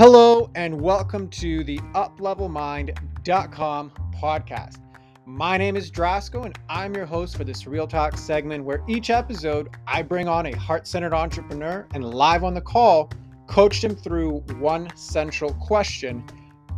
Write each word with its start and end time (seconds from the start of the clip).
Hello, 0.00 0.48
and 0.54 0.80
welcome 0.80 1.28
to 1.28 1.62
the 1.62 1.76
UpLevelMind.com 1.94 3.92
podcast. 4.18 4.78
My 5.26 5.58
name 5.58 5.76
is 5.76 5.90
Drasco, 5.90 6.46
and 6.46 6.58
I'm 6.70 6.94
your 6.94 7.04
host 7.04 7.36
for 7.36 7.44
this 7.44 7.66
Real 7.66 7.86
Talk 7.86 8.16
segment 8.16 8.64
where 8.64 8.82
each 8.88 9.10
episode 9.10 9.68
I 9.86 10.00
bring 10.00 10.26
on 10.26 10.46
a 10.46 10.56
heart 10.56 10.86
centered 10.86 11.12
entrepreneur 11.12 11.86
and 11.92 12.14
live 12.14 12.44
on 12.44 12.54
the 12.54 12.62
call, 12.62 13.10
coach 13.46 13.82
them 13.82 13.94
through 13.94 14.38
one 14.58 14.88
central 14.96 15.52
question 15.52 16.24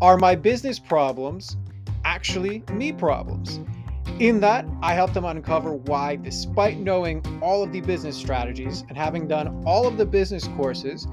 Are 0.01 0.19
my 0.19 0.35
business 0.35 0.81
problems 0.81 1.57
actually 2.05 2.65
me 2.73 2.91
problems? 2.91 3.61
In 4.19 4.41
that, 4.41 4.67
I 4.83 4.95
help 4.95 5.13
them 5.13 5.27
uncover 5.27 5.75
why, 5.75 6.17
despite 6.17 6.81
knowing 6.81 7.25
all 7.41 7.63
of 7.63 7.71
the 7.71 7.83
business 7.83 8.17
strategies 8.17 8.83
and 8.89 8.99
having 8.99 9.29
done 9.29 9.63
all 9.65 9.87
of 9.87 9.97
the 9.97 10.07
business 10.07 10.49
courses, 10.57 11.07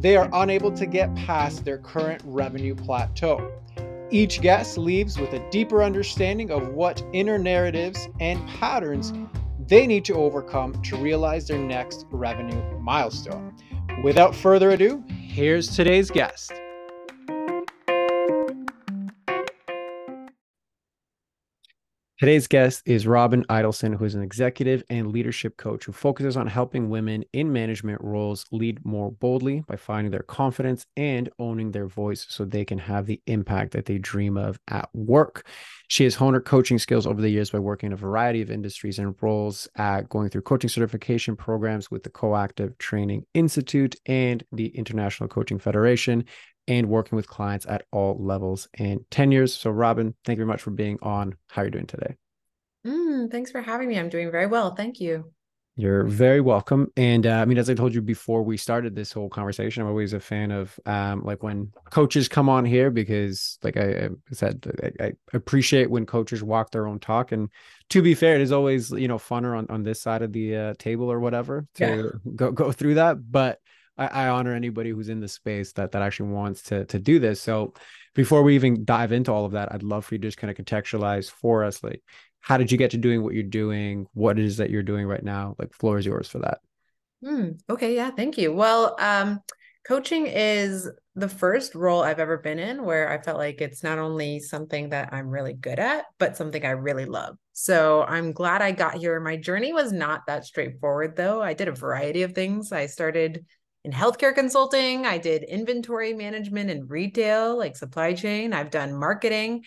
they 0.00 0.16
are 0.16 0.30
unable 0.32 0.72
to 0.72 0.86
get 0.86 1.14
past 1.14 1.64
their 1.64 1.76
current 1.76 2.22
revenue 2.24 2.74
plateau. 2.74 3.52
Each 4.10 4.40
guest 4.40 4.78
leaves 4.78 5.18
with 5.18 5.34
a 5.34 5.50
deeper 5.50 5.82
understanding 5.82 6.50
of 6.50 6.68
what 6.68 7.04
inner 7.12 7.38
narratives 7.38 8.08
and 8.18 8.44
patterns 8.48 9.12
they 9.68 9.86
need 9.86 10.04
to 10.06 10.14
overcome 10.14 10.80
to 10.82 10.96
realize 10.96 11.46
their 11.46 11.58
next 11.58 12.06
revenue 12.10 12.60
milestone. 12.80 13.54
Without 14.02 14.34
further 14.34 14.70
ado, 14.70 15.04
here's 15.08 15.68
today's 15.68 16.10
guest. 16.10 16.52
Today's 22.20 22.48
guest 22.48 22.82
is 22.84 23.06
Robyn 23.06 23.46
Eidelson, 23.46 23.96
who 23.96 24.04
is 24.04 24.14
an 24.14 24.22
executive 24.22 24.82
and 24.90 25.10
leadership 25.10 25.56
coach 25.56 25.86
who 25.86 25.92
focuses 25.92 26.36
on 26.36 26.46
helping 26.46 26.90
women 26.90 27.24
in 27.32 27.50
management 27.50 27.98
roles 28.02 28.44
lead 28.52 28.84
more 28.84 29.10
boldly 29.10 29.64
by 29.66 29.76
finding 29.76 30.10
their 30.10 30.20
confidence 30.24 30.84
and 30.98 31.30
owning 31.38 31.70
their 31.70 31.86
voice 31.86 32.26
so 32.28 32.44
they 32.44 32.66
can 32.66 32.76
have 32.76 33.06
the 33.06 33.22
impact 33.26 33.72
that 33.72 33.86
they 33.86 33.96
dream 33.96 34.36
of 34.36 34.60
at 34.68 34.90
work. 34.92 35.46
She 35.88 36.04
has 36.04 36.14
honed 36.14 36.34
her 36.34 36.42
coaching 36.42 36.78
skills 36.78 37.06
over 37.06 37.22
the 37.22 37.30
years 37.30 37.52
by 37.52 37.58
working 37.58 37.86
in 37.86 37.94
a 37.94 37.96
variety 37.96 38.42
of 38.42 38.50
industries 38.50 38.98
and 38.98 39.14
roles 39.22 39.66
at 39.76 40.10
going 40.10 40.28
through 40.28 40.42
coaching 40.42 40.68
certification 40.68 41.36
programs 41.36 41.90
with 41.90 42.02
the 42.02 42.10
Co-Active 42.10 42.76
Training 42.76 43.24
Institute 43.32 43.96
and 44.04 44.44
the 44.52 44.66
International 44.76 45.26
Coaching 45.26 45.58
Federation 45.58 46.26
and 46.70 46.88
working 46.88 47.16
with 47.16 47.26
clients 47.26 47.66
at 47.66 47.82
all 47.90 48.16
levels 48.18 48.68
and 48.74 49.00
tenures. 49.10 49.52
So, 49.52 49.70
Robyn, 49.70 50.14
thank 50.24 50.36
you 50.38 50.44
very 50.44 50.52
much 50.52 50.62
for 50.62 50.70
being 50.70 50.98
on. 51.02 51.34
How 51.48 51.62
are 51.62 51.64
you 51.64 51.72
doing 51.72 51.88
today? 51.88 52.14
Mm, 52.86 53.28
thanks 53.28 53.50
for 53.50 53.60
having 53.60 53.88
me. 53.88 53.98
I'm 53.98 54.08
doing 54.08 54.30
very 54.30 54.46
well. 54.46 54.76
Thank 54.76 55.00
you. 55.00 55.32
You're 55.74 56.04
very 56.04 56.40
welcome. 56.40 56.92
And 56.96 57.26
uh, 57.26 57.40
I 57.40 57.44
mean, 57.44 57.58
as 57.58 57.68
I 57.70 57.74
told 57.74 57.92
you 57.92 58.02
before 58.02 58.42
we 58.42 58.56
started 58.56 58.94
this 58.94 59.12
whole 59.12 59.28
conversation, 59.28 59.82
I'm 59.82 59.88
always 59.88 60.12
a 60.12 60.20
fan 60.20 60.52
of 60.52 60.78
um, 60.86 61.24
like 61.24 61.42
when 61.42 61.72
coaches 61.90 62.28
come 62.28 62.48
on 62.48 62.64
here 62.64 62.90
because, 62.90 63.58
like 63.62 63.76
I, 63.76 64.04
I 64.04 64.08
said, 64.30 64.64
I, 65.00 65.06
I, 65.06 65.12
appreciate 65.32 65.90
when 65.90 66.06
coaches 66.06 66.42
walk 66.42 66.70
their 66.70 66.86
own 66.86 67.00
talk. 67.00 67.32
And 67.32 67.48
to 67.90 68.02
be 68.02 68.14
fair, 68.14 68.36
it 68.36 68.42
is 68.42 68.52
always 68.52 68.90
you 68.90 69.08
know 69.08 69.18
funner 69.18 69.56
on 69.56 69.66
on 69.70 69.82
this 69.82 70.02
side 70.02 70.22
of 70.22 70.32
the 70.32 70.56
uh, 70.56 70.74
table 70.78 71.10
or 71.10 71.18
whatever 71.18 71.66
to 71.76 71.86
yeah. 71.86 72.32
go 72.36 72.52
go 72.52 72.70
through 72.72 72.94
that. 72.94 73.16
But 73.30 73.58
I, 74.00 74.06
I 74.06 74.28
honor 74.28 74.54
anybody 74.54 74.90
who's 74.90 75.10
in 75.10 75.20
the 75.20 75.28
space 75.28 75.72
that 75.74 75.92
that 75.92 76.02
actually 76.02 76.30
wants 76.30 76.62
to 76.64 76.86
to 76.86 76.98
do 76.98 77.20
this. 77.20 77.40
So 77.40 77.74
before 78.14 78.42
we 78.42 78.56
even 78.56 78.84
dive 78.84 79.12
into 79.12 79.30
all 79.30 79.44
of 79.44 79.52
that, 79.52 79.72
I'd 79.72 79.84
love 79.84 80.04
for 80.04 80.14
you 80.14 80.18
to 80.20 80.26
just 80.28 80.38
kind 80.38 80.50
of 80.50 80.56
contextualize 80.56 81.30
for 81.30 81.62
us, 81.62 81.84
like 81.84 82.02
how 82.40 82.56
did 82.56 82.72
you 82.72 82.78
get 82.78 82.90
to 82.92 82.96
doing 82.96 83.22
what 83.22 83.34
you're 83.34 83.42
doing? 83.42 84.06
What 84.14 84.38
it 84.38 84.44
is 84.44 84.56
that 84.56 84.70
you're 84.70 84.82
doing 84.82 85.06
right 85.06 85.22
now? 85.22 85.54
Like 85.58 85.74
floor 85.74 85.98
is 85.98 86.06
yours 86.06 86.28
for 86.28 86.38
that. 86.40 86.58
Mm, 87.22 87.60
okay, 87.68 87.94
yeah, 87.94 88.10
thank 88.10 88.38
you. 88.38 88.52
Well, 88.52 88.96
um, 88.98 89.40
coaching 89.86 90.26
is 90.26 90.88
the 91.14 91.28
first 91.28 91.74
role 91.74 92.02
I've 92.02 92.18
ever 92.18 92.38
been 92.38 92.58
in 92.58 92.82
where 92.82 93.10
I 93.10 93.20
felt 93.20 93.36
like 93.36 93.60
it's 93.60 93.82
not 93.82 93.98
only 93.98 94.40
something 94.40 94.88
that 94.88 95.12
I'm 95.12 95.28
really 95.28 95.52
good 95.52 95.78
at, 95.78 96.06
but 96.18 96.36
something 96.36 96.64
I 96.64 96.70
really 96.70 97.04
love. 97.04 97.36
So 97.52 98.04
I'm 98.04 98.32
glad 98.32 98.62
I 98.62 98.72
got 98.72 98.94
here. 98.94 99.20
My 99.20 99.36
journey 99.36 99.74
was 99.74 99.92
not 99.92 100.22
that 100.26 100.46
straightforward, 100.46 101.16
though. 101.16 101.42
I 101.42 101.52
did 101.52 101.68
a 101.68 101.72
variety 101.72 102.22
of 102.22 102.32
things. 102.32 102.72
I 102.72 102.86
started 102.86 103.44
in 103.84 103.92
healthcare 103.92 104.34
consulting. 104.34 105.06
I 105.06 105.18
did 105.18 105.42
inventory 105.42 106.12
management 106.12 106.70
and 106.70 106.90
retail, 106.90 107.56
like 107.56 107.76
supply 107.76 108.14
chain. 108.14 108.52
I've 108.52 108.70
done 108.70 108.94
marketing. 108.94 109.64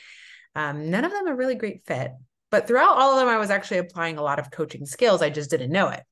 Um, 0.55 0.89
none 0.89 1.05
of 1.05 1.11
them 1.11 1.27
are 1.27 1.35
really 1.35 1.55
great 1.55 1.85
fit. 1.85 2.11
But 2.51 2.67
throughout 2.67 2.97
all 2.97 3.13
of 3.13 3.19
them, 3.19 3.27
I 3.27 3.39
was 3.39 3.49
actually 3.49 3.79
applying 3.79 4.17
a 4.17 4.23
lot 4.23 4.39
of 4.39 4.51
coaching 4.51 4.85
skills. 4.85 5.21
I 5.21 5.31
just 5.31 5.49
didn't 5.49 5.71
know 5.71 5.89
it. 5.89 6.03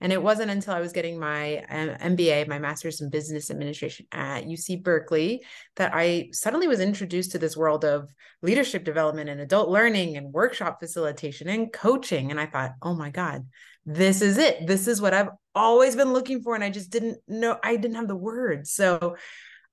And 0.00 0.12
it 0.12 0.20
wasn't 0.20 0.50
until 0.50 0.74
I 0.74 0.80
was 0.80 0.92
getting 0.92 1.20
my 1.20 1.64
MBA, 1.70 2.48
my 2.48 2.58
master's 2.58 3.00
in 3.00 3.08
business 3.08 3.50
administration 3.52 4.06
at 4.10 4.46
UC 4.46 4.82
Berkeley, 4.82 5.44
that 5.76 5.92
I 5.94 6.30
suddenly 6.32 6.66
was 6.66 6.80
introduced 6.80 7.32
to 7.32 7.38
this 7.38 7.56
world 7.56 7.84
of 7.84 8.12
leadership 8.42 8.82
development 8.82 9.30
and 9.30 9.40
adult 9.40 9.68
learning 9.68 10.16
and 10.16 10.32
workshop 10.32 10.80
facilitation 10.80 11.48
and 11.48 11.72
coaching. 11.72 12.32
And 12.32 12.40
I 12.40 12.46
thought, 12.46 12.72
oh 12.82 12.94
my 12.94 13.10
God, 13.10 13.46
this 13.84 14.22
is 14.22 14.38
it. 14.38 14.66
This 14.66 14.86
is 14.86 15.00
what 15.00 15.14
I've 15.14 15.30
always 15.54 15.96
been 15.96 16.12
looking 16.12 16.42
for. 16.42 16.54
And 16.54 16.62
I 16.62 16.70
just 16.70 16.90
didn't 16.90 17.18
know, 17.26 17.58
I 17.62 17.76
didn't 17.76 17.96
have 17.96 18.08
the 18.08 18.16
words. 18.16 18.72
So 18.72 19.16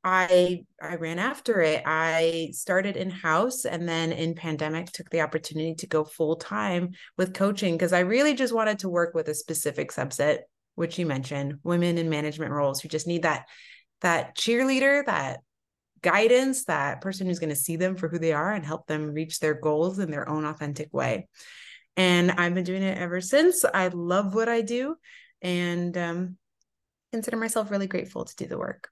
I 0.04 0.64
I 0.82 0.96
ran 0.96 1.20
after 1.20 1.62
it. 1.62 1.84
I 1.86 2.52
started 2.54 2.96
in 2.96 3.10
house 3.10 3.66
and 3.66 3.88
then 3.88 4.12
in 4.12 4.34
pandemic 4.34 4.92
took 4.92 5.10
the 5.10 5.22
opportunity 5.22 5.76
to 5.76 5.88
go 5.88 6.06
full 6.06 6.38
time 6.38 6.92
with 7.18 7.34
coaching 7.34 7.76
because 7.76 7.92
I 7.92 8.00
really 8.00 8.34
just 8.34 8.54
wanted 8.54 8.80
to 8.80 8.90
work 8.90 9.14
with 9.14 9.28
a 9.28 9.36
specific 9.36 9.92
subset 9.92 10.40
which 10.76 10.98
you 10.98 11.06
mentioned, 11.06 11.56
women 11.64 11.98
in 11.98 12.10
management 12.10 12.54
roles 12.54 12.80
who 12.80 12.88
just 12.88 13.06
need 13.06 13.24
that 13.24 13.48
that 14.00 14.38
cheerleader, 14.38 15.06
that 15.06 15.42
guidance, 16.02 16.64
that 16.66 17.02
person 17.02 17.28
who's 17.28 17.40
going 17.40 17.50
to 17.50 17.56
see 17.56 17.76
them 17.76 17.98
for 17.98 18.08
who 18.08 18.18
they 18.18 18.32
are 18.32 18.54
and 18.54 18.66
help 18.66 18.88
them 18.88 19.12
reach 19.12 19.40
their 19.40 19.54
goals 19.54 20.00
in 20.00 20.10
their 20.10 20.30
own 20.30 20.46
authentic 20.46 20.94
way. 20.94 21.28
And 22.00 22.32
I've 22.32 22.54
been 22.54 22.64
doing 22.64 22.82
it 22.82 22.98
ever 22.98 23.20
since. 23.20 23.66
I 23.66 23.90
love 23.90 24.34
what 24.34 24.48
I 24.48 24.62
do 24.62 24.96
and 25.42 25.98
um, 25.98 26.38
consider 27.12 27.36
myself 27.36 27.70
really 27.72 27.88
grateful 27.88 28.24
to 28.24 28.36
do 28.38 28.48
the 28.48 28.58
work. 28.58 28.90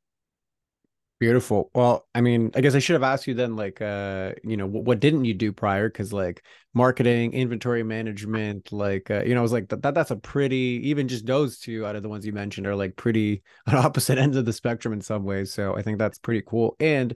Beautiful. 1.18 1.72
Well, 1.74 2.06
I 2.14 2.20
mean, 2.20 2.52
I 2.54 2.60
guess 2.60 2.76
I 2.76 2.80
should 2.80 2.96
have 2.96 3.04
asked 3.04 3.26
you 3.26 3.34
then, 3.34 3.56
like, 3.56 3.82
uh, 3.82 4.34
you 4.44 4.58
know, 4.58 4.68
what, 4.68 4.84
what 4.84 5.00
didn't 5.00 5.24
you 5.24 5.34
do 5.34 5.54
prior? 5.54 5.88
Because 5.88 6.12
like 6.12 6.44
marketing, 6.74 7.32
inventory 7.32 7.82
management, 7.82 8.74
like, 8.74 9.10
uh, 9.10 9.24
you 9.24 9.34
know, 9.34 9.40
I 9.40 9.42
was 9.42 9.54
like 9.54 9.70
that, 9.70 9.82
that. 9.84 9.96
That's 9.96 10.12
a 10.12 10.18
pretty, 10.18 10.82
even 10.84 11.08
just 11.08 11.26
those 11.26 11.60
two 11.60 11.86
out 11.86 11.96
of 11.96 12.04
the 12.04 12.10
ones 12.10 12.26
you 12.26 12.34
mentioned 12.34 12.68
are 12.68 12.76
like 12.76 12.98
pretty 12.98 13.42
on 13.68 13.76
opposite 13.76 14.18
ends 14.18 14.36
of 14.36 14.44
the 14.44 14.52
spectrum 14.52 14.94
in 14.94 15.00
some 15.00 15.24
ways. 15.24 15.54
So 15.54 15.78
I 15.78 15.82
think 15.82 15.98
that's 15.98 16.20
pretty 16.20 16.44
cool. 16.46 16.76
And 16.78 17.16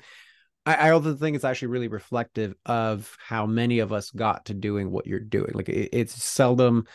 I, 0.65 0.75
I 0.75 0.89
also 0.91 1.15
think 1.15 1.35
it's 1.35 1.45
actually 1.45 1.69
really 1.69 1.87
reflective 1.87 2.53
of 2.65 3.15
how 3.19 3.45
many 3.45 3.79
of 3.79 3.91
us 3.91 4.11
got 4.11 4.45
to 4.45 4.53
doing 4.53 4.91
what 4.91 5.07
you're 5.07 5.19
doing. 5.19 5.51
Like, 5.53 5.69
it, 5.69 5.89
it's 5.91 6.23
seldom 6.23 6.85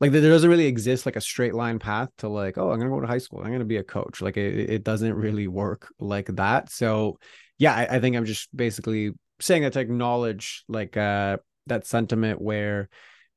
like 0.00 0.12
there 0.12 0.20
doesn't 0.22 0.50
really 0.50 0.66
exist 0.66 1.06
like 1.06 1.16
a 1.16 1.20
straight 1.20 1.54
line 1.54 1.78
path 1.78 2.08
to 2.18 2.28
like 2.28 2.56
oh 2.58 2.70
i'm 2.70 2.78
gonna 2.78 2.90
go 2.90 3.00
to 3.00 3.06
high 3.06 3.18
school 3.18 3.40
i'm 3.40 3.52
gonna 3.52 3.64
be 3.64 3.78
a 3.78 3.84
coach 3.84 4.20
like 4.20 4.36
it, 4.36 4.70
it 4.70 4.84
doesn't 4.84 5.14
really 5.14 5.48
work 5.48 5.92
like 5.98 6.26
that 6.36 6.70
so 6.70 7.18
yeah 7.58 7.74
I, 7.74 7.96
I 7.96 8.00
think 8.00 8.16
i'm 8.16 8.24
just 8.24 8.54
basically 8.56 9.12
saying 9.40 9.62
that 9.62 9.72
to 9.74 9.80
acknowledge 9.80 10.64
like 10.68 10.96
uh 10.96 11.38
that 11.66 11.86
sentiment 11.86 12.40
where 12.40 12.88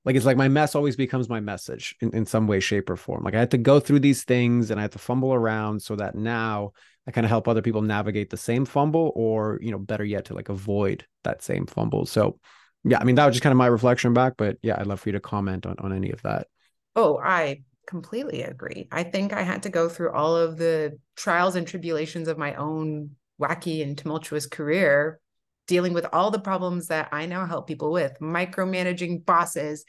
like 0.06 0.16
it's 0.16 0.26
like 0.26 0.38
my 0.38 0.48
mess 0.48 0.76
always 0.76 0.96
becomes 0.96 1.30
my 1.30 1.40
message 1.40 1.96
in, 2.02 2.14
in 2.16 2.26
some 2.26 2.48
way 2.48 2.60
shape 2.60 2.90
or 2.90 2.96
form 2.96 3.24
like 3.24 3.36
i 3.36 3.40
had 3.40 3.52
to 3.52 3.58
go 3.58 3.80
through 3.80 4.00
these 4.00 4.24
things 4.24 4.72
and 4.72 4.80
i 4.80 4.84
had 4.84 4.92
to 4.92 5.00
fumble 5.00 5.34
around 5.34 5.82
so 5.82 5.96
that 5.96 6.16
now 6.16 6.72
i 7.08 7.12
kind 7.12 7.26
of 7.26 7.30
help 7.30 7.48
other 7.48 7.62
people 7.62 7.82
navigate 7.82 8.30
the 8.30 8.38
same 8.38 8.66
fumble 8.66 9.12
or 9.16 9.60
you 9.62 9.72
know 9.72 9.80
better 9.80 10.04
yet 10.04 10.26
to 10.26 10.34
like 10.34 10.50
avoid 10.50 11.06
that 11.24 11.42
same 11.42 11.66
fumble 11.66 12.06
so 12.06 12.38
yeah, 12.84 13.00
I 13.00 13.04
mean 13.04 13.16
that 13.16 13.26
was 13.26 13.36
just 13.36 13.44
kind 13.44 13.52
of 13.52 13.58
my 13.58 13.68
reflection 13.68 14.14
back, 14.14 14.34
but 14.38 14.58
yeah, 14.62 14.76
I'd 14.80 14.88
love 14.88 15.00
for 15.00 15.10
you 15.10 15.14
to 15.14 15.20
comment 15.20 15.66
on 15.66 15.76
on 15.80 15.94
any 15.94 16.12
of 16.12 16.22
that. 16.24 16.48
Oh, 16.96 17.20
I 17.24 17.62
completely 17.88 18.44
agree. 18.44 18.88
I 18.92 19.04
think 19.04 19.34
I 19.34 19.44
had 19.44 19.64
to 19.64 19.70
go 19.70 19.88
through 19.88 20.12
all 20.12 20.36
of 20.36 20.58
the 20.58 20.98
trials 21.16 21.56
and 21.56 21.68
tribulations 21.68 22.28
of 22.28 22.38
my 22.38 22.56
own 22.56 23.12
wacky 23.40 23.84
and 23.84 23.98
tumultuous 23.98 24.48
career, 24.48 25.20
dealing 25.68 25.94
with 25.94 26.06
all 26.12 26.32
the 26.32 26.40
problems 26.40 26.88
that 26.88 27.10
I 27.12 27.26
now 27.26 27.46
help 27.46 27.68
people 27.68 27.92
with, 27.92 28.18
micromanaging 28.22 29.26
bosses, 29.26 29.86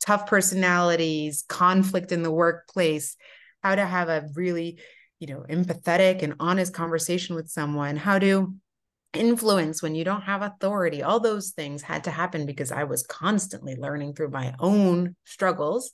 tough 0.00 0.26
personalities, 0.26 1.44
conflict 1.48 2.12
in 2.12 2.22
the 2.22 2.30
workplace, 2.30 3.16
how 3.62 3.74
to 3.74 3.84
have 3.84 4.08
a 4.08 4.28
really, 4.34 4.78
you 5.18 5.26
know, 5.26 5.44
empathetic 5.48 6.22
and 6.22 6.34
honest 6.40 6.72
conversation 6.72 7.34
with 7.34 7.48
someone, 7.48 7.96
how 7.96 8.18
to 8.18 8.54
influence 9.12 9.82
when 9.82 9.94
you 9.94 10.04
don't 10.04 10.22
have 10.22 10.42
authority. 10.42 11.02
All 11.02 11.20
those 11.20 11.50
things 11.50 11.82
had 11.82 12.04
to 12.04 12.10
happen 12.10 12.46
because 12.46 12.70
i 12.70 12.84
was 12.84 13.06
constantly 13.06 13.76
learning 13.76 14.14
through 14.14 14.30
my 14.30 14.54
own 14.58 15.16
struggles. 15.24 15.92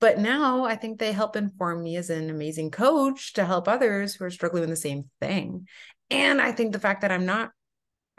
But 0.00 0.18
now 0.18 0.64
i 0.64 0.76
think 0.76 0.98
they 0.98 1.12
help 1.12 1.36
inform 1.36 1.82
me 1.82 1.96
as 1.96 2.10
an 2.10 2.30
amazing 2.30 2.70
coach 2.70 3.34
to 3.34 3.44
help 3.44 3.68
others 3.68 4.14
who 4.14 4.24
are 4.24 4.30
struggling 4.30 4.62
with 4.62 4.70
the 4.70 4.76
same 4.76 5.10
thing. 5.20 5.66
And 6.10 6.40
i 6.40 6.52
think 6.52 6.72
the 6.72 6.78
fact 6.78 7.02
that 7.02 7.12
i'm 7.12 7.26
not 7.26 7.50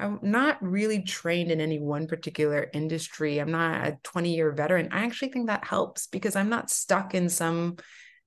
i'm 0.01 0.19
not 0.21 0.61
really 0.61 1.01
trained 1.01 1.51
in 1.51 1.61
any 1.61 1.79
one 1.79 2.07
particular 2.07 2.69
industry 2.73 3.39
i'm 3.39 3.51
not 3.51 3.87
a 3.87 3.97
20 4.03 4.33
year 4.35 4.51
veteran 4.51 4.89
i 4.91 5.03
actually 5.05 5.31
think 5.31 5.47
that 5.47 5.65
helps 5.65 6.07
because 6.07 6.35
i'm 6.35 6.49
not 6.49 6.69
stuck 6.69 7.13
in 7.13 7.29
some 7.29 7.77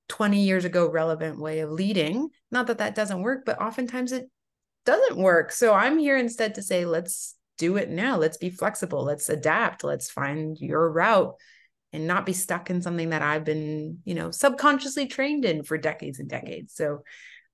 20 0.08 0.44
years 0.44 0.64
ago 0.64 0.90
relevant 0.90 1.40
way 1.40 1.60
of 1.60 1.70
leading 1.70 2.28
not 2.50 2.66
that 2.66 2.78
that 2.78 2.94
doesn't 2.94 3.22
work 3.22 3.44
but 3.44 3.60
oftentimes 3.60 4.12
it 4.12 4.28
doesn't 4.84 5.16
work. 5.16 5.52
So 5.52 5.72
I'm 5.72 5.98
here 5.98 6.16
instead 6.16 6.54
to 6.56 6.62
say, 6.62 6.84
let's 6.84 7.36
do 7.58 7.76
it 7.76 7.90
now. 7.90 8.16
Let's 8.16 8.36
be 8.36 8.50
flexible. 8.50 9.04
Let's 9.04 9.28
adapt. 9.28 9.84
Let's 9.84 10.10
find 10.10 10.58
your 10.58 10.90
route 10.90 11.34
and 11.92 12.06
not 12.06 12.26
be 12.26 12.32
stuck 12.32 12.70
in 12.70 12.82
something 12.82 13.10
that 13.10 13.22
I've 13.22 13.44
been, 13.44 13.98
you 14.04 14.14
know, 14.14 14.30
subconsciously 14.30 15.06
trained 15.06 15.44
in 15.44 15.62
for 15.62 15.78
decades 15.78 16.18
and 16.18 16.28
decades. 16.28 16.74
So 16.74 17.02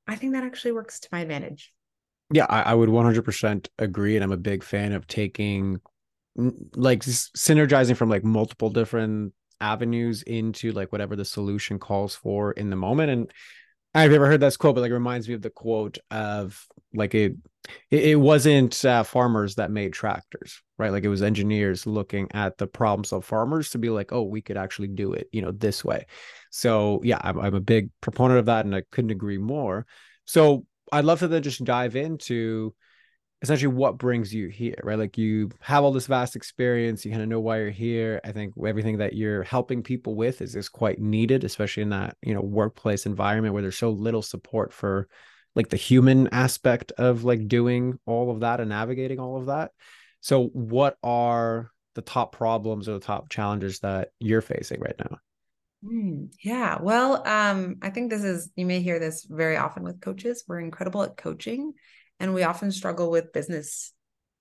I 0.06 0.16
think 0.16 0.32
that 0.32 0.44
actually 0.44 0.72
works 0.72 1.00
to 1.00 1.08
my 1.12 1.20
advantage. 1.20 1.72
Yeah, 2.32 2.46
I, 2.48 2.62
I 2.62 2.74
would 2.74 2.88
100% 2.88 3.68
agree. 3.78 4.16
And 4.16 4.24
I'm 4.24 4.32
a 4.32 4.36
big 4.36 4.62
fan 4.62 4.92
of 4.92 5.06
taking, 5.06 5.80
like, 6.36 7.00
synergizing 7.02 7.96
from 7.96 8.08
like 8.08 8.24
multiple 8.24 8.70
different 8.70 9.32
avenues 9.60 10.22
into 10.22 10.72
like 10.72 10.90
whatever 10.92 11.16
the 11.16 11.24
solution 11.24 11.78
calls 11.78 12.14
for 12.14 12.52
in 12.52 12.70
the 12.70 12.76
moment. 12.76 13.10
And 13.10 13.32
I've 13.94 14.12
ever 14.12 14.26
heard 14.26 14.40
this 14.40 14.56
quote, 14.56 14.74
but 14.76 14.82
like 14.82 14.90
it 14.90 14.94
reminds 14.94 15.28
me 15.28 15.34
of 15.34 15.42
the 15.42 15.50
quote 15.50 15.98
of 16.10 16.66
like 16.94 17.14
it 17.14 17.36
it, 17.90 18.18
wasn't 18.18 18.84
uh, 18.84 19.02
farmers 19.02 19.56
that 19.56 19.70
made 19.70 19.92
tractors, 19.92 20.62
right? 20.78 20.92
Like 20.92 21.04
it 21.04 21.08
was 21.08 21.22
engineers 21.22 21.86
looking 21.86 22.28
at 22.32 22.58
the 22.58 22.66
problems 22.66 23.12
of 23.12 23.24
farmers 23.24 23.70
to 23.70 23.78
be 23.78 23.90
like, 23.90 24.12
oh, 24.12 24.22
we 24.22 24.42
could 24.42 24.56
actually 24.56 24.88
do 24.88 25.12
it, 25.12 25.28
you 25.32 25.42
know, 25.42 25.52
this 25.52 25.84
way. 25.84 26.06
So 26.50 27.00
yeah, 27.04 27.18
I'm 27.22 27.38
I'm 27.40 27.54
a 27.54 27.60
big 27.60 27.90
proponent 28.00 28.40
of 28.40 28.46
that, 28.46 28.64
and 28.64 28.74
I 28.74 28.82
couldn't 28.90 29.10
agree 29.12 29.38
more. 29.38 29.86
So 30.24 30.64
I'd 30.92 31.04
love 31.04 31.20
to 31.20 31.28
then 31.28 31.42
just 31.42 31.64
dive 31.64 31.96
into 31.96 32.74
essentially 33.42 33.72
what 33.72 33.98
brings 33.98 34.34
you 34.34 34.48
here, 34.48 34.76
right? 34.82 34.98
Like 34.98 35.16
you 35.16 35.50
have 35.60 35.82
all 35.82 35.92
this 35.92 36.06
vast 36.06 36.36
experience, 36.36 37.04
you 37.04 37.10
kind 37.10 37.22
of 37.22 37.28
know 37.28 37.40
why 37.40 37.58
you're 37.58 37.70
here. 37.70 38.20
I 38.22 38.32
think 38.32 38.54
everything 38.66 38.98
that 38.98 39.14
you're 39.14 39.42
helping 39.42 39.82
people 39.82 40.14
with 40.14 40.42
is 40.42 40.54
is 40.54 40.68
quite 40.68 40.98
needed, 41.00 41.44
especially 41.44 41.84
in 41.84 41.90
that, 41.90 42.16
you 42.22 42.34
know, 42.34 42.42
workplace 42.42 43.06
environment 43.06 43.54
where 43.54 43.62
there's 43.62 43.78
so 43.78 43.90
little 43.90 44.22
support 44.22 44.72
for 44.72 45.08
like 45.54 45.68
the 45.68 45.76
human 45.76 46.28
aspect 46.28 46.92
of 46.92 47.24
like 47.24 47.48
doing 47.48 47.98
all 48.06 48.30
of 48.30 48.40
that 48.40 48.60
and 48.60 48.68
navigating 48.68 49.18
all 49.18 49.38
of 49.38 49.46
that. 49.46 49.72
So 50.20 50.48
what 50.48 50.98
are 51.02 51.70
the 51.94 52.02
top 52.02 52.36
problems 52.36 52.88
or 52.88 52.92
the 52.92 53.00
top 53.00 53.30
challenges 53.30 53.80
that 53.80 54.10
you're 54.20 54.42
facing 54.42 54.80
right 54.80 54.98
now? 54.98 55.18
Mm, 55.84 56.32
yeah. 56.42 56.78
Well, 56.80 57.26
um, 57.26 57.76
I 57.80 57.90
think 57.90 58.10
this 58.10 58.22
is, 58.22 58.50
you 58.54 58.66
may 58.66 58.82
hear 58.82 58.98
this 58.98 59.24
very 59.24 59.56
often 59.56 59.82
with 59.82 60.00
coaches. 60.00 60.44
We're 60.46 60.60
incredible 60.60 61.02
at 61.02 61.16
coaching 61.16 61.72
and 62.20 62.34
we 62.34 62.42
often 62.42 62.70
struggle 62.70 63.10
with 63.10 63.32
business 63.32 63.92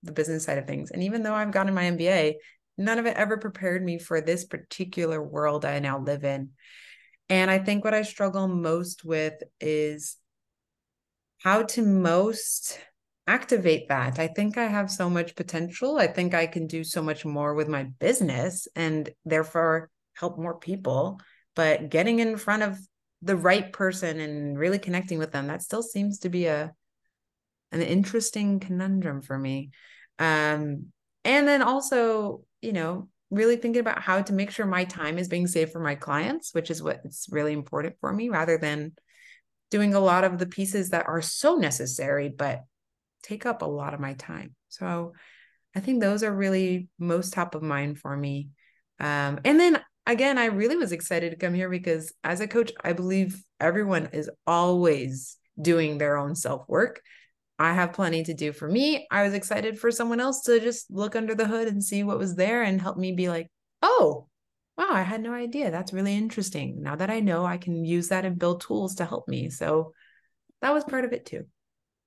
the 0.02 0.12
business 0.12 0.44
side 0.44 0.56
of 0.56 0.66
things 0.66 0.90
and 0.90 1.02
even 1.02 1.22
though 1.22 1.34
i've 1.34 1.50
gotten 1.52 1.74
my 1.74 1.82
mba 1.84 2.34
none 2.78 2.98
of 2.98 3.04
it 3.04 3.16
ever 3.18 3.36
prepared 3.36 3.84
me 3.84 3.98
for 3.98 4.20
this 4.22 4.44
particular 4.46 5.22
world 5.22 5.66
i 5.66 5.78
now 5.78 5.98
live 5.98 6.24
in 6.24 6.50
and 7.28 7.50
i 7.50 7.58
think 7.58 7.84
what 7.84 7.92
i 7.92 8.00
struggle 8.00 8.48
most 8.48 9.04
with 9.04 9.34
is 9.60 10.16
how 11.38 11.62
to 11.62 11.82
most 11.82 12.78
activate 13.26 13.88
that 13.88 14.18
i 14.18 14.26
think 14.26 14.56
i 14.56 14.66
have 14.66 14.90
so 14.90 15.10
much 15.10 15.36
potential 15.36 15.98
i 15.98 16.06
think 16.06 16.32
i 16.32 16.46
can 16.46 16.66
do 16.66 16.82
so 16.82 17.02
much 17.02 17.24
more 17.24 17.54
with 17.54 17.68
my 17.68 17.84
business 17.84 18.66
and 18.74 19.10
therefore 19.26 19.90
help 20.14 20.38
more 20.38 20.58
people 20.58 21.20
but 21.60 21.90
getting 21.90 22.20
in 22.20 22.38
front 22.38 22.62
of 22.62 22.78
the 23.20 23.36
right 23.36 23.70
person 23.70 24.18
and 24.18 24.58
really 24.58 24.78
connecting 24.78 25.18
with 25.18 25.30
them 25.30 25.48
that 25.48 25.60
still 25.60 25.82
seems 25.82 26.20
to 26.20 26.30
be 26.30 26.46
a 26.46 26.72
an 27.70 27.82
interesting 27.82 28.60
conundrum 28.60 29.20
for 29.20 29.36
me. 29.36 29.70
Um, 30.18 30.86
and 31.22 31.46
then 31.46 31.60
also, 31.60 32.44
you 32.62 32.72
know, 32.72 33.10
really 33.30 33.56
thinking 33.56 33.80
about 33.80 34.00
how 34.00 34.22
to 34.22 34.32
make 34.32 34.50
sure 34.50 34.64
my 34.64 34.84
time 34.84 35.18
is 35.18 35.28
being 35.28 35.46
saved 35.46 35.70
for 35.70 35.80
my 35.80 35.96
clients, 35.96 36.54
which 36.54 36.70
is 36.70 36.82
what's 36.82 37.26
really 37.30 37.52
important 37.52 37.96
for 38.00 38.10
me, 38.10 38.30
rather 38.30 38.56
than 38.56 38.92
doing 39.70 39.92
a 39.92 40.00
lot 40.00 40.24
of 40.24 40.38
the 40.38 40.46
pieces 40.46 40.88
that 40.88 41.08
are 41.08 41.20
so 41.20 41.56
necessary, 41.56 42.30
but 42.30 42.62
take 43.22 43.44
up 43.44 43.60
a 43.60 43.66
lot 43.66 43.92
of 43.92 44.00
my 44.00 44.14
time. 44.14 44.54
So 44.70 45.12
I 45.76 45.80
think 45.80 46.00
those 46.00 46.22
are 46.22 46.34
really 46.34 46.88
most 46.98 47.34
top 47.34 47.54
of 47.54 47.62
mind 47.62 47.98
for 47.98 48.16
me. 48.16 48.48
Um, 48.98 49.40
and 49.44 49.60
then 49.60 49.78
again, 50.06 50.38
I 50.38 50.46
really 50.46 50.76
was 50.76 50.92
excited 50.92 51.30
to 51.30 51.36
come 51.36 51.54
here 51.54 51.68
because 51.68 52.12
as 52.24 52.40
a 52.40 52.48
coach, 52.48 52.72
I 52.82 52.92
believe 52.92 53.42
everyone 53.60 54.10
is 54.12 54.30
always 54.46 55.36
doing 55.60 55.98
their 55.98 56.16
own 56.16 56.34
self 56.34 56.68
work. 56.68 57.00
I 57.58 57.74
have 57.74 57.92
plenty 57.92 58.24
to 58.24 58.34
do 58.34 58.52
for 58.52 58.68
me. 58.68 59.06
I 59.10 59.22
was 59.22 59.34
excited 59.34 59.78
for 59.78 59.90
someone 59.90 60.20
else 60.20 60.42
to 60.42 60.60
just 60.60 60.90
look 60.90 61.14
under 61.14 61.34
the 61.34 61.46
hood 61.46 61.68
and 61.68 61.84
see 61.84 62.02
what 62.02 62.18
was 62.18 62.34
there 62.34 62.62
and 62.62 62.80
help 62.80 62.96
me 62.96 63.12
be 63.12 63.28
like, 63.28 63.48
oh, 63.82 64.28
wow, 64.78 64.88
I 64.90 65.02
had 65.02 65.20
no 65.20 65.34
idea. 65.34 65.70
That's 65.70 65.92
really 65.92 66.16
interesting. 66.16 66.82
Now 66.82 66.96
that 66.96 67.10
I 67.10 67.20
know, 67.20 67.44
I 67.44 67.58
can 67.58 67.84
use 67.84 68.08
that 68.08 68.24
and 68.24 68.38
build 68.38 68.62
tools 68.62 68.94
to 68.96 69.04
help 69.04 69.28
me. 69.28 69.50
So 69.50 69.92
that 70.62 70.72
was 70.72 70.84
part 70.84 71.04
of 71.04 71.12
it 71.12 71.26
too. 71.26 71.44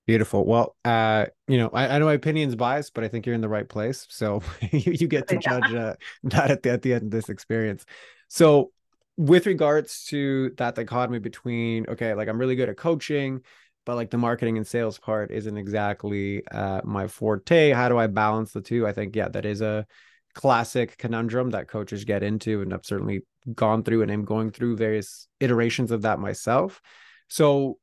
Beautiful. 0.06 0.46
Well, 0.46 0.76
uh, 0.84 1.28
you 1.48 1.58
know, 1.58 1.70
I, 1.70 1.96
I 1.96 2.00
know 2.00 2.06
my 2.06 2.14
opinion's 2.14 2.56
biased, 2.56 2.94
but 2.94 3.06
I 3.06 3.08
think 3.08 3.26
you're 3.26 3.36
in 3.36 3.42
the 3.42 3.48
right 3.48 3.68
place. 3.68 4.06
So 4.10 4.42
you, 4.72 4.94
you 5.00 5.08
get 5.08 5.30
to 5.30 5.38
judge 5.38 5.74
uh, 5.74 5.96
that 6.24 6.52
at 6.52 6.64
the 6.64 6.72
at 6.72 6.82
the 6.82 6.94
end 6.94 7.04
of 7.04 7.12
this 7.12 7.30
experience. 7.30 7.86
So 8.28 8.72
with 9.16 9.46
regards 9.46 10.06
to 10.06 10.50
that 10.58 10.76
dichotomy 10.76 11.20
between, 11.20 11.86
okay, 11.88 12.14
like 12.16 12.28
I'm 12.28 12.38
really 12.38 12.56
good 12.56 12.68
at 12.68 12.76
coaching, 12.76 13.42
but 13.86 13.96
like 13.96 14.10
the 14.10 14.18
marketing 14.18 14.58
and 14.58 14.68
sales 14.68 14.98
part 14.98 15.32
isn't 15.32 15.56
exactly 15.56 16.46
uh, 16.48 16.82
my 16.84 17.08
forte. 17.08 17.72
How 17.72 17.88
do 17.88 17.98
I 17.98 18.08
balance 18.08 18.52
the 18.52 18.62
two? 18.62 18.86
I 18.86 18.92
think, 18.92 19.16
yeah, 19.16 19.30
that 19.30 19.46
is 19.46 19.62
a 19.62 19.86
classic 20.34 20.98
conundrum 20.98 21.52
that 21.52 21.68
coaches 21.68 22.04
get 22.04 22.24
into. 22.24 22.62
And 22.62 22.74
I've 22.74 22.86
certainly 22.86 23.22
gone 23.54 23.84
through 23.84 24.02
and 24.02 24.12
I'm 24.12 24.26
going 24.26 24.52
through 24.52 24.78
various 24.78 25.28
iterations 25.40 25.92
of 25.92 26.02
that 26.02 26.20
myself. 26.20 26.82
So 27.28 27.78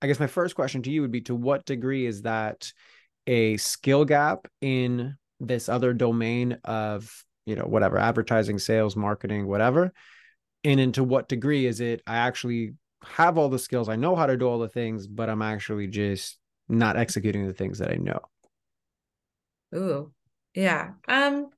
I 0.00 0.06
guess 0.06 0.20
my 0.20 0.26
first 0.26 0.54
question 0.54 0.82
to 0.82 0.90
you 0.90 1.02
would 1.02 1.10
be 1.10 1.22
to 1.22 1.34
what 1.34 1.64
degree 1.64 2.06
is 2.06 2.22
that 2.22 2.72
a 3.26 3.56
skill 3.56 4.04
gap 4.04 4.48
in 4.60 5.16
this 5.40 5.68
other 5.68 5.92
domain 5.92 6.58
of, 6.64 7.24
you 7.46 7.56
know, 7.56 7.64
whatever, 7.64 7.98
advertising, 7.98 8.58
sales, 8.58 8.96
marketing, 8.96 9.46
whatever? 9.46 9.92
And 10.64 10.80
into 10.80 11.04
what 11.04 11.28
degree 11.28 11.66
is 11.66 11.80
it 11.80 12.02
I 12.06 12.16
actually 12.16 12.74
have 13.04 13.38
all 13.38 13.48
the 13.48 13.58
skills. 13.58 13.88
I 13.88 13.96
know 13.96 14.16
how 14.16 14.26
to 14.26 14.36
do 14.36 14.48
all 14.48 14.58
the 14.58 14.68
things, 14.68 15.06
but 15.06 15.28
I'm 15.28 15.42
actually 15.42 15.86
just 15.86 16.38
not 16.68 16.96
executing 16.96 17.46
the 17.46 17.54
things 17.54 17.78
that 17.78 17.90
I 17.90 17.96
know. 17.96 18.20
Ooh. 19.74 20.12
Yeah. 20.54 20.92
Um 21.06 21.50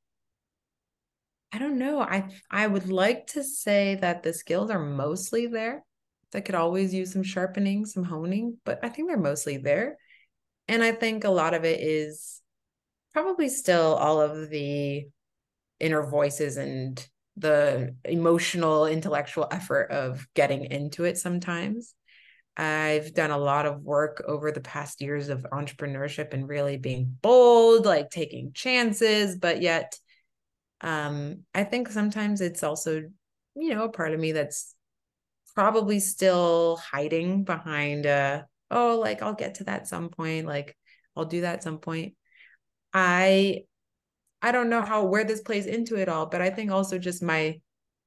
I 1.52 1.58
don't 1.58 1.78
know. 1.78 2.00
I 2.00 2.30
I 2.50 2.66
would 2.66 2.88
like 2.88 3.26
to 3.28 3.42
say 3.42 3.96
that 3.96 4.22
the 4.22 4.32
skills 4.32 4.70
are 4.70 4.78
mostly 4.78 5.46
there. 5.46 5.84
I 6.34 6.40
could 6.40 6.54
always 6.54 6.94
use 6.94 7.12
some 7.12 7.22
sharpening, 7.22 7.86
some 7.86 8.04
honing, 8.04 8.58
but 8.64 8.80
I 8.82 8.88
think 8.88 9.08
they're 9.08 9.18
mostly 9.18 9.56
there. 9.56 9.98
And 10.68 10.82
I 10.82 10.92
think 10.92 11.24
a 11.24 11.30
lot 11.30 11.54
of 11.54 11.64
it 11.64 11.80
is 11.80 12.40
probably 13.12 13.48
still 13.48 13.94
all 13.94 14.20
of 14.20 14.50
the 14.50 15.06
inner 15.80 16.02
voices 16.02 16.56
and 16.56 17.04
the 17.36 17.94
emotional 18.04 18.86
intellectual 18.86 19.48
effort 19.50 19.90
of 19.90 20.26
getting 20.34 20.64
into 20.66 21.04
it 21.04 21.16
sometimes 21.16 21.94
i've 22.56 23.14
done 23.14 23.30
a 23.30 23.38
lot 23.38 23.66
of 23.66 23.82
work 23.82 24.22
over 24.26 24.52
the 24.52 24.60
past 24.60 25.00
years 25.00 25.28
of 25.28 25.46
entrepreneurship 25.52 26.34
and 26.34 26.48
really 26.48 26.76
being 26.76 27.16
bold 27.22 27.86
like 27.86 28.10
taking 28.10 28.52
chances 28.52 29.36
but 29.36 29.62
yet 29.62 29.98
um 30.82 31.44
i 31.54 31.64
think 31.64 31.88
sometimes 31.88 32.40
it's 32.40 32.62
also 32.62 33.02
you 33.54 33.74
know 33.74 33.84
a 33.84 33.92
part 33.92 34.12
of 34.12 34.20
me 34.20 34.32
that's 34.32 34.74
probably 35.54 36.00
still 36.00 36.76
hiding 36.76 37.44
behind 37.44 38.06
a, 38.06 38.46
oh 38.70 38.98
like 39.00 39.22
i'll 39.22 39.34
get 39.34 39.56
to 39.56 39.64
that 39.64 39.88
some 39.88 40.08
point 40.08 40.46
like 40.46 40.76
i'll 41.16 41.24
do 41.24 41.40
that 41.40 41.62
some 41.62 41.78
point 41.78 42.14
i 42.94 43.62
I 44.42 44.52
don't 44.52 44.70
know 44.70 44.82
how 44.82 45.04
where 45.04 45.24
this 45.24 45.40
plays 45.40 45.66
into 45.66 45.96
it 45.96 46.08
all, 46.08 46.26
but 46.26 46.40
I 46.40 46.50
think 46.50 46.70
also 46.70 46.98
just 46.98 47.22
my 47.22 47.60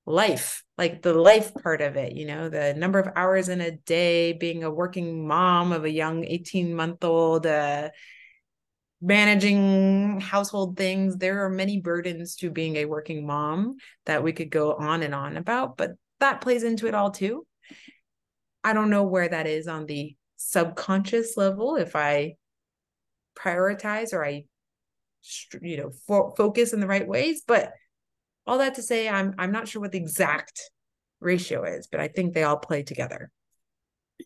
life, 0.06 0.64
like 0.78 1.02
the 1.02 1.14
life 1.14 1.54
part 1.54 1.82
of 1.82 1.96
it, 1.96 2.14
you 2.14 2.26
know, 2.26 2.50
the 2.50 2.74
number 2.74 3.00
of 3.00 3.14
hours 3.16 3.50
in 3.50 3.62
a 3.62 3.72
day, 3.72 4.34
being 4.34 4.64
a 4.64 4.72
working 4.72 5.28
mom 5.28 5.72
of 5.72 5.84
a 5.86 5.92
young 5.92 6.26
18 6.26 6.74
month 6.74 7.04
old, 7.04 7.46
uh, 7.46 7.90
managing 9.02 10.20
household 10.22 10.76
things. 10.78 11.18
There 11.18 11.46
are 11.46 11.50
many 11.50 11.80
burdens 11.82 12.36
to 12.38 12.50
being 12.50 12.78
a 12.78 12.86
working 12.86 13.28
mom 13.28 13.76
that 14.06 14.24
we 14.24 14.34
could 14.34 14.50
go 14.50 14.74
on 14.74 15.04
and 15.04 15.14
on 15.14 15.38
about, 15.38 15.78
but 15.78 15.92
that 16.24 16.42
plays 16.42 16.64
into 16.64 16.88
it 16.88 16.96
all 16.96 17.12
too. 17.12 17.46
I 18.64 18.74
don't 18.74 18.90
know 18.90 19.04
where 19.04 19.28
that 19.28 19.46
is 19.46 19.68
on 19.68 19.86
the 19.86 20.16
subconscious 20.38 21.36
level 21.36 21.76
if 21.76 21.96
I 21.96 22.36
prioritize 23.38 24.14
or 24.14 24.26
I 24.26 24.46
you 25.62 25.78
know 25.78 25.92
fo- 26.08 26.34
focus 26.36 26.74
in 26.74 26.82
the 26.82 26.88
right 26.88 27.08
ways 27.08 27.44
but 27.48 27.72
all 28.46 28.58
that 28.58 28.76
to 28.76 28.82
say 28.82 29.08
i'm 29.08 29.34
i'm 29.38 29.54
not 29.54 29.70
sure 29.70 29.82
what 29.82 29.94
the 29.94 29.98
exact 29.98 30.70
ratio 31.22 31.64
is 31.64 31.88
but 31.88 32.02
i 32.02 32.10
think 32.10 32.34
they 32.34 32.44
all 32.44 32.58
play 32.58 32.84
together 32.84 33.32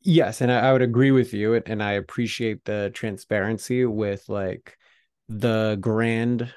yes 0.01 0.41
and 0.41 0.51
i, 0.51 0.57
I 0.57 0.73
would 0.73 0.81
agree 0.81 1.11
with 1.11 1.35
you 1.35 1.53
and, 1.53 1.69
and 1.69 1.83
i 1.83 1.93
appreciate 1.93 2.65
the 2.65 2.89
transparency 2.95 3.85
with 3.85 4.27
like 4.27 4.75
the 5.29 5.77
grand 5.79 6.51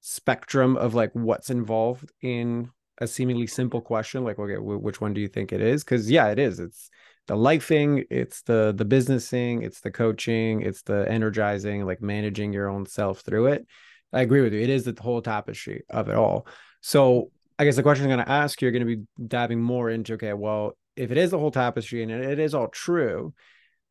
spectrum 0.00 0.76
of 0.76 0.94
like 0.94 1.10
what's 1.12 1.50
involved 1.50 2.12
in 2.22 2.70
a 2.98 3.06
seemingly 3.06 3.46
simple 3.46 3.80
question 3.80 4.24
like 4.24 4.38
okay 4.38 4.56
which 4.58 5.00
one 5.00 5.12
do 5.12 5.20
you 5.20 5.28
think 5.28 5.52
it 5.52 5.60
is 5.60 5.84
because 5.84 6.10
yeah 6.10 6.28
it 6.28 6.38
is 6.38 6.58
it's 6.58 6.90
the 7.26 7.34
lifing, 7.34 8.06
it's 8.10 8.42
the 8.42 8.72
the 8.76 8.84
businessing, 8.84 9.62
it's 9.62 9.80
the 9.80 9.90
coaching, 9.90 10.62
it's 10.62 10.82
the 10.82 11.10
energizing, 11.10 11.84
like 11.84 12.00
managing 12.00 12.52
your 12.52 12.68
own 12.68 12.86
self 12.86 13.20
through 13.20 13.48
it. 13.48 13.66
I 14.12 14.22
agree 14.22 14.40
with 14.40 14.52
you. 14.52 14.60
It 14.60 14.70
is 14.70 14.84
the 14.84 14.96
whole 15.00 15.22
tapestry 15.22 15.82
of 15.90 16.08
it 16.08 16.14
all. 16.14 16.46
So 16.80 17.30
I 17.58 17.64
guess 17.64 17.76
the 17.76 17.82
question 17.82 18.04
I'm 18.04 18.12
going 18.12 18.24
to 18.24 18.30
ask 18.30 18.62
you 18.62 18.68
are 18.68 18.70
going 18.70 18.86
to 18.86 18.96
be 18.96 19.02
diving 19.26 19.60
more 19.60 19.90
into 19.90 20.14
okay, 20.14 20.32
well, 20.32 20.76
if 20.94 21.10
it 21.10 21.18
is 21.18 21.30
the 21.30 21.38
whole 21.38 21.50
tapestry 21.50 22.02
and 22.02 22.12
it 22.12 22.38
is 22.38 22.54
all 22.54 22.68
true, 22.68 23.34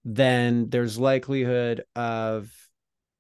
then 0.06 0.70
there's 0.70 0.98
likelihood 0.98 1.84
of 1.96 2.50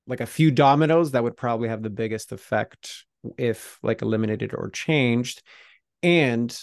like 0.07 0.21
a 0.21 0.25
few 0.25 0.51
dominoes 0.51 1.11
that 1.11 1.23
would 1.23 1.35
probably 1.35 1.67
have 1.67 1.83
the 1.83 1.89
biggest 1.89 2.31
effect 2.31 3.05
if 3.37 3.79
like 3.83 4.01
eliminated 4.01 4.53
or 4.53 4.69
changed. 4.69 5.41
And 6.05 6.55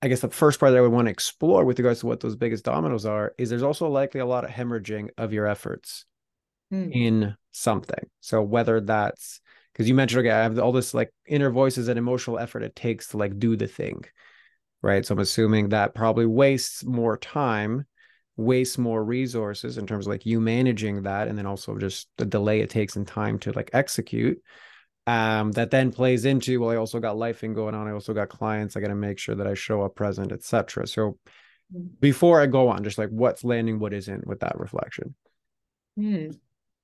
I 0.00 0.08
guess 0.08 0.20
the 0.20 0.30
first 0.30 0.58
part 0.58 0.72
that 0.72 0.78
I 0.78 0.80
would 0.80 0.90
want 0.90 1.06
to 1.06 1.12
explore 1.12 1.66
with 1.66 1.78
regards 1.78 2.00
to 2.00 2.06
what 2.06 2.20
those 2.20 2.34
biggest 2.34 2.64
dominoes 2.64 3.04
are 3.04 3.34
is 3.36 3.50
there's 3.50 3.62
also 3.62 3.88
likely 3.88 4.20
a 4.20 4.26
lot 4.26 4.44
of 4.44 4.50
hemorrhaging 4.50 5.10
of 5.18 5.34
your 5.34 5.46
efforts 5.46 6.06
mm. 6.72 6.90
in 6.94 7.36
something. 7.52 8.08
So 8.20 8.40
whether 8.40 8.80
that's 8.80 9.42
because 9.72 9.86
you 9.86 9.94
mentioned, 9.94 10.20
okay, 10.20 10.30
I 10.30 10.44
have 10.44 10.58
all 10.58 10.72
this 10.72 10.94
like 10.94 11.12
inner 11.26 11.50
voices 11.50 11.88
and 11.88 11.98
emotional 11.98 12.38
effort 12.38 12.62
it 12.62 12.74
takes 12.74 13.08
to 13.08 13.18
like 13.18 13.38
do 13.38 13.54
the 13.54 13.66
thing, 13.66 14.02
right? 14.80 15.04
So 15.04 15.12
I'm 15.12 15.18
assuming 15.18 15.68
that 15.68 15.94
probably 15.94 16.24
wastes 16.24 16.86
more 16.86 17.18
time, 17.18 17.84
wastes 18.38 18.78
more 18.78 19.04
resources 19.04 19.76
in 19.76 19.86
terms 19.86 20.06
of 20.06 20.12
like 20.12 20.24
you 20.24 20.40
managing 20.40 21.02
that, 21.02 21.28
and 21.28 21.36
then 21.36 21.44
also 21.44 21.76
just 21.76 22.08
the 22.16 22.24
delay 22.24 22.60
it 22.60 22.70
takes 22.70 22.96
in 22.96 23.04
time 23.04 23.38
to 23.40 23.52
like 23.52 23.68
execute 23.74 24.38
um, 25.06 25.52
that 25.52 25.70
then 25.70 25.92
plays 25.92 26.24
into 26.24 26.60
well 26.60 26.70
i 26.70 26.76
also 26.76 26.98
got 26.98 27.16
lifing 27.16 27.54
going 27.54 27.74
on 27.74 27.86
i 27.86 27.92
also 27.92 28.12
got 28.12 28.28
clients 28.28 28.76
i 28.76 28.80
got 28.80 28.88
to 28.88 28.94
make 28.94 29.18
sure 29.18 29.34
that 29.34 29.46
i 29.46 29.54
show 29.54 29.82
up 29.82 29.94
present 29.94 30.32
etc 30.32 30.86
so 30.86 31.18
mm. 31.74 31.88
before 32.00 32.40
i 32.40 32.46
go 32.46 32.68
on 32.68 32.82
just 32.82 32.98
like 32.98 33.10
what's 33.10 33.44
landing 33.44 33.78
what 33.78 33.92
isn't 33.92 34.26
with 34.26 34.40
that 34.40 34.58
reflection 34.58 35.14
hmm. 35.96 36.28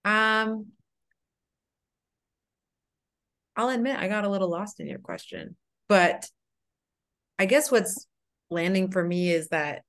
um 0.04 0.66
i'll 3.56 3.68
admit 3.68 3.98
i 3.98 4.08
got 4.08 4.24
a 4.24 4.28
little 4.28 4.48
lost 4.48 4.80
in 4.80 4.86
your 4.86 4.98
question 4.98 5.56
but 5.88 6.28
i 7.38 7.46
guess 7.46 7.70
what's 7.70 8.06
landing 8.50 8.90
for 8.90 9.02
me 9.02 9.30
is 9.30 9.48
that 9.48 9.82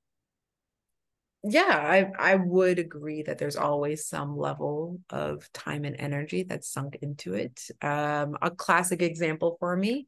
yeah, 1.46 1.76
I 2.18 2.32
I 2.32 2.34
would 2.36 2.78
agree 2.78 3.22
that 3.22 3.36
there's 3.36 3.56
always 3.56 4.06
some 4.06 4.36
level 4.36 5.00
of 5.10 5.50
time 5.52 5.84
and 5.84 5.94
energy 5.98 6.42
that's 6.42 6.70
sunk 6.70 6.96
into 7.02 7.34
it. 7.34 7.68
Um, 7.82 8.36
a 8.40 8.50
classic 8.50 9.02
example 9.02 9.56
for 9.60 9.76
me, 9.76 10.06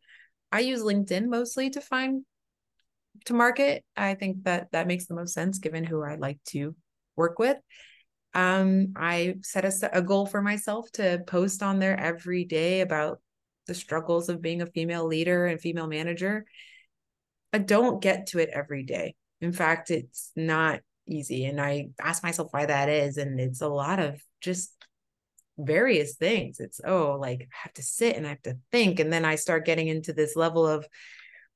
I 0.50 0.60
use 0.60 0.80
LinkedIn 0.80 1.26
mostly 1.26 1.68
to 1.70 1.80
find 1.82 2.24
to 3.26 3.34
market. 3.34 3.84
I 3.96 4.14
think 4.14 4.44
that 4.44 4.72
that 4.72 4.86
makes 4.86 5.06
the 5.06 5.14
most 5.14 5.34
sense 5.34 5.58
given 5.58 5.84
who 5.84 6.02
I 6.02 6.14
like 6.14 6.38
to 6.48 6.74
work 7.16 7.38
with. 7.38 7.58
Um, 8.32 8.94
I 8.96 9.36
set 9.42 9.66
a, 9.66 9.98
a 9.98 10.00
goal 10.02 10.24
for 10.24 10.40
myself 10.40 10.90
to 10.92 11.22
post 11.26 11.62
on 11.62 11.78
there 11.78 11.98
every 11.98 12.44
day 12.44 12.80
about 12.80 13.20
the 13.66 13.74
struggles 13.74 14.30
of 14.30 14.40
being 14.40 14.62
a 14.62 14.66
female 14.66 15.06
leader 15.06 15.44
and 15.46 15.60
female 15.60 15.86
manager. 15.86 16.46
I 17.52 17.58
don't 17.58 18.00
get 18.00 18.28
to 18.28 18.38
it 18.38 18.48
every 18.50 18.84
day. 18.84 19.16
In 19.42 19.52
fact, 19.52 19.90
it's 19.90 20.30
not 20.34 20.80
easy. 21.06 21.44
And 21.44 21.60
I 21.60 21.88
ask 22.00 22.22
myself 22.22 22.48
why 22.52 22.66
that 22.66 22.88
is. 22.88 23.16
And 23.16 23.40
it's 23.40 23.60
a 23.60 23.68
lot 23.68 23.98
of 23.98 24.20
just 24.40 24.72
various 25.58 26.16
things. 26.16 26.60
It's, 26.60 26.80
oh, 26.84 27.16
like 27.20 27.42
I 27.42 27.56
have 27.64 27.72
to 27.74 27.82
sit 27.82 28.16
and 28.16 28.26
I 28.26 28.30
have 28.30 28.42
to 28.42 28.58
think. 28.72 29.00
And 29.00 29.12
then 29.12 29.24
I 29.24 29.36
start 29.36 29.66
getting 29.66 29.88
into 29.88 30.12
this 30.12 30.36
level 30.36 30.66
of 30.66 30.86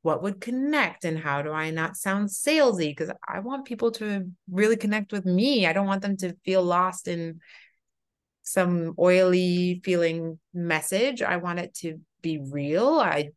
what 0.03 0.23
would 0.23 0.41
connect 0.41 1.05
and 1.05 1.19
how 1.19 1.43
do 1.43 1.53
I 1.53 1.71
not 1.71 1.97
sound 1.97 2.29
salesy? 2.29 2.89
Because 2.89 3.11
I 3.29 3.41
want 3.41 3.67
people 3.67 3.91
to 3.93 4.31
really 4.51 4.77
connect 4.77 5.13
with 5.13 5.27
me. 5.27 5.67
I 5.67 5.73
don't 5.73 5.87
want 5.87 6.03
them 6.03 6.17
to 6.19 6.35
feel 6.45 6.63
lost 6.63 7.07
in 7.07 7.41
some 8.43 8.95
oily 8.99 9.81
feeling 9.85 10.39
message. 10.55 11.23
I 11.23 11.37
want 11.37 11.59
it 11.59 11.75
to 11.77 12.01
be 12.23 12.39
real. 12.39 12.99
I 12.99 13.31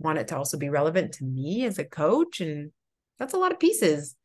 want 0.00 0.18
it 0.18 0.28
to 0.28 0.36
also 0.36 0.58
be 0.58 0.68
relevant 0.68 1.12
to 1.14 1.24
me 1.24 1.64
as 1.64 1.78
a 1.78 1.84
coach. 1.84 2.40
And 2.40 2.72
that's 3.18 3.34
a 3.34 3.38
lot 3.38 3.52
of 3.52 3.60
pieces. 3.60 4.16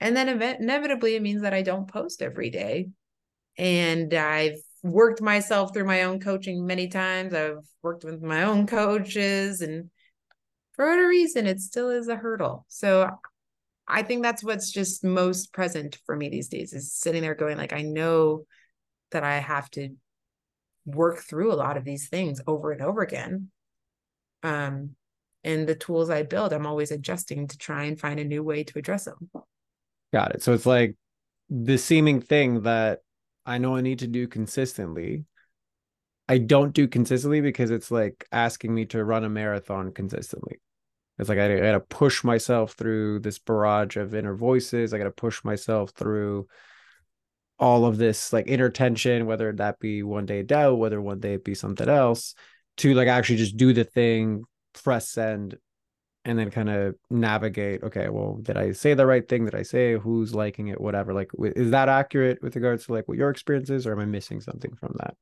And 0.00 0.16
then 0.16 0.28
inevitably, 0.28 1.14
it 1.14 1.22
means 1.22 1.42
that 1.42 1.54
I 1.54 1.62
don't 1.62 1.86
post 1.86 2.22
every 2.22 2.50
day. 2.50 2.88
And 3.58 4.14
I've 4.14 4.60
worked 4.82 5.20
myself 5.20 5.74
through 5.74 5.84
my 5.84 6.04
own 6.04 6.20
coaching 6.20 6.66
many 6.66 6.88
times. 6.88 7.34
I've 7.34 7.58
worked 7.82 8.04
with 8.04 8.22
my 8.22 8.44
own 8.44 8.66
coaches, 8.66 9.60
and 9.60 9.90
for 10.72 10.88
whatever 10.88 11.08
reason, 11.08 11.46
it 11.46 11.60
still 11.60 11.90
is 11.90 12.08
a 12.08 12.16
hurdle. 12.16 12.64
So 12.68 13.10
I 13.86 14.02
think 14.02 14.22
that's 14.22 14.42
what's 14.42 14.70
just 14.70 15.04
most 15.04 15.52
present 15.52 15.98
for 16.06 16.16
me 16.16 16.28
these 16.28 16.48
days 16.48 16.72
is 16.72 16.92
sitting 16.92 17.22
there 17.22 17.34
going, 17.34 17.58
like, 17.58 17.72
I 17.72 17.82
know 17.82 18.46
that 19.10 19.24
I 19.24 19.38
have 19.38 19.68
to 19.72 19.90
work 20.86 21.18
through 21.18 21.52
a 21.52 21.54
lot 21.54 21.76
of 21.76 21.84
these 21.84 22.08
things 22.08 22.40
over 22.46 22.72
and 22.72 22.80
over 22.80 23.02
again. 23.02 23.50
Um, 24.42 24.90
and 25.44 25.66
the 25.66 25.74
tools 25.74 26.08
I 26.08 26.22
build, 26.22 26.52
I'm 26.52 26.66
always 26.66 26.90
adjusting 26.90 27.48
to 27.48 27.58
try 27.58 27.84
and 27.84 28.00
find 28.00 28.20
a 28.20 28.24
new 28.24 28.42
way 28.42 28.64
to 28.64 28.78
address 28.78 29.04
them. 29.04 29.30
Got 30.12 30.34
it. 30.34 30.42
So 30.42 30.52
it's 30.52 30.66
like 30.66 30.96
the 31.48 31.78
seeming 31.78 32.20
thing 32.20 32.62
that 32.62 33.00
I 33.46 33.58
know 33.58 33.76
I 33.76 33.80
need 33.80 34.00
to 34.00 34.06
do 34.06 34.26
consistently. 34.28 35.24
I 36.28 36.38
don't 36.38 36.72
do 36.72 36.86
consistently 36.86 37.40
because 37.40 37.70
it's 37.70 37.90
like 37.90 38.26
asking 38.30 38.74
me 38.74 38.86
to 38.86 39.04
run 39.04 39.24
a 39.24 39.28
marathon 39.28 39.92
consistently. 39.92 40.60
It's 41.18 41.28
like 41.28 41.38
I, 41.38 41.56
I 41.56 41.60
got 41.60 41.72
to 41.72 41.80
push 41.80 42.24
myself 42.24 42.72
through 42.72 43.20
this 43.20 43.38
barrage 43.38 43.96
of 43.96 44.14
inner 44.14 44.34
voices. 44.34 44.94
I 44.94 44.98
got 44.98 45.04
to 45.04 45.10
push 45.10 45.44
myself 45.44 45.90
through 45.90 46.46
all 47.58 47.84
of 47.84 47.98
this 47.98 48.32
like 48.32 48.48
inner 48.48 48.70
tension, 48.70 49.26
whether 49.26 49.52
that 49.52 49.78
be 49.78 50.02
one 50.02 50.24
day 50.24 50.42
doubt, 50.42 50.78
whether 50.78 51.00
one 51.00 51.20
day 51.20 51.34
it 51.34 51.44
be 51.44 51.54
something 51.54 51.88
else, 51.88 52.34
to 52.78 52.94
like 52.94 53.08
actually 53.08 53.36
just 53.36 53.56
do 53.56 53.72
the 53.72 53.84
thing, 53.84 54.44
press 54.72 55.10
send, 55.10 55.58
and 56.24 56.38
then 56.38 56.50
kind 56.50 56.68
of 56.68 56.94
navigate 57.08 57.82
okay 57.82 58.08
well 58.08 58.38
did 58.42 58.56
i 58.56 58.72
say 58.72 58.94
the 58.94 59.06
right 59.06 59.28
thing? 59.28 59.44
Did 59.44 59.54
i 59.54 59.62
say 59.62 59.94
who's 59.94 60.34
liking 60.34 60.68
it? 60.68 60.80
whatever 60.80 61.14
like 61.14 61.30
is 61.42 61.70
that 61.70 61.88
accurate 61.88 62.42
with 62.42 62.54
regards 62.56 62.86
to 62.86 62.92
like 62.92 63.08
what 63.08 63.16
your 63.16 63.30
experience 63.30 63.70
is 63.70 63.86
or 63.86 63.92
am 63.92 64.00
i 64.00 64.04
missing 64.04 64.40
something 64.40 64.74
from 64.76 64.94
that? 64.98 65.14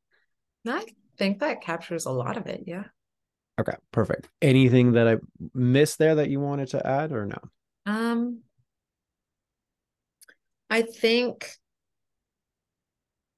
I 0.67 0.85
think 1.17 1.41
that 1.41 1.63
captures 1.63 2.07
a 2.07 2.11
lot 2.11 2.37
of 2.37 2.47
it 2.47 2.65
yeah. 2.67 2.85
Okay 3.61 3.75
perfect. 3.93 4.29
Anything 4.43 4.93
that 4.93 5.09
i 5.09 5.17
missed 5.55 5.99
there 5.99 6.17
that 6.17 6.31
you 6.31 6.41
wanted 6.41 6.69
to 6.69 6.87
add 6.87 7.13
or 7.13 7.27
no? 7.27 7.39
Um 7.87 8.41
i 10.71 10.83
think 10.83 11.51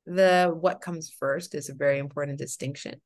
the 0.07 0.53
what 0.59 0.81
comes 0.81 1.11
first 1.11 1.55
is 1.55 1.69
a 1.69 1.75
very 1.75 1.99
important 1.99 2.39
distinction 2.39 3.01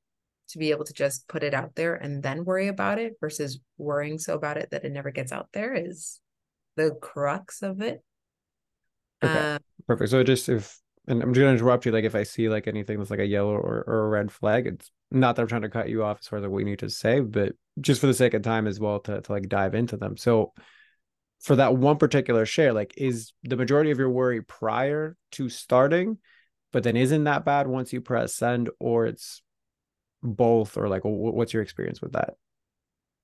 to 0.49 0.59
be 0.59 0.71
able 0.71 0.85
to 0.85 0.93
just 0.93 1.27
put 1.29 1.43
it 1.43 1.55
out 1.55 1.75
there 1.75 1.95
and 1.95 2.23
then 2.23 2.45
worry 2.45 2.69
about 2.69 2.99
it 2.99 3.15
versus 3.21 3.59
worrying 3.79 4.19
so 4.19 4.35
about 4.35 4.57
it 4.57 4.71
that 4.71 4.85
it 4.85 4.93
never 4.93 5.11
gets 5.11 5.33
out 5.33 5.49
there 5.53 5.75
is 5.75 6.21
the 6.77 6.93
crux 7.01 7.63
of 7.63 7.81
it. 7.81 8.03
Okay. 9.23 9.55
Um, 9.55 9.59
Perfect. 9.87 10.11
So 10.11 10.23
just 10.23 10.49
if 10.49 10.79
and 11.07 11.23
I'm 11.23 11.35
just 11.35 11.43
gonna 11.43 11.53
interrupt 11.53 11.87
you, 11.87 11.93
like 11.93 12.05
if 12.05 12.15
I 12.15 12.23
see 12.23 12.49
like 12.49 12.67
anything 12.67 12.99
that's 12.99 13.11
like 13.11 13.21
a 13.21 13.27
yellow 13.27 13.53
or, 13.53 13.85
or 13.87 14.07
a 14.07 14.09
red 14.09 14.33
flag, 14.33 14.67
it's 14.67 14.91
not 15.11 15.37
that 15.37 15.43
I'm 15.43 15.49
trying 15.49 15.63
to 15.63 15.69
cut 15.69 15.89
you 15.89 16.03
off 16.03 16.19
as 16.21 16.29
far 16.29 16.39
as 16.39 16.43
like 16.43 16.51
what 16.51 16.61
you 16.61 16.65
need 16.65 16.79
to 16.81 16.91
say, 16.91 17.21
but 17.21 17.55
just 17.81 18.01
for 18.01 18.07
the 18.07 18.15
sake 18.15 18.35
of 18.35 18.43
time 18.43 18.67
as 18.67 18.81
well 18.81 19.01
to, 19.01 19.21
to 19.21 19.33
like 19.33 19.49
dive 19.49 19.75
into 19.75 19.97
them. 19.97 20.17
So 20.17 20.53
for 21.41 21.57
that 21.57 21.77
one 21.77 21.99
particular 21.99 22.47
share, 22.47 22.73
like 22.73 22.95
is 22.97 23.33
the 23.43 23.57
majority 23.57 23.91
of 23.91 23.99
your 23.99 24.11
worry 24.11 24.43
prior 24.43 25.17
to 25.33 25.49
starting, 25.51 26.19
but 26.73 26.83
then 26.83 26.97
isn't 26.97 27.25
that 27.25 27.45
bad 27.45 27.67
once 27.67 27.93
you 27.93 28.01
press 28.01 28.35
send, 28.35 28.71
or 28.81 29.07
it's 29.07 29.43
both 30.25 30.77
or 30.77 30.89
like 30.89 31.03
what's 31.05 31.53
your 31.53 31.63
experience 31.63 32.01
with 32.01 32.13
that? 32.13 32.35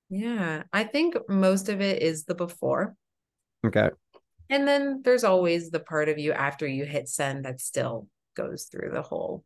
Yeah 0.09 0.64
i 0.73 0.85
think 0.85 1.16
most 1.28 1.69
of 1.69 1.80
it 1.80 2.02
is 2.02 2.25
the 2.25 2.35
before. 2.35 2.95
Okay. 3.66 3.90
And 4.49 4.66
then 4.66 5.02
there's 5.04 5.23
always 5.23 5.71
the 5.71 5.80
part 5.80 6.09
of 6.09 6.19
you 6.19 6.33
after 6.33 6.66
you 6.66 6.85
hit 6.85 7.09
send 7.09 7.45
that 7.45 7.61
still 7.61 8.09
goes 8.37 8.64
through 8.64 8.90
the 8.92 9.02
whole 9.02 9.45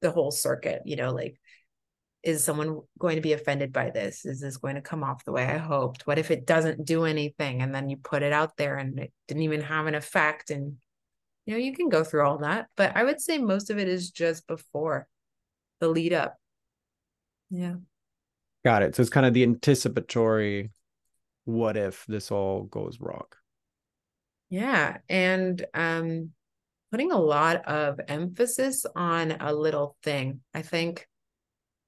the 0.00 0.10
whole 0.10 0.30
circuit 0.30 0.82
you 0.84 0.94
know 0.94 1.12
like 1.12 1.38
is 2.22 2.42
someone 2.42 2.80
going 2.98 3.16
to 3.16 3.22
be 3.22 3.32
offended 3.32 3.72
by 3.72 3.90
this? 3.90 4.24
Is 4.24 4.40
this 4.40 4.56
going 4.56 4.74
to 4.74 4.80
come 4.80 5.04
off 5.04 5.24
the 5.24 5.32
way 5.32 5.44
i 5.44 5.56
hoped? 5.56 6.06
What 6.06 6.18
if 6.18 6.30
it 6.30 6.46
doesn't 6.46 6.84
do 6.84 7.04
anything? 7.04 7.62
And 7.62 7.72
then 7.72 7.88
you 7.88 7.96
put 7.96 8.22
it 8.22 8.32
out 8.32 8.56
there 8.56 8.76
and 8.76 8.98
it 8.98 9.12
didn't 9.28 9.44
even 9.44 9.60
have 9.62 9.86
an 9.86 9.94
effect 9.94 10.50
and 10.50 10.76
you 11.46 11.54
know 11.54 11.60
you 11.60 11.72
can 11.72 11.88
go 11.88 12.04
through 12.04 12.26
all 12.26 12.38
that. 12.38 12.66
But 12.76 12.96
i 12.96 13.04
would 13.04 13.20
say 13.20 13.38
most 13.38 13.70
of 13.70 13.78
it 13.78 13.88
is 13.88 14.10
just 14.10 14.46
before 14.46 15.06
the 15.80 15.88
lead 15.88 16.12
up 16.12 16.36
yeah. 17.50 17.74
Got 18.64 18.82
it. 18.82 18.94
So 18.94 19.02
it's 19.02 19.10
kind 19.10 19.26
of 19.26 19.34
the 19.34 19.42
anticipatory 19.42 20.70
what 21.44 21.76
if 21.76 22.04
this 22.06 22.30
all 22.30 22.64
goes 22.64 22.98
wrong. 23.00 23.26
Yeah. 24.50 24.98
And 25.08 25.64
um 25.74 26.30
putting 26.90 27.12
a 27.12 27.18
lot 27.18 27.66
of 27.66 28.00
emphasis 28.08 28.86
on 28.96 29.32
a 29.32 29.52
little 29.52 29.96
thing. 30.02 30.40
I 30.54 30.62
think 30.62 31.06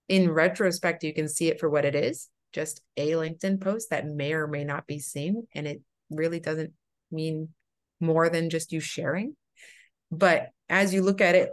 in 0.09 0.31
retrospect, 0.31 1.05
you 1.05 1.14
can 1.14 1.29
see 1.29 1.49
it 1.49 1.61
for 1.61 1.71
what 1.71 1.85
it 1.85 1.95
is 1.95 2.29
just 2.52 2.81
a 2.97 3.11
LinkedIn 3.11 3.61
post 3.61 3.90
that 3.90 4.07
may 4.07 4.33
or 4.33 4.47
may 4.47 4.64
not 4.64 4.87
be 4.87 4.99
seen. 4.99 5.47
And 5.55 5.67
it 5.67 5.83
really 6.11 6.40
doesn't 6.40 6.73
mean 7.11 7.50
more 8.00 8.29
than 8.29 8.50
just 8.50 8.73
you 8.73 8.81
sharing. 8.81 9.37
But 10.11 10.50
as 10.69 10.93
you 10.93 11.02
look 11.02 11.21
at 11.21 11.35
it 11.35 11.50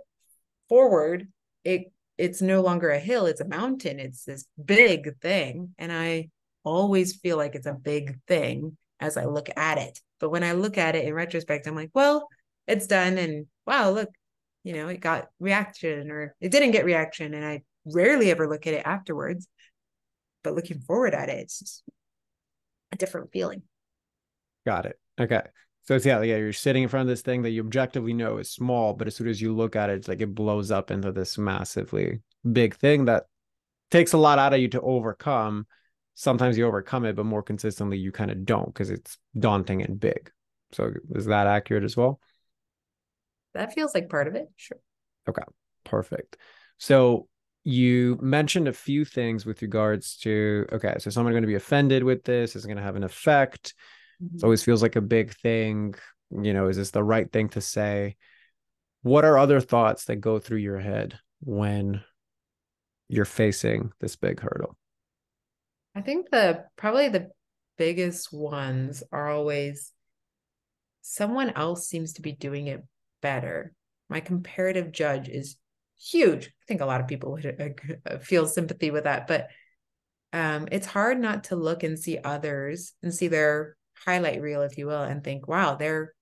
forward, 0.69 1.27
it 1.63 1.91
it's 2.17 2.41
no 2.41 2.61
longer 2.61 2.89
a 2.89 2.99
hill, 2.99 3.25
it's 3.25 3.41
a 3.41 3.47
mountain. 3.47 3.99
It's 3.99 4.23
this 4.23 4.45
big 4.63 5.19
thing. 5.19 5.73
And 5.77 5.91
I 5.91 6.29
always 6.63 7.15
feel 7.15 7.37
like 7.37 7.55
it's 7.55 7.67
a 7.67 7.73
big 7.73 8.19
thing 8.27 8.77
as 8.99 9.17
I 9.17 9.25
look 9.25 9.49
at 9.55 9.77
it. 9.77 9.99
But 10.19 10.31
when 10.31 10.43
I 10.43 10.53
look 10.53 10.77
at 10.77 10.95
it 10.95 11.05
in 11.05 11.13
retrospect, 11.13 11.67
I'm 11.67 11.75
like, 11.75 11.91
well, 11.93 12.27
it's 12.67 12.87
done. 12.87 13.17
And 13.17 13.45
wow, 13.65 13.91
look, 13.91 14.09
you 14.63 14.73
know, 14.73 14.87
it 14.87 14.99
got 14.99 15.27
reaction 15.39 16.11
or 16.11 16.35
it 16.41 16.51
didn't 16.51 16.71
get 16.71 16.85
reaction. 16.85 17.33
And 17.33 17.45
I 17.45 17.61
rarely 17.85 18.31
ever 18.31 18.49
look 18.49 18.67
at 18.67 18.73
it 18.73 18.85
afterwards. 18.85 19.47
But 20.43 20.55
looking 20.55 20.79
forward 20.79 21.13
at 21.13 21.29
it, 21.29 21.39
it's 21.39 21.83
a 22.91 22.95
different 22.95 23.31
feeling. 23.31 23.63
Got 24.65 24.87
it. 24.87 24.99
Okay. 25.19 25.41
So 25.87 25.95
it's 25.95 26.05
yeah, 26.05 26.21
yeah, 26.21 26.35
you're 26.35 26.51
sitting 26.51 26.83
in 26.83 26.89
front 26.89 27.03
of 27.03 27.07
this 27.07 27.21
thing 27.21 27.43
that 27.43 27.51
you 27.51 27.61
objectively 27.61 28.11
know 28.11 28.39
is 28.39 28.51
small, 28.51 28.93
but 28.93 29.07
as 29.07 29.15
soon 29.15 29.29
as 29.29 29.41
you 29.41 29.55
look 29.55 29.77
at 29.77 29.89
it, 29.89 29.95
it's 29.95 30.09
like 30.09 30.19
it 30.19 30.35
blows 30.35 30.69
up 30.69 30.91
into 30.91 31.13
this 31.13 31.37
massively 31.37 32.19
big 32.51 32.75
thing 32.75 33.05
that 33.05 33.27
takes 33.89 34.11
a 34.11 34.17
lot 34.17 34.37
out 34.37 34.53
of 34.53 34.59
you 34.59 34.67
to 34.67 34.81
overcome. 34.81 35.65
Sometimes 36.13 36.57
you 36.57 36.67
overcome 36.67 37.05
it, 37.05 37.15
but 37.15 37.25
more 37.25 37.41
consistently 37.41 37.97
you 37.97 38.11
kind 38.11 38.31
of 38.31 38.45
don't 38.45 38.65
because 38.65 38.89
it's 38.89 39.17
daunting 39.39 39.81
and 39.81 39.97
big. 39.97 40.29
So 40.73 40.91
is 41.15 41.27
that 41.27 41.47
accurate 41.47 41.85
as 41.85 41.95
well? 41.95 42.19
That 43.53 43.73
feels 43.73 43.93
like 43.93 44.09
part 44.09 44.27
of 44.27 44.35
it. 44.35 44.49
Sure. 44.57 44.79
Okay. 45.29 45.43
Perfect. 45.85 46.35
So 46.79 47.29
you 47.63 48.19
mentioned 48.21 48.67
a 48.67 48.73
few 48.73 49.05
things 49.05 49.45
with 49.45 49.61
regards 49.61 50.17
to 50.17 50.65
okay, 50.73 50.95
so 50.99 51.09
someone 51.11 51.31
going 51.31 51.43
to 51.43 51.47
be 51.47 51.55
offended 51.55 52.03
with 52.03 52.25
this 52.25 52.57
is 52.57 52.65
going 52.65 52.77
to 52.77 52.83
have 52.83 52.97
an 52.97 53.03
effect 53.03 53.73
Mm-hmm. 54.23 54.37
It 54.37 54.43
always 54.43 54.63
feels 54.63 54.81
like 54.81 54.95
a 54.95 55.01
big 55.01 55.33
thing. 55.35 55.95
You 56.31 56.53
know, 56.53 56.67
is 56.67 56.77
this 56.77 56.91
the 56.91 57.03
right 57.03 57.31
thing 57.31 57.49
to 57.49 57.61
say? 57.61 58.15
What 59.03 59.25
are 59.25 59.37
other 59.37 59.61
thoughts 59.61 60.05
that 60.05 60.17
go 60.17 60.39
through 60.39 60.57
your 60.57 60.79
head 60.79 61.19
when 61.39 62.03
you're 63.07 63.25
facing 63.25 63.91
this 63.99 64.15
big 64.15 64.39
hurdle? 64.39 64.77
I 65.95 66.01
think 66.01 66.29
the 66.29 66.65
probably 66.75 67.09
the 67.09 67.29
biggest 67.77 68.33
ones 68.33 69.03
are 69.11 69.29
always 69.29 69.93
someone 71.01 71.51
else 71.51 71.87
seems 71.87 72.13
to 72.13 72.21
be 72.21 72.33
doing 72.33 72.67
it 72.67 72.83
better. 73.21 73.73
My 74.09 74.19
comparative 74.19 74.91
judge 74.91 75.29
is 75.29 75.55
huge. 75.99 76.47
I 76.47 76.65
think 76.67 76.81
a 76.81 76.85
lot 76.85 77.01
of 77.01 77.07
people 77.07 77.31
would 77.31 77.89
uh, 78.05 78.17
feel 78.17 78.45
sympathy 78.45 78.91
with 78.91 79.05
that, 79.05 79.27
but 79.27 79.47
um, 80.33 80.67
it's 80.71 80.87
hard 80.87 81.19
not 81.19 81.45
to 81.45 81.55
look 81.55 81.83
and 81.83 81.97
see 81.97 82.17
others 82.21 82.93
and 83.01 83.13
see 83.13 83.29
their 83.29 83.76
highlight 84.05 84.41
reel, 84.41 84.61
if 84.61 84.77
you 84.77 84.87
will, 84.87 85.03
and 85.03 85.23
think, 85.23 85.47
wow, 85.47 85.75
they're 85.75 86.13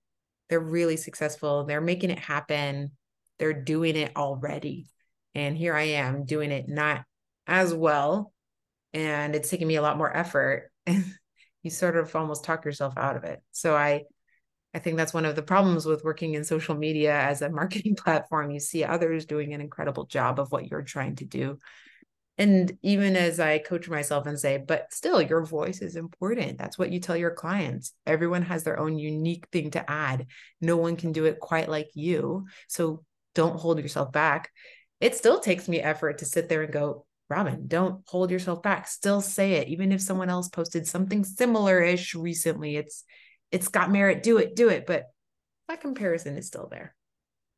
they're 0.48 0.60
really 0.60 0.96
successful. 0.96 1.64
They're 1.64 1.80
making 1.80 2.10
it 2.10 2.18
happen. 2.18 2.92
They're 3.38 3.64
doing 3.64 3.96
it 3.96 4.16
already. 4.16 4.86
And 5.34 5.56
here 5.56 5.74
I 5.74 5.82
am 5.82 6.24
doing 6.24 6.52
it 6.52 6.68
not 6.68 7.04
as 7.46 7.74
well. 7.74 8.32
And 8.92 9.34
it's 9.34 9.50
taking 9.50 9.66
me 9.66 9.76
a 9.76 9.82
lot 9.82 9.98
more 9.98 10.14
effort. 10.14 10.70
you 10.86 11.70
sort 11.70 11.96
of 11.96 12.14
almost 12.14 12.44
talk 12.44 12.64
yourself 12.64 12.94
out 12.96 13.16
of 13.16 13.24
it. 13.24 13.40
So 13.52 13.74
I 13.76 14.04
I 14.72 14.78
think 14.78 14.98
that's 14.98 15.14
one 15.14 15.24
of 15.24 15.36
the 15.36 15.42
problems 15.42 15.86
with 15.86 16.04
working 16.04 16.34
in 16.34 16.44
social 16.44 16.74
media 16.74 17.18
as 17.18 17.42
a 17.42 17.50
marketing 17.50 17.96
platform. 17.96 18.50
You 18.50 18.60
see 18.60 18.84
others 18.84 19.26
doing 19.26 19.52
an 19.52 19.60
incredible 19.60 20.06
job 20.06 20.38
of 20.38 20.52
what 20.52 20.70
you're 20.70 20.82
trying 20.82 21.16
to 21.16 21.24
do 21.24 21.58
and 22.38 22.76
even 22.82 23.16
as 23.16 23.40
i 23.40 23.58
coach 23.58 23.88
myself 23.88 24.26
and 24.26 24.38
say 24.38 24.58
but 24.58 24.92
still 24.92 25.22
your 25.22 25.44
voice 25.44 25.80
is 25.80 25.96
important. 25.96 26.58
That's 26.58 26.78
what 26.78 26.90
you 26.90 27.00
tell 27.00 27.16
your 27.16 27.30
clients. 27.30 27.92
Everyone 28.06 28.42
has 28.42 28.64
their 28.64 28.78
own 28.78 28.98
unique 28.98 29.46
thing 29.52 29.70
to 29.72 29.90
add. 29.90 30.26
No 30.60 30.76
one 30.76 30.96
can 30.96 31.12
do 31.12 31.24
it 31.24 31.40
quite 31.40 31.68
like 31.68 31.90
you. 31.94 32.46
So 32.68 33.04
don't 33.34 33.58
hold 33.58 33.78
yourself 33.80 34.12
back. 34.12 34.50
It 35.00 35.14
still 35.14 35.40
takes 35.40 35.68
me 35.68 35.80
effort 35.80 36.18
to 36.18 36.24
sit 36.24 36.48
there 36.48 36.62
and 36.62 36.72
go 36.72 37.06
robyn 37.30 37.68
don't 37.68 38.02
hold 38.06 38.30
yourself 38.30 38.62
back. 38.62 38.88
Still 38.88 39.20
say 39.20 39.54
it. 39.54 39.68
Even 39.68 39.92
if 39.92 40.00
someone 40.00 40.30
else 40.30 40.48
posted 40.48 40.86
something 40.86 41.24
similar-ish 41.24 42.14
recently 42.14 42.76
it's 42.76 43.04
it's 43.52 43.68
got 43.68 43.90
merit. 43.90 44.22
Do 44.22 44.38
it 44.38 44.56
do 44.56 44.68
it. 44.68 44.86
But 44.86 45.04
that 45.68 45.80
comparison 45.80 46.36
is 46.36 46.46
still 46.46 46.68
there 46.70 46.95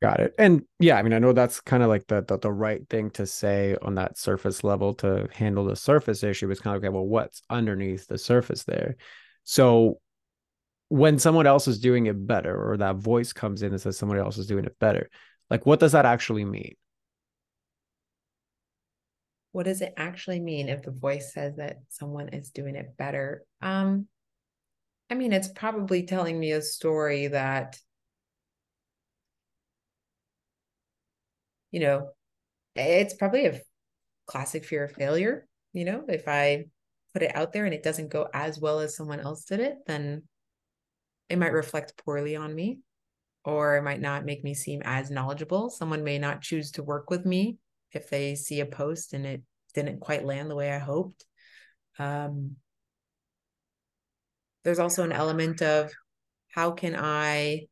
Got 0.01 0.21
it. 0.21 0.33
And 0.37 0.63
yeah, 0.79 0.97
I 0.97 1.03
mean, 1.03 1.11
I 1.11 1.19
know 1.19 1.33
that's 1.33 1.59
kind 1.59 1.83
of 1.83 1.89
like 1.89 2.07
the, 2.07 2.21
the, 2.21 2.37
the 2.37 2.51
right 2.51 2.87
thing 2.89 3.09
to 3.11 3.25
say 3.25 3.75
on 3.81 3.95
that 3.95 4.17
surface 4.17 4.63
level 4.63 4.93
to 4.95 5.27
handle 5.33 5.65
the 5.65 5.75
surface 5.75 6.23
issue. 6.23 6.49
It's 6.49 6.61
kind 6.61 6.77
of 6.77 6.81
okay, 6.81 6.89
well, 6.89 7.05
what's 7.05 7.41
underneath 7.49 8.07
the 8.07 8.17
surface 8.17 8.63
there? 8.63 8.95
So 9.43 9.99
when 10.87 11.19
someone 11.19 11.47
else 11.47 11.67
is 11.67 11.79
doing 11.79 12.05
it 12.05 12.25
better, 12.25 12.71
or 12.71 12.77
that 12.77 12.95
voice 12.95 13.33
comes 13.33 13.61
in 13.61 13.73
and 13.73 13.81
says 13.81 13.97
someone 13.97 14.17
else 14.17 14.37
is 14.37 14.47
doing 14.47 14.63
it 14.63 14.79
better, 14.79 15.09
like 15.49 15.65
what 15.65 15.81
does 15.81 15.91
that 15.91 16.05
actually 16.05 16.45
mean? 16.45 16.75
What 19.51 19.65
does 19.65 19.81
it 19.81 19.93
actually 19.97 20.39
mean 20.39 20.69
if 20.69 20.83
the 20.83 20.91
voice 20.91 21.33
says 21.33 21.57
that 21.57 21.79
someone 21.89 22.29
is 22.29 22.51
doing 22.51 22.75
it 22.75 22.95
better? 22.97 23.43
Um, 23.61 24.07
I 25.09 25.15
mean, 25.15 25.33
it's 25.33 25.47
probably 25.49 26.03
telling 26.03 26.39
me 26.39 26.51
a 26.51 26.61
story 26.61 27.27
that 27.27 27.77
you 31.71 31.79
know, 31.79 32.09
it's 32.75 33.13
probably 33.13 33.45
a 33.45 33.59
classic 34.25 34.65
fear 34.65 34.85
of 34.85 34.91
failure. 34.91 35.47
You 35.73 35.85
know, 35.85 36.03
if 36.07 36.27
I 36.27 36.65
put 37.13 37.23
it 37.23 37.35
out 37.35 37.53
there 37.53 37.65
and 37.65 37.73
it 37.73 37.83
doesn't 37.83 38.09
go 38.09 38.27
as 38.33 38.59
well 38.59 38.79
as 38.79 38.95
someone 38.95 39.19
else 39.19 39.45
did 39.45 39.59
it, 39.59 39.77
then 39.87 40.23
it 41.29 41.37
might 41.37 41.53
reflect 41.53 42.01
poorly 42.03 42.35
on 42.35 42.53
me 42.53 42.79
or 43.45 43.77
it 43.77 43.83
might 43.83 44.01
not 44.01 44.25
make 44.25 44.43
me 44.43 44.53
seem 44.53 44.81
as 44.83 45.11
knowledgeable. 45.11 45.69
Someone 45.69 46.03
may 46.03 46.19
not 46.19 46.41
choose 46.41 46.71
to 46.71 46.83
work 46.83 47.09
with 47.09 47.25
me 47.25 47.57
if 47.91 48.09
they 48.09 48.35
see 48.35 48.59
a 48.59 48.65
post 48.65 49.13
and 49.13 49.25
it 49.25 49.41
didn't 49.73 49.99
quite 49.99 50.25
land 50.25 50.49
the 50.49 50.55
way 50.55 50.71
I 50.71 50.79
hoped. 50.79 51.25
Um, 51.97 52.55
there's 54.63 54.79
also 54.79 55.03
an 55.03 55.11
element 55.11 55.61
of 55.61 55.91
how 56.49 56.71
can 56.71 56.95
I 56.95 57.67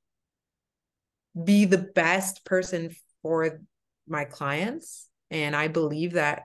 be 1.44 1.66
the 1.66 1.78
best 1.78 2.46
person 2.46 2.96
for 3.22 3.60
my 4.08 4.26
clients. 4.26 5.10
And 5.30 5.56
I 5.56 5.68
believe 5.68 6.14
that 6.14 6.44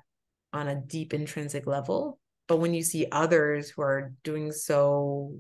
on 0.52 0.68
a 0.68 0.80
deep 0.80 1.14
intrinsic 1.14 1.66
level. 1.66 2.18
But 2.48 2.58
when 2.58 2.74
you 2.74 2.82
see 2.82 3.06
others 3.10 3.70
who 3.70 3.82
are 3.82 4.12
doing 4.24 4.52
so 4.52 5.36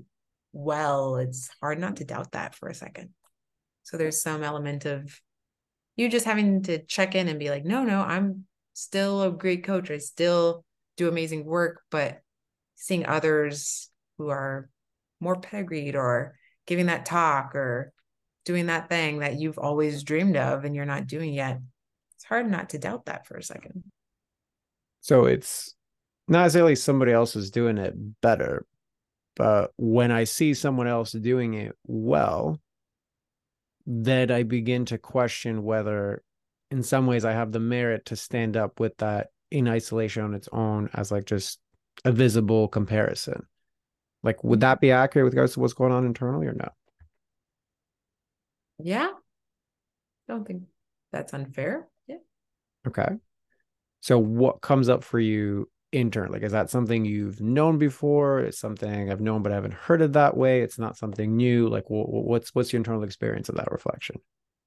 well, 0.52 1.16
it's 1.16 1.50
hard 1.60 1.78
not 1.78 1.96
to 1.96 2.04
doubt 2.04 2.32
that 2.32 2.54
for 2.54 2.68
a 2.68 2.74
second. 2.74 3.10
So 3.82 3.96
there's 3.96 4.22
some 4.22 4.42
element 4.42 4.84
of 4.84 5.20
you 5.96 6.08
just 6.08 6.24
having 6.24 6.62
to 6.64 6.82
check 6.84 7.14
in 7.14 7.28
and 7.28 7.38
be 7.38 7.50
like, 7.50 7.64
no, 7.64 7.84
no, 7.84 8.00
I'm 8.00 8.46
still 8.72 9.22
a 9.22 9.30
great 9.30 9.64
coach. 9.64 9.90
I 9.90 9.98
still 9.98 10.64
do 10.96 11.08
amazing 11.08 11.44
work, 11.44 11.82
but 11.90 12.20
seeing 12.76 13.06
others 13.06 13.90
who 14.18 14.28
are 14.28 14.68
more 15.20 15.38
pedigreed 15.40 15.96
or 15.96 16.36
giving 16.66 16.86
that 16.86 17.06
talk 17.06 17.54
or 17.54 17.92
doing 18.44 18.66
that 18.66 18.88
thing 18.88 19.18
that 19.18 19.38
you've 19.38 19.58
always 19.58 20.02
dreamed 20.02 20.36
of 20.36 20.64
and 20.64 20.74
you're 20.74 20.84
not 20.84 21.06
doing 21.06 21.32
yet 21.32 21.60
hard 22.32 22.50
not 22.50 22.70
to 22.70 22.78
doubt 22.78 23.04
that 23.04 23.26
for 23.26 23.36
a 23.36 23.42
second. 23.42 23.84
So 25.02 25.26
it's 25.26 25.74
not 26.28 26.44
necessarily 26.44 26.76
somebody 26.76 27.12
else 27.12 27.36
is 27.36 27.50
doing 27.50 27.76
it 27.76 27.94
better, 28.22 28.64
but 29.36 29.72
when 29.76 30.10
I 30.10 30.24
see 30.24 30.54
someone 30.54 30.86
else 30.86 31.12
doing 31.12 31.52
it 31.52 31.76
well, 31.86 32.58
then 33.84 34.30
I 34.30 34.44
begin 34.44 34.86
to 34.86 34.96
question 34.96 35.62
whether, 35.62 36.22
in 36.70 36.82
some 36.82 37.06
ways, 37.06 37.26
I 37.26 37.32
have 37.32 37.52
the 37.52 37.60
merit 37.60 38.06
to 38.06 38.16
stand 38.16 38.56
up 38.56 38.80
with 38.80 38.96
that 38.98 39.28
in 39.50 39.68
isolation 39.68 40.24
on 40.24 40.32
its 40.32 40.48
own 40.52 40.88
as 40.94 41.12
like 41.12 41.26
just 41.26 41.60
a 42.06 42.12
visible 42.12 42.66
comparison. 42.66 43.44
Like, 44.22 44.42
would 44.42 44.60
mm-hmm. 44.60 44.70
that 44.70 44.80
be 44.80 44.92
accurate 44.92 45.26
with 45.26 45.34
regards 45.34 45.52
to 45.54 45.60
what's 45.60 45.74
going 45.74 45.92
on 45.92 46.06
internally 46.06 46.46
or 46.46 46.54
no? 46.54 46.70
Yeah. 48.78 49.10
I 50.28 50.32
don't 50.32 50.46
think 50.46 50.62
that's 51.12 51.34
unfair. 51.34 51.88
Okay. 52.86 53.08
So 54.00 54.18
what 54.18 54.60
comes 54.60 54.88
up 54.88 55.04
for 55.04 55.20
you 55.20 55.70
internally? 55.92 56.38
Like, 56.38 56.46
is 56.46 56.52
that 56.52 56.70
something 56.70 57.04
you've 57.04 57.40
known 57.40 57.78
before? 57.78 58.40
It's 58.40 58.58
something 58.58 59.10
I've 59.10 59.20
known, 59.20 59.42
but 59.42 59.52
I 59.52 59.54
haven't 59.54 59.74
heard 59.74 60.02
it 60.02 60.14
that 60.14 60.36
way. 60.36 60.62
It's 60.62 60.78
not 60.78 60.96
something 60.96 61.36
new. 61.36 61.68
Like, 61.68 61.84
what's 61.88 62.54
what's 62.54 62.72
your 62.72 62.78
internal 62.78 63.04
experience 63.04 63.48
of 63.48 63.56
that 63.56 63.70
reflection? 63.70 64.16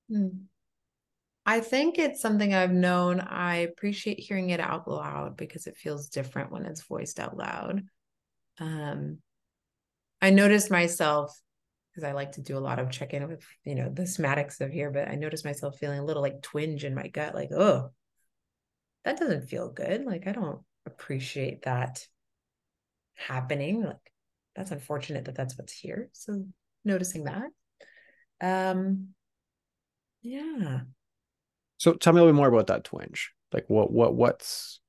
Hmm. 0.10 0.30
I 1.46 1.60
think 1.60 2.00
it's 2.00 2.22
something 2.22 2.54
I've 2.54 2.72
known. 2.72 3.20
I 3.20 3.58
appreciate 3.58 4.20
hearing 4.20 4.50
it 4.50 4.60
out 4.60 4.88
loud 4.88 5.38
because 5.38 5.68
it 5.68 5.78
feels 5.78 6.10
different 6.10 6.52
when 6.52 6.66
it's 6.66 6.82
voiced 6.82 7.20
out 7.20 7.38
loud. 7.38 7.84
Um, 8.60 9.20
I 10.22 10.32
noticed 10.32 10.72
myself 10.72 11.40
because 11.92 12.04
I 12.04 12.14
like 12.14 12.34
to 12.34 12.42
do 12.42 12.58
a 12.58 12.60
lot 12.60 12.80
of 12.80 12.90
check 12.90 13.14
in 13.14 13.28
with, 13.28 13.46
you 13.64 13.76
know, 13.76 13.90
the 13.90 14.04
somatics 14.04 14.60
of 14.60 14.72
here, 14.72 14.90
but 14.90 15.08
I 15.08 15.16
noticed 15.16 15.46
myself 15.46 15.78
feeling 15.78 16.00
a 16.00 16.06
little 16.06 16.24
like 16.24 16.42
twinge 16.42 16.84
in 16.84 16.96
my 16.96 17.10
gut, 17.10 17.36
like, 17.36 17.52
oh, 17.52 17.92
that 19.06 19.18
doesn't 19.18 19.50
feel 19.50 19.70
good. 19.72 20.04
Like, 20.04 20.28
I 20.28 20.34
don't 20.34 20.60
appreciate 20.86 21.64
that 21.64 22.06
happening. 23.14 23.84
Like, 23.84 24.12
that's 24.56 24.72
unfortunate 24.72 25.26
that 25.26 25.36
that's 25.36 25.58
what's 25.58 25.74
here. 25.74 26.10
So, 26.12 26.46
noticing 26.84 27.24
that. 27.24 27.50
Um, 28.42 29.10
yeah. 30.22 30.82
So 31.78 31.94
tell 31.94 32.14
me 32.14 32.20
a 32.20 32.24
little 32.24 32.34
bit 32.34 32.38
more 32.38 32.48
about 32.48 32.68
that 32.68 32.84
twinge. 32.84 33.32
Like 33.54 33.66
what 33.68 33.92
what 33.92 34.16
what's 34.16 34.80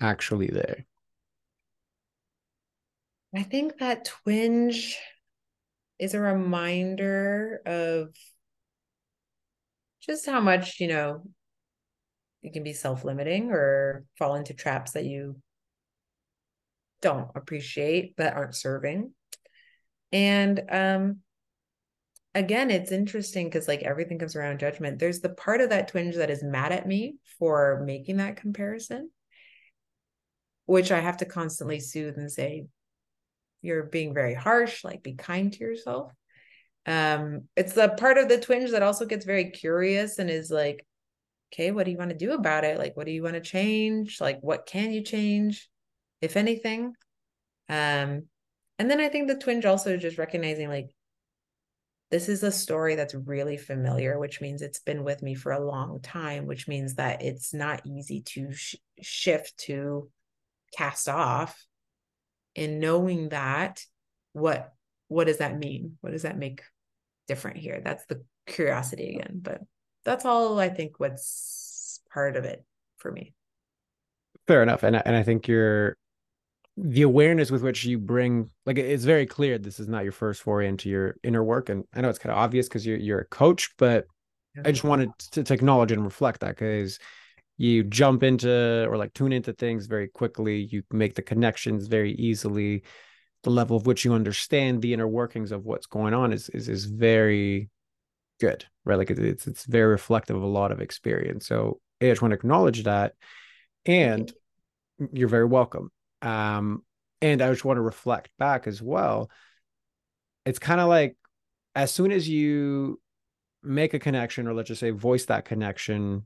actually 0.00 0.48
there? 0.48 0.86
I 3.34 3.42
think 3.42 3.78
that 3.78 4.06
twinge 4.06 4.96
is 5.98 6.14
a 6.14 6.20
reminder 6.20 7.60
of 7.66 8.14
just 10.00 10.26
how 10.26 10.40
much, 10.40 10.80
you 10.80 10.88
know, 10.88 11.22
you 12.42 12.52
can 12.52 12.62
be 12.62 12.72
self-limiting 12.72 13.50
or 13.50 14.04
fall 14.18 14.34
into 14.34 14.54
traps 14.54 14.92
that 14.92 15.04
you 15.04 15.36
don't 17.02 17.30
appreciate 17.34 18.16
that 18.16 18.34
aren't 18.34 18.54
serving. 18.54 19.12
And 20.12 20.62
um 20.70 21.18
again, 22.34 22.70
it's 22.70 22.92
interesting 22.92 23.46
because 23.46 23.66
like 23.66 23.82
everything 23.82 24.18
comes 24.18 24.36
around 24.36 24.60
judgment. 24.60 24.98
There's 24.98 25.20
the 25.20 25.30
part 25.30 25.62
of 25.62 25.70
that 25.70 25.88
twinge 25.88 26.16
that 26.16 26.30
is 26.30 26.42
mad 26.42 26.70
at 26.70 26.86
me 26.86 27.16
for 27.38 27.82
making 27.84 28.18
that 28.18 28.36
comparison, 28.36 29.10
which 30.66 30.92
I 30.92 31.00
have 31.00 31.16
to 31.18 31.24
constantly 31.24 31.80
soothe 31.80 32.18
and 32.18 32.30
say, 32.30 32.66
you're 33.62 33.84
being 33.84 34.12
very 34.12 34.34
harsh, 34.34 34.84
like 34.84 35.02
be 35.02 35.14
kind 35.14 35.50
to 35.52 35.60
yourself. 35.60 36.12
Um, 36.84 37.44
it's 37.56 37.72
the 37.72 37.88
part 37.88 38.18
of 38.18 38.28
the 38.28 38.38
twinge 38.38 38.70
that 38.72 38.82
also 38.82 39.06
gets 39.06 39.24
very 39.24 39.50
curious 39.50 40.18
and 40.18 40.28
is 40.28 40.50
like, 40.50 40.86
okay, 41.52 41.70
what 41.70 41.84
do 41.84 41.90
you 41.90 41.98
want 41.98 42.10
to 42.10 42.16
do 42.16 42.32
about 42.32 42.64
it? 42.64 42.78
Like, 42.78 42.96
what 42.96 43.06
do 43.06 43.12
you 43.12 43.22
want 43.22 43.34
to 43.34 43.40
change? 43.40 44.20
Like, 44.20 44.38
what 44.40 44.66
can 44.66 44.92
you 44.92 45.02
change, 45.02 45.68
if 46.20 46.36
anything? 46.36 46.94
Um, 47.68 48.24
and 48.78 48.90
then 48.90 49.00
I 49.00 49.08
think 49.08 49.28
the 49.28 49.36
twinge 49.36 49.64
also 49.64 49.96
just 49.96 50.18
recognizing 50.18 50.68
like 50.68 50.90
this 52.10 52.28
is 52.28 52.42
a 52.42 52.52
story 52.52 52.94
that's 52.94 53.14
really 53.14 53.56
familiar, 53.56 54.18
which 54.18 54.40
means 54.40 54.62
it's 54.62 54.78
been 54.78 55.02
with 55.02 55.22
me 55.22 55.34
for 55.34 55.52
a 55.52 55.64
long 55.64 56.00
time, 56.00 56.46
which 56.46 56.68
means 56.68 56.94
that 56.94 57.22
it's 57.22 57.52
not 57.52 57.84
easy 57.84 58.22
to 58.22 58.52
sh- 58.52 58.76
shift 59.02 59.58
to 59.58 60.08
cast 60.76 61.08
off. 61.08 61.64
And 62.54 62.80
knowing 62.80 63.30
that, 63.30 63.84
what 64.32 64.72
what 65.08 65.26
does 65.26 65.38
that 65.38 65.58
mean? 65.58 65.98
What 66.00 66.12
does 66.12 66.22
that 66.22 66.38
make 66.38 66.62
different 67.28 67.58
here? 67.58 67.80
That's 67.84 68.04
the 68.06 68.24
curiosity 68.46 69.16
again. 69.16 69.40
But 69.42 69.60
that's 70.06 70.24
all 70.24 70.58
I 70.58 70.70
think 70.70 70.98
what's 70.98 72.00
part 72.10 72.36
of 72.36 72.44
it 72.44 72.64
for 72.96 73.12
me. 73.12 73.34
Fair 74.46 74.62
enough. 74.62 74.84
And 74.84 74.96
and 74.96 75.14
I 75.14 75.22
think 75.22 75.48
you're 75.48 75.98
the 76.78 77.02
awareness 77.02 77.50
with 77.50 77.62
which 77.62 77.84
you 77.84 77.98
bring 77.98 78.50
like 78.66 78.78
it's 78.78 79.04
very 79.04 79.26
clear 79.26 79.58
this 79.58 79.80
is 79.80 79.88
not 79.88 80.04
your 80.04 80.12
first 80.12 80.42
foray 80.42 80.68
into 80.68 80.90
your 80.90 81.16
inner 81.22 81.42
work 81.42 81.70
and 81.70 81.84
i 81.94 82.02
know 82.02 82.10
it's 82.10 82.18
kind 82.18 82.30
of 82.30 82.36
obvious 82.36 82.68
because 82.68 82.84
you're, 82.84 82.98
you're 82.98 83.20
a 83.20 83.28
coach 83.28 83.70
but 83.78 84.04
i 84.62 84.70
just 84.70 84.84
wanted 84.84 85.10
to, 85.32 85.42
to 85.42 85.54
acknowledge 85.54 85.90
and 85.90 86.04
reflect 86.04 86.40
that 86.40 86.50
because 86.50 86.98
you 87.56 87.82
jump 87.82 88.22
into 88.22 88.86
or 88.90 88.98
like 88.98 89.14
tune 89.14 89.32
into 89.32 89.54
things 89.54 89.86
very 89.86 90.06
quickly 90.06 90.68
you 90.70 90.82
make 90.90 91.14
the 91.14 91.22
connections 91.22 91.86
very 91.86 92.12
easily 92.16 92.82
the 93.42 93.50
level 93.50 93.74
of 93.74 93.86
which 93.86 94.04
you 94.04 94.12
understand 94.12 94.82
the 94.82 94.92
inner 94.92 95.08
workings 95.08 95.52
of 95.52 95.64
what's 95.64 95.86
going 95.86 96.12
on 96.12 96.30
is 96.30 96.50
is, 96.50 96.68
is 96.68 96.84
very 96.84 97.70
good 98.40 98.66
right? 98.86 98.96
Like 98.96 99.10
it's 99.10 99.46
it's 99.46 99.66
very 99.66 99.88
reflective 99.88 100.36
of 100.36 100.42
a 100.42 100.46
lot 100.46 100.72
of 100.72 100.80
experience. 100.80 101.46
So 101.46 101.80
i 102.00 102.06
just 102.06 102.22
want 102.22 102.32
to 102.32 102.36
acknowledge 102.36 102.84
that 102.84 103.14
and 103.84 104.32
you're 105.12 105.28
very 105.28 105.44
welcome. 105.44 105.90
Um, 106.22 106.82
and 107.20 107.42
I 107.42 107.50
just 107.50 107.64
want 107.64 107.76
to 107.76 107.82
reflect 107.82 108.30
back 108.38 108.66
as 108.66 108.80
well. 108.80 109.30
It's 110.46 110.58
kind 110.58 110.80
of 110.80 110.88
like 110.88 111.16
as 111.74 111.92
soon 111.92 112.12
as 112.12 112.28
you 112.28 113.00
make 113.62 113.92
a 113.92 113.98
connection, 113.98 114.46
or 114.46 114.54
let's 114.54 114.68
just 114.68 114.80
say 114.80 114.90
voice 114.90 115.26
that 115.26 115.44
connection 115.44 116.24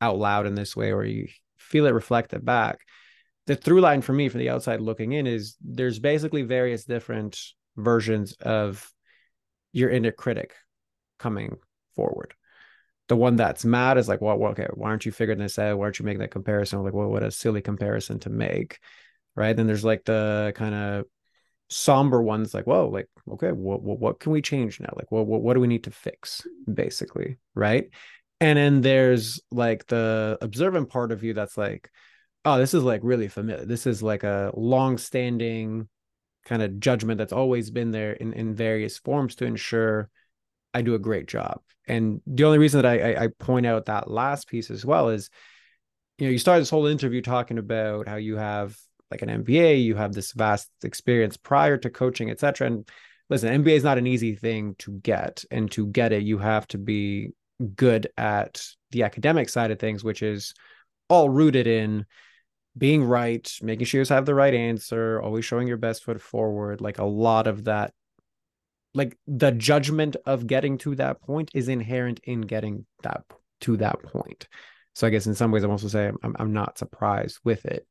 out 0.00 0.18
loud 0.18 0.46
in 0.46 0.54
this 0.54 0.76
way, 0.76 0.92
or 0.92 1.04
you 1.04 1.28
feel 1.56 1.86
it 1.86 1.94
reflected 1.94 2.44
back, 2.44 2.80
the 3.46 3.54
through 3.54 3.80
line 3.80 4.02
for 4.02 4.12
me 4.12 4.28
from 4.28 4.40
the 4.40 4.50
outside 4.50 4.80
looking 4.80 5.12
in 5.12 5.26
is 5.26 5.56
there's 5.62 5.98
basically 5.98 6.42
various 6.42 6.84
different 6.84 7.38
versions 7.76 8.32
of 8.32 8.90
your 9.72 9.90
inner 9.90 10.12
critic 10.12 10.54
coming 11.22 11.56
forward. 11.94 12.34
The 13.08 13.16
one 13.16 13.36
that's 13.36 13.64
mad 13.64 13.98
is 13.98 14.08
like, 14.08 14.20
well, 14.20 14.42
okay, 14.50 14.68
why 14.74 14.90
aren't 14.90 15.06
you 15.06 15.12
figuring 15.12 15.40
this 15.40 15.58
out? 15.58 15.78
Why 15.78 15.84
aren't 15.84 15.98
you 15.98 16.04
making 16.04 16.20
that 16.20 16.30
comparison? 16.30 16.82
Like, 16.82 16.94
well, 16.94 17.08
what 17.08 17.22
a 17.22 17.30
silly 17.30 17.60
comparison 17.60 18.18
to 18.20 18.30
make 18.30 18.78
right? 19.34 19.56
Then 19.56 19.66
there's 19.66 19.84
like 19.84 20.04
the 20.04 20.52
kind 20.56 20.74
of 20.74 21.04
somber 21.68 22.20
ones 22.20 22.52
like 22.52 22.66
whoa 22.66 22.86
like 22.88 23.08
okay 23.30 23.50
what, 23.50 23.82
what, 23.82 23.98
what 23.98 24.20
can 24.20 24.30
we 24.30 24.42
change 24.42 24.78
now 24.78 24.92
like 24.94 25.10
what, 25.10 25.26
what 25.26 25.40
what 25.40 25.54
do 25.54 25.60
we 25.60 25.66
need 25.66 25.84
to 25.84 25.90
fix 25.90 26.46
basically 26.70 27.38
right 27.54 27.88
and 28.40 28.58
then 28.58 28.82
there's 28.82 29.40
like 29.50 29.86
the 29.86 30.36
observant 30.42 30.90
part 30.90 31.12
of 31.12 31.24
you 31.24 31.32
that's 31.32 31.56
like 31.56 31.90
oh 32.44 32.58
this 32.58 32.74
is 32.74 32.82
like 32.82 33.00
really 33.02 33.26
familiar 33.26 33.64
this 33.64 33.86
is 33.86 34.02
like 34.02 34.22
a 34.22 34.52
long 34.54 34.98
standing 34.98 35.88
kind 36.44 36.60
of 36.60 36.78
judgment 36.78 37.16
that's 37.16 37.32
always 37.32 37.70
been 37.70 37.90
there 37.90 38.12
in 38.12 38.34
in 38.34 38.54
various 38.54 38.98
forms 38.98 39.34
to 39.36 39.46
ensure 39.46 40.10
i 40.74 40.82
do 40.82 40.94
a 40.94 40.98
great 40.98 41.26
job 41.26 41.60
and 41.86 42.20
the 42.26 42.44
only 42.44 42.58
reason 42.58 42.82
that 42.82 42.88
i 42.88 43.24
i, 43.24 43.28
point 43.38 43.66
out 43.66 43.86
that 43.86 44.10
last 44.10 44.48
piece 44.48 44.70
as 44.70 44.84
well 44.84 45.08
is 45.08 45.30
you 46.18 46.26
know 46.26 46.30
you 46.32 46.38
started 46.38 46.60
this 46.60 46.70
whole 46.70 46.86
interview 46.86 47.20
talking 47.20 47.58
about 47.58 48.08
how 48.08 48.16
you 48.16 48.36
have 48.36 48.76
like 49.12 49.22
an 49.22 49.44
MBA, 49.44 49.84
you 49.84 49.94
have 49.94 50.14
this 50.14 50.32
vast 50.32 50.70
experience 50.82 51.36
prior 51.36 51.76
to 51.76 51.90
coaching, 51.90 52.30
et 52.30 52.40
cetera. 52.40 52.66
And 52.66 52.88
listen, 53.28 53.62
MBA 53.62 53.72
is 53.72 53.84
not 53.84 53.98
an 53.98 54.06
easy 54.06 54.34
thing 54.34 54.74
to 54.78 54.92
get, 54.92 55.44
and 55.50 55.70
to 55.72 55.86
get 55.86 56.12
it, 56.12 56.22
you 56.22 56.38
have 56.38 56.66
to 56.68 56.78
be 56.78 57.32
good 57.76 58.08
at 58.16 58.64
the 58.90 59.02
academic 59.02 59.50
side 59.50 59.70
of 59.70 59.78
things, 59.78 60.02
which 60.02 60.22
is 60.22 60.54
all 61.10 61.28
rooted 61.28 61.66
in 61.66 62.06
being 62.76 63.04
right, 63.04 63.52
making 63.60 63.84
sure 63.84 64.00
you 64.00 64.06
have 64.08 64.24
the 64.24 64.34
right 64.34 64.54
answer, 64.54 65.20
always 65.20 65.44
showing 65.44 65.68
your 65.68 65.76
best 65.76 66.04
foot 66.04 66.20
forward. 66.20 66.80
Like 66.80 66.98
a 66.98 67.04
lot 67.04 67.46
of 67.46 67.64
that, 67.64 67.92
like 68.94 69.16
the 69.26 69.52
judgment 69.52 70.16
of 70.26 70.46
getting 70.46 70.78
to 70.78 70.94
that 70.96 71.20
point 71.22 71.50
is 71.54 71.68
inherent 71.68 72.20
in 72.24 72.42
getting 72.42 72.86
that 73.02 73.24
to 73.62 73.76
that 73.78 74.02
point. 74.02 74.48
So 74.94 75.06
I 75.06 75.10
guess 75.10 75.26
in 75.26 75.34
some 75.34 75.50
ways, 75.50 75.62
I'm 75.62 75.70
also 75.70 75.88
saying 75.88 76.16
I'm, 76.22 76.36
I'm 76.38 76.52
not 76.52 76.78
surprised 76.78 77.38
with 77.44 77.64
it. 77.64 77.86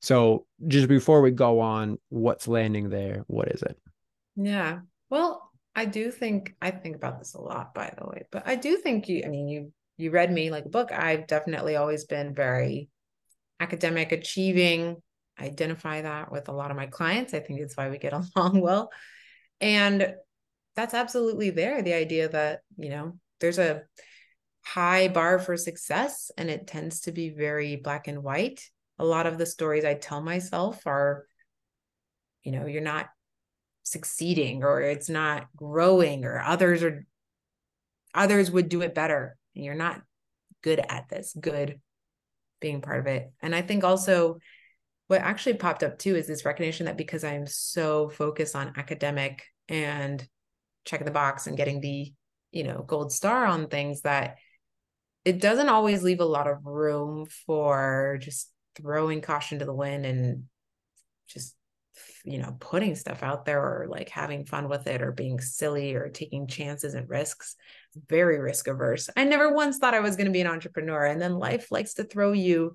So 0.00 0.46
just 0.66 0.88
before 0.88 1.20
we 1.20 1.30
go 1.30 1.60
on, 1.60 1.98
what's 2.08 2.48
landing 2.48 2.88
there? 2.88 3.24
What 3.26 3.48
is 3.48 3.62
it? 3.62 3.78
Yeah. 4.36 4.80
Well, 5.10 5.50
I 5.74 5.84
do 5.84 6.10
think 6.10 6.54
I 6.62 6.70
think 6.70 6.96
about 6.96 7.18
this 7.18 7.34
a 7.34 7.40
lot, 7.40 7.74
by 7.74 7.92
the 7.98 8.06
way, 8.06 8.24
but 8.30 8.46
I 8.46 8.56
do 8.56 8.78
think 8.78 9.08
you, 9.08 9.22
I 9.24 9.28
mean, 9.28 9.48
you 9.48 9.72
you 9.98 10.10
read 10.10 10.30
me 10.30 10.50
like 10.50 10.66
a 10.66 10.70
book. 10.70 10.92
I've 10.92 11.26
definitely 11.26 11.76
always 11.76 12.04
been 12.04 12.34
very 12.34 12.88
academic, 13.60 14.12
achieving. 14.12 14.96
I 15.38 15.46
identify 15.46 16.02
that 16.02 16.32
with 16.32 16.48
a 16.48 16.52
lot 16.52 16.70
of 16.70 16.76
my 16.76 16.86
clients. 16.86 17.34
I 17.34 17.40
think 17.40 17.60
it's 17.60 17.76
why 17.76 17.90
we 17.90 17.98
get 17.98 18.12
along 18.36 18.60
well. 18.60 18.90
And 19.60 20.14
that's 20.76 20.94
absolutely 20.94 21.50
there. 21.50 21.82
The 21.82 21.94
idea 21.94 22.28
that, 22.28 22.60
you 22.76 22.90
know, 22.90 23.18
there's 23.40 23.58
a 23.58 23.82
high 24.64 25.08
bar 25.08 25.38
for 25.38 25.56
success 25.56 26.30
and 26.36 26.50
it 26.50 26.66
tends 26.66 27.00
to 27.02 27.12
be 27.12 27.30
very 27.30 27.76
black 27.76 28.08
and 28.08 28.22
white 28.22 28.60
a 28.98 29.04
lot 29.04 29.26
of 29.26 29.38
the 29.38 29.46
stories 29.46 29.84
I 29.84 29.94
tell 29.94 30.22
myself 30.22 30.86
are, 30.86 31.26
you 32.42 32.52
know, 32.52 32.66
you're 32.66 32.82
not 32.82 33.08
succeeding 33.82 34.64
or 34.64 34.80
it's 34.80 35.08
not 35.08 35.46
growing 35.54 36.24
or 36.24 36.40
others 36.40 36.82
are 36.82 37.06
others 38.14 38.50
would 38.50 38.68
do 38.68 38.82
it 38.82 38.96
better 38.96 39.36
and 39.54 39.64
you're 39.64 39.74
not 39.74 40.02
good 40.62 40.80
at 40.88 41.08
this 41.08 41.36
good 41.38 41.80
being 42.60 42.80
part 42.80 42.98
of 42.98 43.06
it 43.06 43.30
and 43.40 43.54
i 43.54 43.62
think 43.62 43.84
also 43.84 44.38
what 45.06 45.20
actually 45.20 45.54
popped 45.54 45.84
up 45.84 45.98
too 45.98 46.16
is 46.16 46.26
this 46.26 46.44
recognition 46.44 46.86
that 46.86 46.96
because 46.96 47.22
i'm 47.22 47.46
so 47.46 48.08
focused 48.08 48.56
on 48.56 48.72
academic 48.76 49.44
and 49.68 50.26
checking 50.86 51.04
the 51.04 51.10
box 51.10 51.46
and 51.46 51.56
getting 51.56 51.80
the 51.80 52.12
you 52.52 52.64
know 52.64 52.82
gold 52.86 53.12
star 53.12 53.44
on 53.44 53.68
things 53.68 54.00
that 54.02 54.36
it 55.24 55.40
doesn't 55.40 55.68
always 55.68 56.02
leave 56.02 56.20
a 56.20 56.24
lot 56.24 56.46
of 56.46 56.64
room 56.64 57.26
for 57.46 58.16
just 58.20 58.50
throwing 58.76 59.20
caution 59.20 59.58
to 59.58 59.64
the 59.64 59.74
wind 59.74 60.06
and 60.06 60.44
just 61.26 61.54
you 62.24 62.38
know 62.38 62.56
putting 62.60 62.94
stuff 62.94 63.22
out 63.22 63.44
there 63.44 63.60
or 63.60 63.86
like 63.88 64.08
having 64.08 64.44
fun 64.44 64.68
with 64.68 64.86
it 64.86 65.02
or 65.02 65.12
being 65.12 65.40
silly 65.40 65.94
or 65.94 66.08
taking 66.08 66.46
chances 66.46 66.94
and 66.94 67.08
risks. 67.08 67.56
Very 68.08 68.38
risk 68.38 68.68
averse. 68.68 69.08
I 69.16 69.24
never 69.24 69.52
once 69.52 69.78
thought 69.78 69.94
i 69.94 70.00
was 70.00 70.16
going 70.16 70.26
to 70.26 70.32
be 70.32 70.40
an 70.40 70.46
entrepreneur 70.46 71.06
and 71.06 71.20
then 71.20 71.38
life 71.38 71.72
likes 71.72 71.94
to 71.94 72.04
throw 72.04 72.32
you 72.32 72.74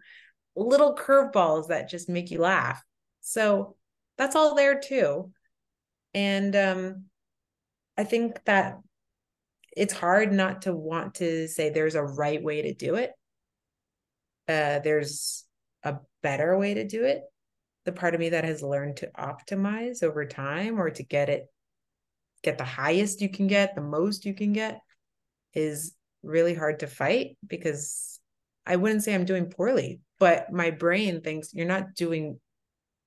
little 0.56 0.96
curveballs 0.96 1.70
that 1.70 1.90
just 1.90 2.10
make 2.10 2.32
you 2.32 2.40
laugh. 2.40 2.84
So 3.22 3.76
that's 4.18 4.36
all 4.36 4.56
there 4.56 4.80
too. 4.80 5.32
And 6.14 6.56
um 6.56 7.06
i 8.02 8.04
think 8.04 8.44
that 8.46 8.80
it's 9.76 9.94
hard 9.94 10.32
not 10.32 10.64
to 10.64 10.76
want 10.76 11.16
to 11.16 11.48
say 11.48 11.70
there's 11.70 11.96
a 11.96 12.04
right 12.04 12.44
way 12.44 12.62
to 12.64 12.74
do 12.74 12.96
it. 12.96 13.12
Uh 14.48 14.80
there's 14.80 15.46
a 15.84 15.98
better 16.22 16.58
way 16.58 16.74
to 16.74 16.86
do 16.86 17.06
it. 17.06 17.22
The 17.86 17.92
part 17.92 18.14
of 18.14 18.20
me 18.20 18.30
that 18.30 18.44
has 18.44 18.62
learned 18.62 18.98
to 18.98 19.12
optimize 19.18 20.04
over 20.04 20.26
time 20.26 20.80
or 20.80 20.90
to 20.90 21.04
get 21.04 21.30
it 21.30 21.46
get 22.44 22.58
the 22.58 22.64
highest 22.64 23.22
you 23.22 23.30
can 23.30 23.48
get 23.48 23.76
the 23.76 23.82
most 23.82 24.26
you 24.26 24.34
can 24.34 24.52
get 24.52 24.80
is 25.54 25.94
really 26.24 26.56
hard 26.56 26.80
to 26.80 26.88
fight 26.88 27.38
because 27.46 28.20
I 28.66 28.76
wouldn't 28.76 29.04
say 29.04 29.14
I'm 29.14 29.26
doing 29.26 29.50
poorly, 29.50 30.02
but 30.20 30.52
my 30.52 30.72
brain 30.72 31.22
thinks 31.22 31.54
you're 31.54 31.68
not 31.68 31.96
doing 31.96 32.40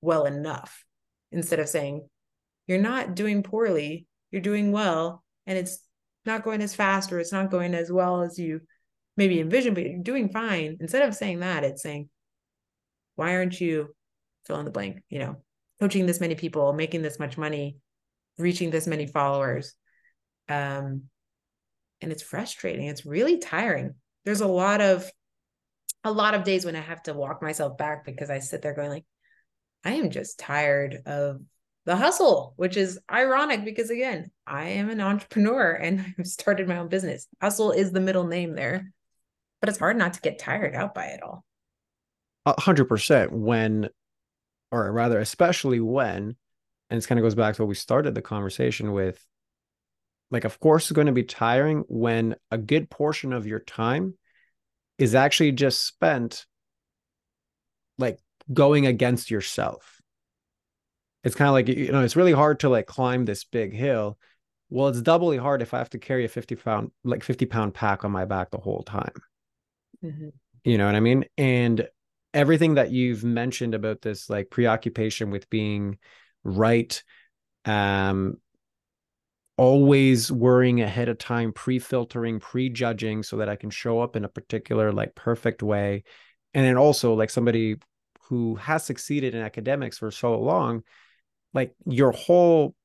well 0.01 0.25
enough 0.25 0.85
instead 1.31 1.59
of 1.59 1.69
saying 1.69 2.07
you're 2.67 2.77
not 2.79 3.15
doing 3.15 3.43
poorly, 3.43 4.07
you're 4.31 4.41
doing 4.41 4.71
well, 4.71 5.23
and 5.45 5.57
it's 5.57 5.79
not 6.25 6.43
going 6.43 6.61
as 6.61 6.75
fast 6.75 7.11
or 7.13 7.19
it's 7.19 7.31
not 7.31 7.51
going 7.51 7.73
as 7.73 7.91
well 7.91 8.21
as 8.21 8.39
you 8.39 8.61
maybe 9.17 9.39
envision, 9.39 9.73
but 9.73 9.83
you're 9.83 10.01
doing 10.01 10.29
fine. 10.29 10.77
Instead 10.79 11.07
of 11.07 11.15
saying 11.15 11.39
that, 11.39 11.63
it's 11.63 11.83
saying, 11.83 12.09
why 13.15 13.35
aren't 13.35 13.59
you 13.61 13.95
fill 14.45 14.59
in 14.59 14.65
the 14.65 14.71
blank, 14.71 15.03
you 15.09 15.19
know, 15.19 15.37
coaching 15.79 16.05
this 16.05 16.19
many 16.19 16.35
people, 16.35 16.73
making 16.73 17.01
this 17.01 17.19
much 17.19 17.37
money, 17.37 17.77
reaching 18.37 18.71
this 18.71 18.87
many 18.87 19.07
followers? 19.07 19.73
Um, 20.49 21.03
and 22.01 22.11
it's 22.11 22.23
frustrating. 22.23 22.87
It's 22.87 23.05
really 23.05 23.37
tiring. 23.37 23.95
There's 24.25 24.41
a 24.41 24.47
lot 24.47 24.81
of 24.81 25.09
a 26.03 26.11
lot 26.11 26.35
of 26.35 26.43
days 26.43 26.65
when 26.65 26.75
I 26.75 26.81
have 26.81 27.01
to 27.03 27.13
walk 27.13 27.41
myself 27.41 27.77
back 27.77 28.05
because 28.05 28.29
I 28.29 28.37
sit 28.37 28.61
there 28.61 28.75
going 28.75 28.89
like, 28.89 29.05
I 29.83 29.93
am 29.93 30.11
just 30.11 30.37
tired 30.37 30.99
of 31.07 31.41
the 31.85 31.95
hustle, 31.95 32.53
which 32.57 32.77
is 32.77 32.99
ironic 33.11 33.63
because 33.63 33.89
again, 33.89 34.31
I 34.45 34.69
am 34.69 34.89
an 34.89 35.01
entrepreneur 35.01 35.71
and 35.71 36.13
I've 36.19 36.27
started 36.27 36.67
my 36.67 36.77
own 36.77 36.87
business. 36.87 37.27
Hustle 37.41 37.71
is 37.71 37.91
the 37.91 38.01
middle 38.01 38.25
name 38.25 38.55
there, 38.55 38.91
but 39.61 39.69
it's 39.69 39.79
hard 39.79 39.97
not 39.97 40.13
to 40.15 40.21
get 40.21 40.39
tired 40.39 40.75
out 40.75 40.93
by 40.93 41.05
it 41.05 41.21
all. 41.23 41.45
A 42.45 42.59
hundred 42.59 42.85
percent 42.85 43.31
when, 43.31 43.89
or 44.71 44.91
rather, 44.91 45.19
especially 45.19 45.79
when, 45.79 46.35
and 46.89 46.97
this 46.97 47.07
kind 47.07 47.17
of 47.17 47.23
goes 47.23 47.35
back 47.35 47.55
to 47.55 47.63
what 47.63 47.69
we 47.69 47.75
started 47.75 48.13
the 48.13 48.21
conversation 48.21 48.91
with. 48.91 49.23
Like, 50.31 50.43
of 50.43 50.59
course, 50.59 50.85
it's 50.85 50.91
going 50.91 51.07
to 51.07 51.13
be 51.13 51.23
tiring 51.23 51.83
when 51.87 52.35
a 52.51 52.57
good 52.57 52.89
portion 52.89 53.31
of 53.31 53.47
your 53.47 53.59
time 53.59 54.15
is 54.97 55.15
actually 55.15 55.51
just 55.51 55.85
spent 55.85 56.45
like 57.97 58.19
going 58.51 58.85
against 58.85 59.31
yourself 59.31 59.94
it's 61.25 61.35
kind 61.35 61.49
of 61.49 61.53
like 61.53 61.67
you 61.67 61.91
know 61.91 62.03
it's 62.03 62.15
really 62.15 62.31
hard 62.31 62.61
to 62.61 62.69
like 62.69 62.85
climb 62.85 63.25
this 63.25 63.43
big 63.43 63.73
hill. 63.73 64.17
Well 64.69 64.87
it's 64.87 65.01
doubly 65.01 65.37
hard 65.37 65.61
if 65.61 65.73
i 65.73 65.79
have 65.79 65.89
to 65.91 65.99
carry 65.99 66.23
a 66.23 66.29
50 66.29 66.55
pound 66.55 66.91
like 67.03 67.23
50 67.23 67.45
pound 67.47 67.73
pack 67.73 68.05
on 68.05 68.11
my 68.11 68.25
back 68.25 68.51
the 68.51 68.59
whole 68.59 68.83
time. 68.83 69.13
Mm-hmm. 70.03 70.29
you 70.63 70.77
know 70.77 70.85
what 70.85 70.95
i 70.95 70.99
mean? 70.99 71.25
And 71.37 71.87
everything 72.33 72.75
that 72.75 72.91
you've 72.91 73.23
mentioned 73.23 73.73
about 73.73 74.01
this 74.01 74.29
like 74.29 74.49
preoccupation 74.49 75.31
with 75.31 75.49
being 75.49 75.97
right 76.43 77.01
um 77.65 78.37
always 79.57 80.31
worrying 80.31 80.81
ahead 80.81 81.07
of 81.09 81.17
time 81.17 81.53
pre-filtering 81.53 82.39
pre-judging 82.39 83.23
so 83.23 83.37
that 83.37 83.47
i 83.49 83.55
can 83.55 83.69
show 83.69 84.01
up 84.01 84.15
in 84.15 84.25
a 84.25 84.29
particular 84.29 84.91
like 84.91 85.15
perfect 85.15 85.63
way. 85.63 86.03
And 86.53 86.65
then 86.65 86.77
also 86.77 87.13
like 87.13 87.29
somebody 87.29 87.77
who 88.23 88.55
has 88.55 88.83
succeeded 88.83 89.33
in 89.33 89.41
academics 89.41 89.97
for 89.97 90.11
so 90.11 90.39
long 90.39 90.83
like 91.55 91.73
your 91.87 92.11
whole 92.11 92.75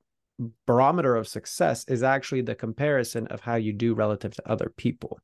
barometer 0.66 1.16
of 1.16 1.28
success 1.28 1.84
is 1.86 2.02
actually 2.02 2.40
the 2.40 2.54
comparison 2.54 3.26
of 3.26 3.40
how 3.40 3.56
you 3.56 3.74
do 3.74 3.92
relative 3.92 4.34
to 4.34 4.50
other 4.50 4.72
people 4.74 5.20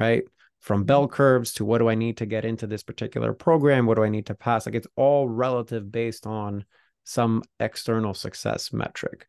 right? 0.00 0.24
From 0.60 0.84
bell 0.84 1.04
mm-hmm. 1.04 1.14
curves 1.14 1.52
to 1.54 1.64
what 1.64 1.78
do 1.78 1.88
i 1.88 1.94
need 1.94 2.16
to 2.18 2.26
get 2.26 2.44
into 2.44 2.66
this 2.66 2.82
particular 2.82 3.32
program? 3.32 3.86
What 3.86 3.96
do 3.96 4.04
i 4.04 4.08
need 4.08 4.26
to 4.26 4.34
pass? 4.34 4.66
Like 4.66 4.74
it's 4.74 4.88
all 4.96 5.28
relative 5.28 5.92
based 5.92 6.26
on 6.26 6.64
some 7.04 7.42
external 7.60 8.14
success 8.14 8.72
metric. 8.72 9.26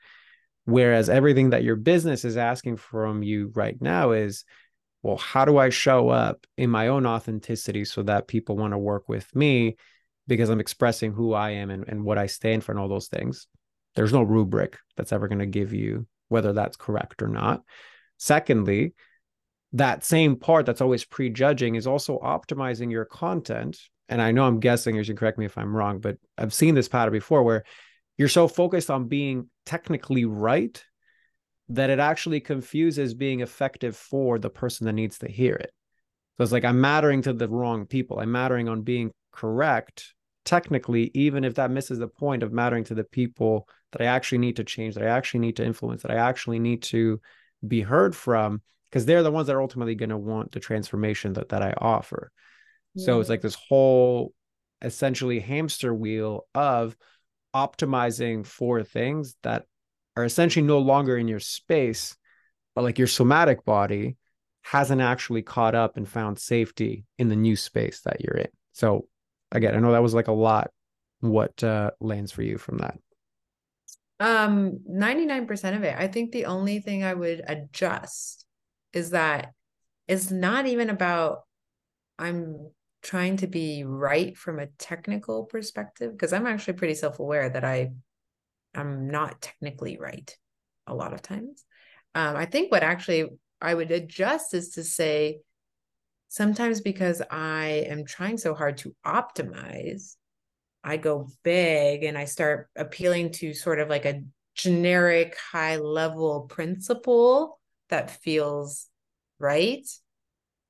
Whereas 0.65 1.09
everything 1.09 1.49
that 1.51 1.63
your 1.63 1.75
business 1.75 2.23
is 2.23 2.37
asking 2.37 2.77
from 2.77 3.23
you 3.23 3.51
right 3.53 3.79
now 3.81 4.11
is 4.11 4.45
well 5.03 5.17
how 5.17 5.45
do 5.45 5.57
i 5.57 5.69
show 5.69 6.09
up 6.09 6.45
in 6.57 6.69
my 6.69 6.89
own 6.89 7.07
authenticity 7.07 7.83
so 7.83 8.03
that 8.03 8.27
people 8.27 8.55
want 8.55 8.71
to 8.73 8.77
work 8.77 9.09
with 9.09 9.35
me 9.35 9.75
because 10.35 10.49
I'm 10.49 10.61
expressing 10.61 11.11
who 11.11 11.33
I 11.33 11.49
am 11.51 11.69
and, 11.69 11.83
and 11.89 12.05
what 12.05 12.17
I 12.17 12.27
stand 12.27 12.63
for 12.63 12.71
and 12.71 12.79
all 12.79 12.87
those 12.87 13.09
things. 13.09 13.47
There's 13.95 14.13
no 14.13 14.21
rubric 14.21 14.77
that's 14.95 15.11
ever 15.11 15.27
going 15.27 15.39
to 15.39 15.45
give 15.45 15.73
you 15.73 16.07
whether 16.29 16.53
that's 16.53 16.77
correct 16.77 17.21
or 17.21 17.27
not. 17.27 17.63
Secondly, 18.17 18.93
that 19.73 20.05
same 20.05 20.37
part 20.37 20.65
that's 20.65 20.79
always 20.79 21.03
prejudging 21.03 21.75
is 21.75 21.85
also 21.85 22.17
optimizing 22.19 22.89
your 22.89 23.03
content. 23.03 23.77
And 24.07 24.21
I 24.21 24.31
know 24.31 24.45
I'm 24.45 24.61
guessing, 24.61 24.95
you 24.95 25.03
should 25.03 25.17
correct 25.17 25.37
me 25.37 25.45
if 25.45 25.57
I'm 25.57 25.75
wrong, 25.75 25.99
but 25.99 26.17
I've 26.37 26.53
seen 26.53 26.75
this 26.75 26.87
pattern 26.87 27.11
before 27.11 27.43
where 27.43 27.65
you're 28.17 28.29
so 28.29 28.47
focused 28.47 28.89
on 28.89 29.09
being 29.09 29.49
technically 29.65 30.23
right 30.23 30.81
that 31.67 31.89
it 31.89 31.99
actually 31.99 32.39
confuses 32.39 33.13
being 33.13 33.41
effective 33.41 33.97
for 33.97 34.39
the 34.39 34.49
person 34.49 34.85
that 34.85 34.93
needs 34.93 35.17
to 35.19 35.29
hear 35.29 35.55
it. 35.55 35.71
So 36.37 36.43
it's 36.43 36.53
like 36.53 36.63
I'm 36.63 36.79
mattering 36.79 37.21
to 37.23 37.33
the 37.33 37.49
wrong 37.49 37.85
people. 37.85 38.19
I'm 38.19 38.31
mattering 38.31 38.69
on 38.69 38.83
being 38.83 39.11
correct 39.33 40.13
technically, 40.45 41.11
even 41.13 41.43
if 41.43 41.55
that 41.55 41.71
misses 41.71 41.99
the 41.99 42.07
point 42.07 42.43
of 42.43 42.51
mattering 42.51 42.83
to 42.85 42.95
the 42.95 43.03
people 43.03 43.67
that 43.91 44.01
I 44.01 44.05
actually 44.05 44.39
need 44.39 44.55
to 44.57 44.63
change, 44.63 44.95
that 44.95 45.03
I 45.03 45.09
actually 45.09 45.41
need 45.41 45.57
to 45.57 45.65
influence, 45.65 46.01
that 46.01 46.11
I 46.11 46.15
actually 46.15 46.59
need 46.59 46.83
to 46.83 47.19
be 47.67 47.81
heard 47.81 48.15
from, 48.15 48.61
because 48.89 49.05
they're 49.05 49.23
the 49.23 49.31
ones 49.31 49.47
that 49.47 49.55
are 49.55 49.61
ultimately 49.61 49.95
going 49.95 50.09
to 50.09 50.17
want 50.17 50.51
the 50.51 50.59
transformation 50.59 51.33
that, 51.33 51.49
that 51.49 51.61
I 51.61 51.73
offer. 51.77 52.31
Yeah. 52.95 53.05
So 53.05 53.19
it's 53.19 53.29
like 53.29 53.41
this 53.41 53.55
whole 53.55 54.33
essentially 54.81 55.39
hamster 55.39 55.93
wheel 55.93 56.47
of 56.55 56.95
optimizing 57.55 58.45
for 58.45 58.83
things 58.83 59.35
that 59.43 59.65
are 60.15 60.25
essentially 60.25 60.65
no 60.65 60.79
longer 60.79 61.17
in 61.17 61.27
your 61.27 61.39
space, 61.39 62.15
but 62.75 62.83
like 62.83 62.97
your 62.97 63.07
somatic 63.07 63.63
body 63.63 64.17
hasn't 64.63 65.01
actually 65.01 65.41
caught 65.41 65.75
up 65.75 65.97
and 65.97 66.07
found 66.07 66.39
safety 66.39 67.05
in 67.17 67.29
the 67.29 67.35
new 67.35 67.55
space 67.55 68.01
that 68.01 68.21
you're 68.21 68.37
in. 68.37 68.49
So 68.73 69.07
again, 69.51 69.75
I 69.75 69.79
know 69.79 69.91
that 69.91 70.03
was 70.03 70.13
like 70.13 70.27
a 70.27 70.33
lot. 70.33 70.71
What 71.19 71.63
uh, 71.63 71.91
lands 71.99 72.31
for 72.31 72.41
you 72.41 72.57
from 72.57 72.79
that? 72.79 72.97
Um, 74.19 74.79
99% 74.89 75.75
of 75.75 75.83
it. 75.83 75.95
I 75.97 76.07
think 76.07 76.31
the 76.31 76.45
only 76.45 76.79
thing 76.79 77.03
I 77.03 77.13
would 77.13 77.43
adjust 77.47 78.45
is 78.93 79.11
that 79.11 79.53
it's 80.07 80.31
not 80.31 80.67
even 80.67 80.89
about 80.89 81.41
I'm 82.19 82.71
trying 83.01 83.37
to 83.37 83.47
be 83.47 83.83
right 83.83 84.37
from 84.37 84.59
a 84.59 84.67
technical 84.77 85.45
perspective 85.45 86.11
because 86.11 86.33
I'm 86.33 86.45
actually 86.45 86.73
pretty 86.73 86.93
self-aware 86.93 87.49
that 87.49 87.63
I 87.63 87.91
I'm 88.75 89.09
not 89.09 89.41
technically 89.41 89.97
right 89.97 90.35
a 90.87 90.93
lot 90.93 91.13
of 91.13 91.21
times. 91.21 91.65
Um, 92.13 92.35
I 92.35 92.45
think 92.45 92.71
what 92.71 92.83
actually 92.83 93.29
I 93.59 93.73
would 93.73 93.91
adjust 93.91 94.53
is 94.53 94.71
to 94.71 94.83
say 94.83 95.39
sometimes 96.31 96.79
because 96.79 97.21
I 97.29 97.85
am 97.89 98.05
trying 98.05 98.37
so 98.37 98.55
hard 98.55 98.77
to 98.77 98.95
optimize, 99.05 100.15
I 100.81 100.95
go 100.95 101.27
big 101.43 102.05
and 102.05 102.17
I 102.17 102.23
start 102.23 102.69
appealing 102.73 103.33
to 103.33 103.53
sort 103.53 103.79
of 103.79 103.89
like 103.89 104.05
a 104.05 104.23
generic 104.55 105.35
high 105.51 105.75
level 105.75 106.47
principle 106.49 107.59
that 107.89 108.11
feels 108.11 108.87
right, 109.39 109.85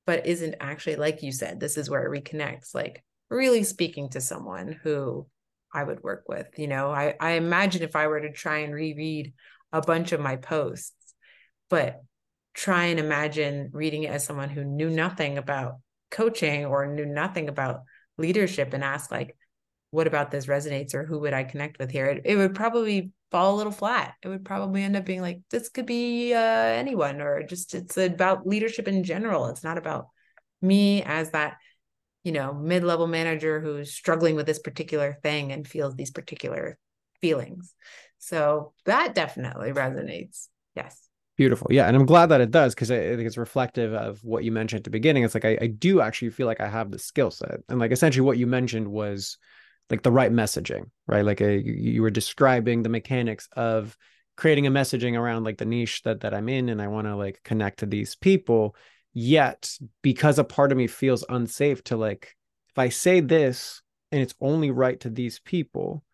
but 0.04 0.26
isn't 0.26 0.56
actually, 0.58 0.96
like 0.96 1.22
you 1.22 1.30
said, 1.30 1.60
this 1.60 1.78
is 1.78 1.88
where 1.88 2.12
it 2.12 2.24
reconnects, 2.24 2.74
like 2.74 3.04
really 3.30 3.62
speaking 3.62 4.08
to 4.10 4.20
someone 4.20 4.76
who 4.82 5.28
I 5.72 5.84
would 5.84 6.02
work 6.02 6.24
with. 6.28 6.48
You 6.56 6.66
know, 6.66 6.90
I, 6.90 7.14
I 7.20 7.32
imagine 7.34 7.82
if 7.84 7.94
I 7.94 8.08
were 8.08 8.20
to 8.20 8.32
try 8.32 8.58
and 8.58 8.74
reread 8.74 9.32
a 9.72 9.80
bunch 9.80 10.10
of 10.10 10.18
my 10.18 10.34
posts, 10.34 11.14
but 11.70 12.02
try 12.54 12.86
and 12.86 13.00
imagine 13.00 13.70
reading 13.72 14.04
it 14.04 14.10
as 14.10 14.24
someone 14.24 14.50
who 14.50 14.64
knew 14.64 14.90
nothing 14.90 15.38
about 15.38 15.76
coaching 16.10 16.66
or 16.66 16.86
knew 16.86 17.06
nothing 17.06 17.48
about 17.48 17.80
leadership 18.18 18.72
and 18.74 18.84
ask 18.84 19.10
like 19.10 19.36
what 19.90 20.06
about 20.06 20.30
this 20.30 20.46
resonates 20.46 20.94
or 20.94 21.04
who 21.04 21.20
would 21.20 21.34
i 21.34 21.44
connect 21.44 21.78
with 21.78 21.90
here? 21.90 22.06
It, 22.06 22.22
it 22.24 22.36
would 22.36 22.54
probably 22.54 23.12
fall 23.30 23.54
a 23.54 23.58
little 23.58 23.72
flat. 23.72 24.14
It 24.22 24.28
would 24.28 24.44
probably 24.44 24.82
end 24.82 24.96
up 24.96 25.04
being 25.04 25.20
like 25.20 25.40
this 25.50 25.68
could 25.68 25.86
be 25.86 26.34
uh, 26.34 26.38
anyone 26.38 27.20
or 27.20 27.42
just 27.42 27.74
it's 27.74 27.96
about 27.96 28.46
leadership 28.46 28.88
in 28.88 29.04
general. 29.04 29.46
It's 29.46 29.64
not 29.64 29.78
about 29.78 30.08
me 30.60 31.02
as 31.02 31.30
that 31.30 31.56
you 32.24 32.32
know 32.32 32.54
mid-level 32.54 33.06
manager 33.06 33.60
who's 33.60 33.92
struggling 33.92 34.34
with 34.34 34.46
this 34.46 34.58
particular 34.58 35.18
thing 35.22 35.52
and 35.52 35.66
feels 35.66 35.94
these 35.94 36.10
particular 36.10 36.78
feelings. 37.20 37.74
So 38.18 38.72
that 38.86 39.14
definitely 39.14 39.72
resonates. 39.72 40.48
Yes 40.74 41.08
Beautiful. 41.36 41.68
Yeah. 41.70 41.86
And 41.86 41.96
I'm 41.96 42.06
glad 42.06 42.26
that 42.26 42.42
it 42.42 42.50
does 42.50 42.74
because 42.74 42.90
I, 42.90 42.96
I, 42.96 43.16
think 43.16 43.26
it's 43.26 43.38
reflective 43.38 43.94
of 43.94 44.22
what 44.22 44.44
you 44.44 44.52
mentioned 44.52 44.80
at 44.80 44.84
the 44.84 44.90
beginning. 44.90 45.24
It's 45.24 45.34
like 45.34 45.46
I, 45.46 45.56
I 45.62 45.66
do 45.66 46.00
actually 46.02 46.30
feel 46.30 46.46
like 46.46 46.60
I 46.60 46.68
have 46.68 46.90
the 46.90 46.98
skill 46.98 47.30
set. 47.30 47.60
And 47.68 47.78
like 47.78 47.90
essentially 47.90 48.24
what 48.24 48.36
you 48.36 48.46
mentioned 48.46 48.88
was 48.88 49.38
like 49.88 50.02
the 50.02 50.12
right 50.12 50.30
messaging, 50.30 50.90
right? 51.06 51.24
Like 51.24 51.40
a, 51.40 51.46
uh, 51.46 51.58
you, 51.58 51.72
you 51.72 52.02
were 52.02 52.10
describing 52.10 52.82
the 52.82 52.90
mechanics 52.90 53.48
of 53.56 53.96
creating 54.36 54.66
a 54.66 54.70
messaging 54.70 55.18
around 55.18 55.44
like 55.44 55.56
the 55.56 55.64
niche 55.64 56.02
that 56.02 56.20
that 56.20 56.34
I'm 56.34 56.48
in 56.50 56.68
and 56.68 56.82
I 56.82 56.88
want 56.88 57.06
to 57.06 57.16
like 57.16 57.40
connect 57.44 57.78
to 57.78 57.86
these 57.86 58.14
people. 58.14 58.76
Yet 59.14 59.70
because 60.02 60.38
a 60.38 60.44
part 60.44 60.70
of 60.70 60.78
me 60.78 60.86
feels 60.86 61.24
unsafe 61.28 61.82
to 61.84 61.96
like 61.96 62.36
if 62.70 62.78
I 62.78 62.90
say 62.90 63.20
this 63.20 63.80
and 64.10 64.20
it's 64.20 64.34
only 64.40 64.70
right 64.70 65.00
to 65.00 65.10
these 65.10 65.40
people, 65.40 66.04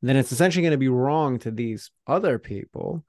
then 0.00 0.16
it's 0.16 0.32
essentially 0.32 0.62
going 0.62 0.72
to 0.72 0.78
be 0.78 0.88
wrong 0.88 1.38
to 1.40 1.50
these 1.50 1.90
other 2.06 2.38
people 2.38 3.04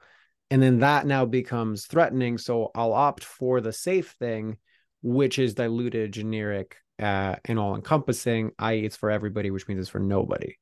and 0.53 0.61
then 0.61 0.79
that 0.79 1.05
now 1.05 1.25
becomes 1.25 1.85
threatening 1.85 2.37
so 2.37 2.71
i'll 2.75 2.93
opt 2.93 3.23
for 3.23 3.59
the 3.59 3.73
safe 3.73 4.15
thing 4.19 4.57
which 5.01 5.39
is 5.39 5.53
diluted 5.53 6.11
generic 6.11 6.77
uh, 7.01 7.35
and 7.45 7.57
all 7.57 7.75
encompassing 7.75 8.51
i.e 8.59 8.85
it's 8.85 8.95
for 8.95 9.09
everybody 9.09 9.51
which 9.51 9.67
means 9.67 9.81
it's 9.81 9.89
for 9.89 9.99
nobody 9.99 10.55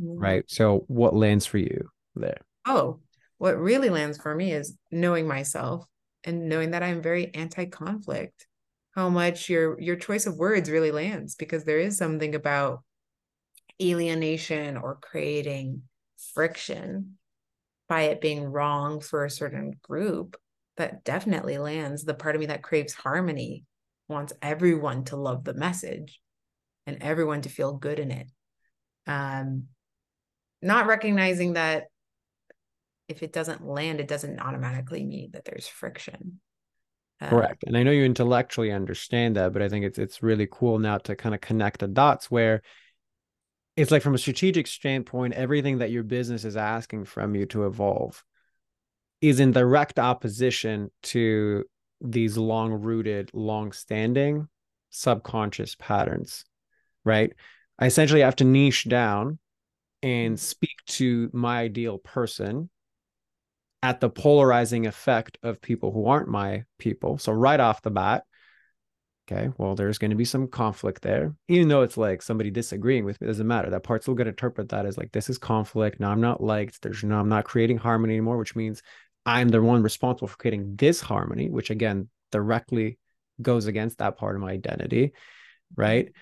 mm-hmm. 0.00 0.18
right? 0.18 0.44
So 0.46 0.84
what 0.88 1.16
lands 1.16 1.46
for 1.46 1.58
you 1.58 1.88
there? 2.14 2.42
Oh 2.66 3.00
what 3.40 3.58
really 3.58 3.88
lands 3.88 4.18
for 4.18 4.34
me 4.34 4.52
is 4.52 4.76
knowing 4.90 5.26
myself 5.26 5.86
and 6.24 6.48
knowing 6.48 6.72
that 6.72 6.82
i'm 6.82 7.02
very 7.02 7.34
anti-conflict 7.34 8.46
how 8.94 9.08
much 9.08 9.48
your 9.48 9.80
your 9.80 9.96
choice 9.96 10.26
of 10.26 10.36
words 10.36 10.70
really 10.70 10.92
lands 10.92 11.34
because 11.34 11.64
there 11.64 11.78
is 11.78 11.96
something 11.96 12.34
about 12.34 12.82
alienation 13.82 14.76
or 14.76 14.98
creating 15.00 15.82
friction 16.34 17.16
by 17.90 18.02
it 18.02 18.20
being 18.20 18.44
wrong 18.44 19.00
for 19.00 19.24
a 19.24 19.30
certain 19.30 19.72
group 19.82 20.36
that 20.76 21.02
definitely 21.02 21.58
lands. 21.58 22.04
The 22.04 22.14
part 22.14 22.36
of 22.36 22.40
me 22.40 22.46
that 22.46 22.62
craves 22.62 22.94
harmony 22.94 23.64
wants 24.08 24.32
everyone 24.40 25.04
to 25.06 25.16
love 25.16 25.42
the 25.42 25.54
message 25.54 26.20
and 26.86 27.02
everyone 27.02 27.42
to 27.42 27.48
feel 27.48 27.72
good 27.72 27.98
in 27.98 28.12
it. 28.12 28.28
Um 29.08 29.64
not 30.62 30.86
recognizing 30.86 31.54
that 31.54 31.86
if 33.08 33.24
it 33.24 33.32
doesn't 33.32 33.66
land 33.66 33.98
it 33.98 34.06
doesn't 34.06 34.38
automatically 34.38 35.04
mean 35.04 35.30
that 35.32 35.44
there's 35.44 35.66
friction. 35.66 36.40
Uh, 37.20 37.28
correct 37.28 37.64
and 37.66 37.76
i 37.76 37.82
know 37.82 37.90
you 37.90 38.04
intellectually 38.04 38.72
understand 38.72 39.36
that 39.36 39.52
but 39.52 39.60
i 39.60 39.68
think 39.68 39.84
it's 39.84 39.98
it's 39.98 40.22
really 40.22 40.48
cool 40.50 40.78
now 40.78 40.96
to 40.96 41.14
kind 41.14 41.34
of 41.34 41.40
connect 41.42 41.80
the 41.80 41.86
dots 41.86 42.30
where 42.30 42.62
it's 43.76 43.90
like 43.90 44.02
from 44.02 44.14
a 44.14 44.18
strategic 44.18 44.66
standpoint, 44.66 45.34
everything 45.34 45.78
that 45.78 45.90
your 45.90 46.02
business 46.02 46.44
is 46.44 46.56
asking 46.56 47.04
from 47.04 47.34
you 47.34 47.46
to 47.46 47.66
evolve 47.66 48.22
is 49.20 49.40
in 49.40 49.52
direct 49.52 49.98
opposition 49.98 50.90
to 51.02 51.64
these 52.00 52.36
long 52.36 52.72
rooted, 52.72 53.30
long 53.32 53.72
standing 53.72 54.48
subconscious 54.90 55.76
patterns, 55.76 56.44
right? 57.04 57.32
I 57.78 57.86
essentially 57.86 58.22
have 58.22 58.36
to 58.36 58.44
niche 58.44 58.88
down 58.88 59.38
and 60.02 60.34
mm-hmm. 60.34 60.40
speak 60.40 60.76
to 60.86 61.30
my 61.32 61.60
ideal 61.60 61.98
person 61.98 62.70
at 63.82 64.00
the 64.00 64.10
polarizing 64.10 64.86
effect 64.86 65.38
of 65.42 65.62
people 65.62 65.92
who 65.92 66.06
aren't 66.06 66.28
my 66.28 66.64
people. 66.78 67.18
So, 67.18 67.32
right 67.32 67.60
off 67.60 67.82
the 67.82 67.90
bat, 67.90 68.24
Okay, 69.30 69.50
well, 69.58 69.76
there's 69.76 69.98
going 69.98 70.10
to 70.10 70.16
be 70.16 70.24
some 70.24 70.48
conflict 70.48 71.02
there, 71.02 71.34
even 71.46 71.68
though 71.68 71.82
it's 71.82 71.96
like 71.96 72.20
somebody 72.20 72.50
disagreeing 72.50 73.04
with 73.04 73.20
me. 73.20 73.28
Doesn't 73.28 73.46
matter. 73.46 73.70
That 73.70 73.84
part's 73.84 74.04
still 74.04 74.14
going 74.14 74.24
to 74.24 74.30
interpret 74.30 74.70
that 74.70 74.86
as 74.86 74.98
like 74.98 75.12
this 75.12 75.30
is 75.30 75.38
conflict. 75.38 76.00
Now 76.00 76.10
I'm 76.10 76.20
not 76.20 76.42
liked. 76.42 76.82
There's 76.82 77.04
no, 77.04 77.20
I'm 77.20 77.28
not 77.28 77.44
creating 77.44 77.78
harmony 77.78 78.14
anymore, 78.14 78.38
which 78.38 78.56
means 78.56 78.82
I'm 79.24 79.48
the 79.48 79.62
one 79.62 79.82
responsible 79.82 80.26
for 80.26 80.36
creating 80.36 80.74
this 80.76 81.00
harmony, 81.00 81.48
which 81.48 81.70
again 81.70 82.08
directly 82.32 82.98
goes 83.40 83.66
against 83.66 83.98
that 83.98 84.16
part 84.16 84.34
of 84.34 84.42
my 84.42 84.50
identity, 84.50 85.12
right? 85.76 86.12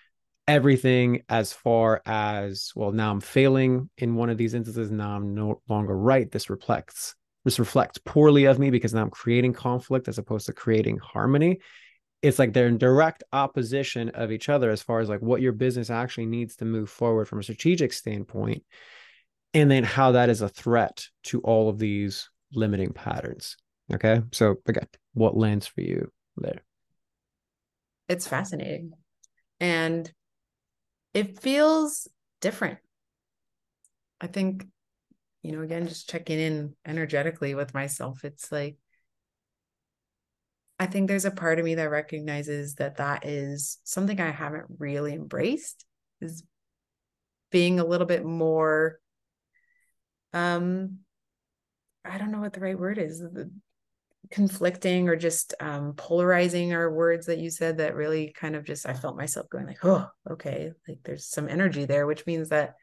Everything 0.47 1.23
as 1.31 1.53
far 1.53 2.03
as 2.05 2.73
well, 2.75 2.93
now 2.93 3.11
I'm 3.11 3.21
failing 3.21 3.89
in 3.97 4.17
one 4.17 4.29
of 4.29 4.37
these 4.37 4.55
instances. 4.55 4.91
Now 4.91 5.17
I'm 5.17 5.35
no 5.35 5.63
longer 5.69 5.97
right. 5.97 6.31
This 6.31 6.51
reflects 6.51 7.15
this 7.45 7.59
reflects 7.59 7.99
poorly 8.05 8.45
of 8.45 8.59
me 8.59 8.69
because 8.71 8.93
now 8.93 9.01
I'm 9.01 9.11
creating 9.11 9.55
conflict 9.55 10.09
as 10.09 10.19
opposed 10.19 10.47
to 10.47 10.53
creating 10.53 10.99
harmony 10.99 11.61
it's 12.23 12.39
like 12.39 12.53
they're 12.53 12.67
in 12.67 12.79
direct 12.79 13.23
opposition 13.33 14.09
of 14.11 14.33
each 14.33 14.49
other 14.49 14.71
as 14.71 14.83
far 14.83 15.01
as 15.01 15.09
like 15.09 15.23
what 15.23 15.41
your 15.41 15.53
business 15.53 15.91
actually 15.91 16.27
needs 16.27 16.57
to 16.57 16.65
move 16.65 16.91
forward 16.91 17.29
from 17.29 17.39
a 17.39 17.43
strategic 17.43 17.93
standpoint 17.93 18.65
and 19.55 19.71
then 19.71 19.85
how 19.85 20.13
that 20.13 20.29
is 20.29 20.43
a 20.43 20.49
threat 20.49 21.07
to 21.23 21.41
all 21.41 21.69
of 21.69 21.79
these 21.79 22.31
limiting 22.53 22.93
patterns 22.93 23.57
okay? 23.93 24.23
So 24.33 24.57
again 24.67 24.89
what 25.15 25.37
lands 25.37 25.67
for 25.67 25.81
you 25.81 26.11
there? 26.37 26.63
It's 28.09 28.27
fascinating 28.27 28.93
and 29.61 30.11
it 31.15 31.41
feels 31.41 32.09
different. 32.41 32.79
I 34.21 34.27
think 34.27 34.67
you 35.43 35.53
know 35.53 35.63
again 35.63 35.87
just 35.87 36.09
checking 36.09 36.41
in 36.41 36.75
energetically 36.85 37.55
with 37.55 37.73
myself 37.73 38.25
it's 38.25 38.51
like 38.51 38.77
I 40.79 40.87
think 40.87 41.09
there's 41.09 41.25
a 41.25 41.31
part 41.31 41.59
of 41.59 41.65
me 41.65 41.75
that 41.75 41.91
recognizes 41.91 42.77
that 42.77 42.97
that 42.97 43.27
is 43.27 43.79
something 43.85 44.21
I 44.21 44.31
haven't 44.31 44.67
really 44.79 45.13
embraced 45.13 45.85
is 46.21 46.45
being 47.51 47.81
a 47.81 47.85
little 47.85 48.07
bit 48.07 48.25
more 48.25 49.01
um 50.33 50.99
I 52.05 52.19
don't 52.19 52.31
know 52.31 52.41
what 52.41 52.53
the 52.53 52.61
right 52.61 52.79
word 52.79 52.99
is 52.99 53.23
conflicting 54.31 55.09
or 55.09 55.17
just 55.17 55.55
um 55.61 55.95
polarizing 55.95 56.73
are 56.75 56.93
words 56.93 57.27
that 57.27 57.39
you 57.39 57.51
said 57.51 57.79
that 57.79 57.95
really 57.95 58.33
kind 58.39 58.55
of 58.55 58.65
just 58.65 58.87
I 58.87 58.93
felt 58.93 59.17
myself 59.17 59.49
going 59.49 59.67
like 59.67 59.85
oh 59.85 60.07
okay 60.31 60.73
like 60.87 60.99
there's 61.05 61.27
some 61.27 61.49
energy 61.49 61.87
there 61.87 62.07
which 62.07 62.27
means 62.27 62.51
that 62.51 62.75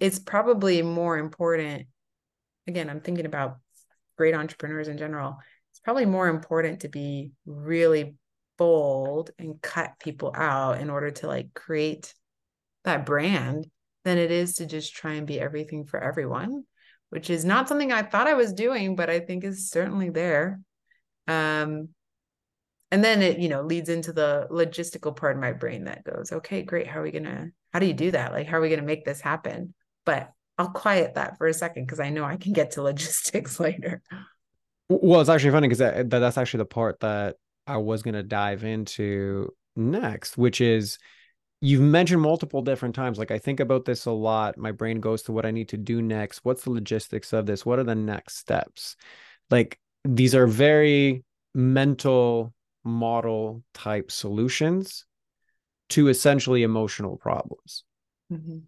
it's 0.00 0.18
probably 0.18 0.80
more 0.82 1.18
important 1.18 1.86
again 2.66 2.88
I'm 2.88 3.00
thinking 3.00 3.26
about 3.26 3.58
great 4.16 4.34
entrepreneurs 4.34 4.88
in 4.88 4.96
general 4.96 5.36
probably 5.86 6.04
more 6.04 6.26
important 6.26 6.80
to 6.80 6.88
be 6.88 7.30
really 7.46 8.16
bold 8.58 9.30
and 9.38 9.62
cut 9.62 9.92
people 10.00 10.32
out 10.34 10.80
in 10.80 10.90
order 10.90 11.12
to 11.12 11.28
like 11.28 11.54
create 11.54 12.12
that 12.82 13.06
brand 13.06 13.68
than 14.04 14.18
it 14.18 14.32
is 14.32 14.56
to 14.56 14.66
just 14.66 14.96
try 14.96 15.12
and 15.12 15.28
be 15.28 15.38
everything 15.38 15.86
for 15.86 16.02
everyone 16.02 16.64
which 17.10 17.30
is 17.30 17.44
not 17.44 17.68
something 17.68 17.92
i 17.92 18.02
thought 18.02 18.26
i 18.26 18.34
was 18.34 18.52
doing 18.52 18.96
but 18.96 19.08
i 19.08 19.20
think 19.20 19.44
is 19.44 19.70
certainly 19.70 20.10
there. 20.10 20.60
Um 21.28 21.90
and 22.90 23.04
then 23.04 23.22
it 23.22 23.38
you 23.38 23.48
know 23.48 23.62
leads 23.62 23.88
into 23.88 24.12
the 24.12 24.48
logistical 24.50 25.14
part 25.14 25.36
of 25.36 25.40
my 25.40 25.52
brain 25.52 25.84
that 25.84 26.02
goes 26.02 26.32
okay 26.32 26.62
great 26.62 26.88
how 26.88 26.98
are 26.98 27.04
we 27.04 27.12
gonna 27.12 27.50
how 27.72 27.78
do 27.78 27.86
you 27.86 27.94
do 27.94 28.10
that? 28.10 28.32
Like 28.32 28.48
how 28.48 28.56
are 28.56 28.60
we 28.60 28.70
gonna 28.70 28.82
make 28.82 29.04
this 29.04 29.20
happen? 29.20 29.72
But 30.04 30.32
i'll 30.58 30.70
quiet 30.70 31.14
that 31.14 31.38
for 31.38 31.46
a 31.46 31.54
second 31.54 31.84
because 31.84 32.00
i 32.00 32.08
know 32.08 32.24
i 32.24 32.36
can 32.36 32.54
get 32.54 32.72
to 32.72 32.82
logistics 32.90 33.60
later 33.60 34.02
well, 34.88 35.20
it's 35.20 35.30
actually 35.30 35.50
funny 35.50 35.68
because 35.68 35.78
that, 35.78 36.10
that's 36.10 36.38
actually 36.38 36.58
the 36.58 36.66
part 36.66 37.00
that 37.00 37.36
I 37.66 37.78
was 37.78 38.02
going 38.02 38.14
to 38.14 38.22
dive 38.22 38.64
into 38.64 39.52
next, 39.74 40.38
which 40.38 40.60
is 40.60 40.98
you've 41.60 41.80
mentioned 41.80 42.22
multiple 42.22 42.62
different 42.62 42.94
times. 42.94 43.18
Like 43.18 43.30
I 43.30 43.38
think 43.38 43.60
about 43.60 43.84
this 43.84 44.06
a 44.06 44.12
lot. 44.12 44.58
My 44.58 44.72
brain 44.72 45.00
goes 45.00 45.22
to 45.22 45.32
what 45.32 45.46
I 45.46 45.50
need 45.50 45.70
to 45.70 45.76
do 45.76 46.02
next. 46.02 46.40
What's 46.44 46.64
the 46.64 46.70
logistics 46.70 47.32
of 47.32 47.46
this? 47.46 47.66
What 47.66 47.78
are 47.78 47.84
the 47.84 47.94
next 47.94 48.36
steps? 48.38 48.96
Like 49.50 49.78
these 50.04 50.34
are 50.34 50.46
very 50.46 51.24
mental 51.54 52.54
model 52.84 53.64
type 53.74 54.12
solutions 54.12 55.04
to 55.88 56.08
essentially 56.08 56.62
emotional 56.62 57.16
problems. 57.16 57.84
Mm-hmm 58.32 58.58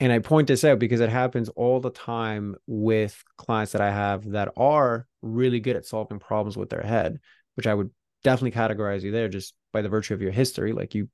and 0.00 0.12
I 0.12 0.18
point 0.18 0.48
this 0.48 0.64
out 0.64 0.78
because 0.78 1.00
it 1.00 1.10
happens 1.10 1.48
all 1.50 1.80
the 1.80 1.90
time 1.90 2.56
with 2.66 3.22
clients 3.36 3.72
that 3.72 3.80
I 3.80 3.90
have 3.90 4.30
that 4.32 4.52
are 4.56 5.06
really 5.22 5.60
good 5.60 5.76
at 5.76 5.86
solving 5.86 6.18
problems 6.18 6.56
with 6.56 6.68
their 6.70 6.82
head, 6.82 7.20
which 7.54 7.66
I 7.66 7.74
would 7.74 7.90
definitely 8.24 8.58
categorize 8.58 9.02
you 9.02 9.12
there 9.12 9.28
just 9.28 9.54
by 9.72 9.82
the 9.82 9.88
virtue 9.88 10.14
of 10.14 10.22
your 10.22 10.32
history. 10.32 10.72
Like 10.72 10.94
you, 10.94 11.08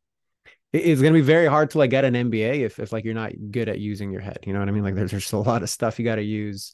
it's 0.72 1.00
going 1.00 1.12
to 1.12 1.18
be 1.18 1.24
very 1.24 1.46
hard 1.46 1.70
to 1.70 1.78
like 1.78 1.90
get 1.90 2.04
an 2.04 2.14
MBA 2.14 2.60
if, 2.60 2.78
if 2.78 2.92
like 2.92 3.04
you're 3.04 3.14
not 3.14 3.32
good 3.50 3.68
at 3.68 3.78
using 3.78 4.10
your 4.10 4.22
head. 4.22 4.38
You 4.46 4.54
know 4.54 4.60
what 4.60 4.68
I 4.68 4.72
mean? 4.72 4.84
Like 4.84 4.94
there's 4.94 5.10
just 5.10 5.32
a 5.32 5.38
lot 5.38 5.62
of 5.62 5.68
stuff 5.68 5.98
you 5.98 6.04
got 6.04 6.16
to 6.16 6.22
use 6.22 6.72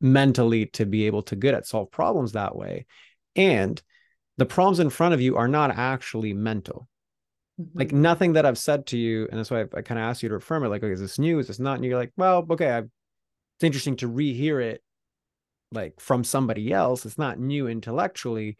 mentally 0.00 0.66
to 0.66 0.84
be 0.84 1.06
able 1.06 1.22
to 1.22 1.36
good 1.36 1.54
at 1.54 1.66
solve 1.66 1.90
problems 1.90 2.32
that 2.32 2.54
way. 2.54 2.86
And 3.34 3.80
the 4.36 4.46
problems 4.46 4.80
in 4.80 4.90
front 4.90 5.14
of 5.14 5.20
you 5.22 5.36
are 5.36 5.48
not 5.48 5.70
actually 5.70 6.34
mental. 6.34 6.88
Mm-hmm. 7.60 7.78
Like 7.78 7.92
nothing 7.92 8.34
that 8.34 8.46
I've 8.46 8.58
said 8.58 8.86
to 8.86 8.98
you, 8.98 9.28
and 9.30 9.38
that's 9.38 9.50
why 9.50 9.60
I, 9.60 9.64
I 9.76 9.82
kind 9.82 9.98
of 9.98 10.04
asked 10.04 10.22
you 10.22 10.28
to 10.28 10.34
affirm 10.34 10.64
it. 10.64 10.68
Like, 10.68 10.82
okay, 10.82 10.92
is 10.92 11.00
this 11.00 11.18
new? 11.18 11.38
Is 11.38 11.46
this 11.46 11.58
not? 11.58 11.76
And 11.76 11.84
you're 11.84 11.98
like, 11.98 12.12
well, 12.16 12.46
okay, 12.50 12.70
I've, 12.70 12.84
it's 13.56 13.64
interesting 13.64 13.96
to 13.96 14.08
rehear 14.08 14.62
it, 14.62 14.82
like 15.72 15.98
from 16.00 16.24
somebody 16.24 16.72
else. 16.72 17.06
It's 17.06 17.18
not 17.18 17.38
new 17.38 17.66
intellectually, 17.66 18.58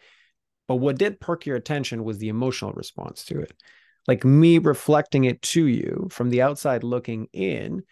but 0.67 0.77
what 0.77 0.99
did 0.99 1.21
perk 1.21 1.47
your 1.47 1.57
attention 1.57 2.05
was 2.05 2.19
the 2.19 2.29
emotional 2.29 2.73
response 2.73 3.25
to 3.27 3.41
it. 3.41 3.53
Like 4.09 4.25
me 4.25 4.59
reflecting 4.59 5.25
it 5.25 5.43
to 5.43 5.67
you 5.67 6.09
from 6.11 6.31
the 6.31 6.43
outside 6.43 6.85
looking 6.85 7.29
in, 7.33 7.83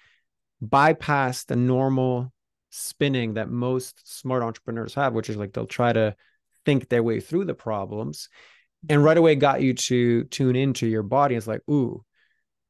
bypass 0.60 1.44
the 1.44 1.56
normal 1.56 2.32
spinning 2.70 3.34
that 3.34 3.50
most 3.50 4.00
smart 4.18 4.42
entrepreneurs 4.42 4.94
have, 4.94 5.12
which 5.12 5.28
is 5.28 5.36
like 5.36 5.52
they'll 5.52 5.66
try 5.66 5.92
to 5.92 6.16
think 6.64 6.88
their 6.88 7.02
way 7.02 7.20
through 7.20 7.44
the 7.44 7.54
problems 7.54 8.28
and 8.88 9.02
right 9.04 9.16
away 9.16 9.34
got 9.34 9.62
you 9.62 9.74
to 9.74 10.24
tune 10.24 10.56
into 10.56 10.86
your 10.86 11.02
body. 11.02 11.34
It's 11.34 11.46
like, 11.46 11.62
ooh, 11.70 12.04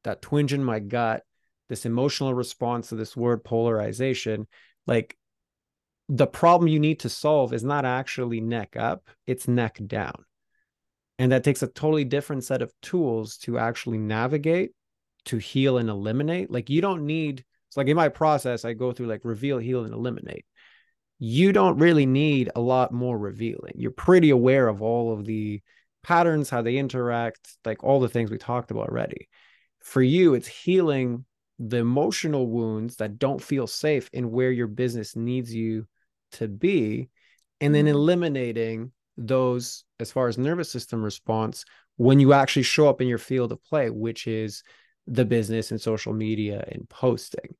that 0.03 0.21
twinge 0.21 0.53
in 0.53 0.63
my 0.63 0.79
gut, 0.79 1.23
this 1.69 1.85
emotional 1.85 2.33
response 2.33 2.89
to 2.89 2.95
this 2.95 3.17
word 3.17 3.43
polarization. 3.43 4.47
Like 4.87 5.17
the 6.07 6.27
problem 6.27 6.67
you 6.67 6.79
need 6.79 6.99
to 6.99 7.09
solve 7.09 7.53
is 7.53 7.63
not 7.63 7.85
actually 7.85 8.39
neck 8.39 8.75
up, 8.77 9.09
it's 9.25 9.47
neck 9.47 9.79
down. 9.87 10.25
And 11.17 11.31
that 11.31 11.43
takes 11.43 11.63
a 11.63 11.67
totally 11.67 12.03
different 12.05 12.43
set 12.43 12.61
of 12.61 12.73
tools 12.81 13.37
to 13.37 13.57
actually 13.57 13.97
navigate, 13.97 14.71
to 15.25 15.37
heal 15.37 15.77
and 15.77 15.89
eliminate. 15.89 16.51
Like 16.51 16.69
you 16.69 16.81
don't 16.81 17.05
need, 17.05 17.43
it's 17.67 17.77
like 17.77 17.87
in 17.87 17.95
my 17.95 18.09
process, 18.09 18.65
I 18.65 18.73
go 18.73 18.91
through 18.91 19.07
like 19.07 19.21
reveal, 19.23 19.57
heal, 19.57 19.85
and 19.85 19.93
eliminate. 19.93 20.45
you 21.19 21.53
don't 21.53 21.77
really 21.77 22.05
need 22.05 22.51
a 22.55 22.59
lot 22.59 22.91
more 22.91 23.17
revealing. 23.17 23.73
You're 23.75 23.91
pretty 23.91 24.29
aware 24.29 24.67
of 24.67 24.81
all 24.81 25.13
of 25.13 25.25
the 25.25 25.61
patterns, 26.05 26.49
how 26.49 26.61
they 26.61 26.77
interact, 26.77 27.57
like 27.65 27.83
all 27.83 27.99
the 27.99 28.07
things 28.07 28.29
we 28.29 28.37
talked 28.37 28.69
about 28.69 28.89
already. 28.89 29.27
For 29.79 30.03
you, 30.03 30.35
it's 30.35 30.47
healing 30.47 31.25
the 31.57 31.77
emotional 31.77 32.47
wounds 32.47 32.97
that 32.97 33.17
don't 33.17 33.41
feel 33.41 33.65
safe 33.65 34.09
in 34.13 34.29
where 34.29 34.51
your 34.51 34.67
business 34.67 35.15
needs 35.15 35.53
you 35.53 35.87
to 36.33 36.47
be, 36.47 37.09
and 37.59 37.73
then 37.73 37.85
mm-hmm. 37.85 37.95
eliminating 37.95 38.91
those 39.17 39.83
as 39.99 40.11
far 40.11 40.27
as 40.27 40.37
nervous 40.37 40.69
system 40.69 41.01
response 41.01 41.65
when 41.97 42.19
you 42.19 42.33
actually 42.33 42.63
show 42.63 42.87
up 42.87 43.01
in 43.01 43.07
your 43.07 43.17
field 43.17 43.51
of 43.51 43.63
play, 43.63 43.89
which 43.89 44.27
is 44.27 44.61
the 45.07 45.25
business 45.25 45.71
and 45.71 45.81
social 45.81 46.13
media 46.13 46.63
and 46.71 46.87
posting. 46.89 47.55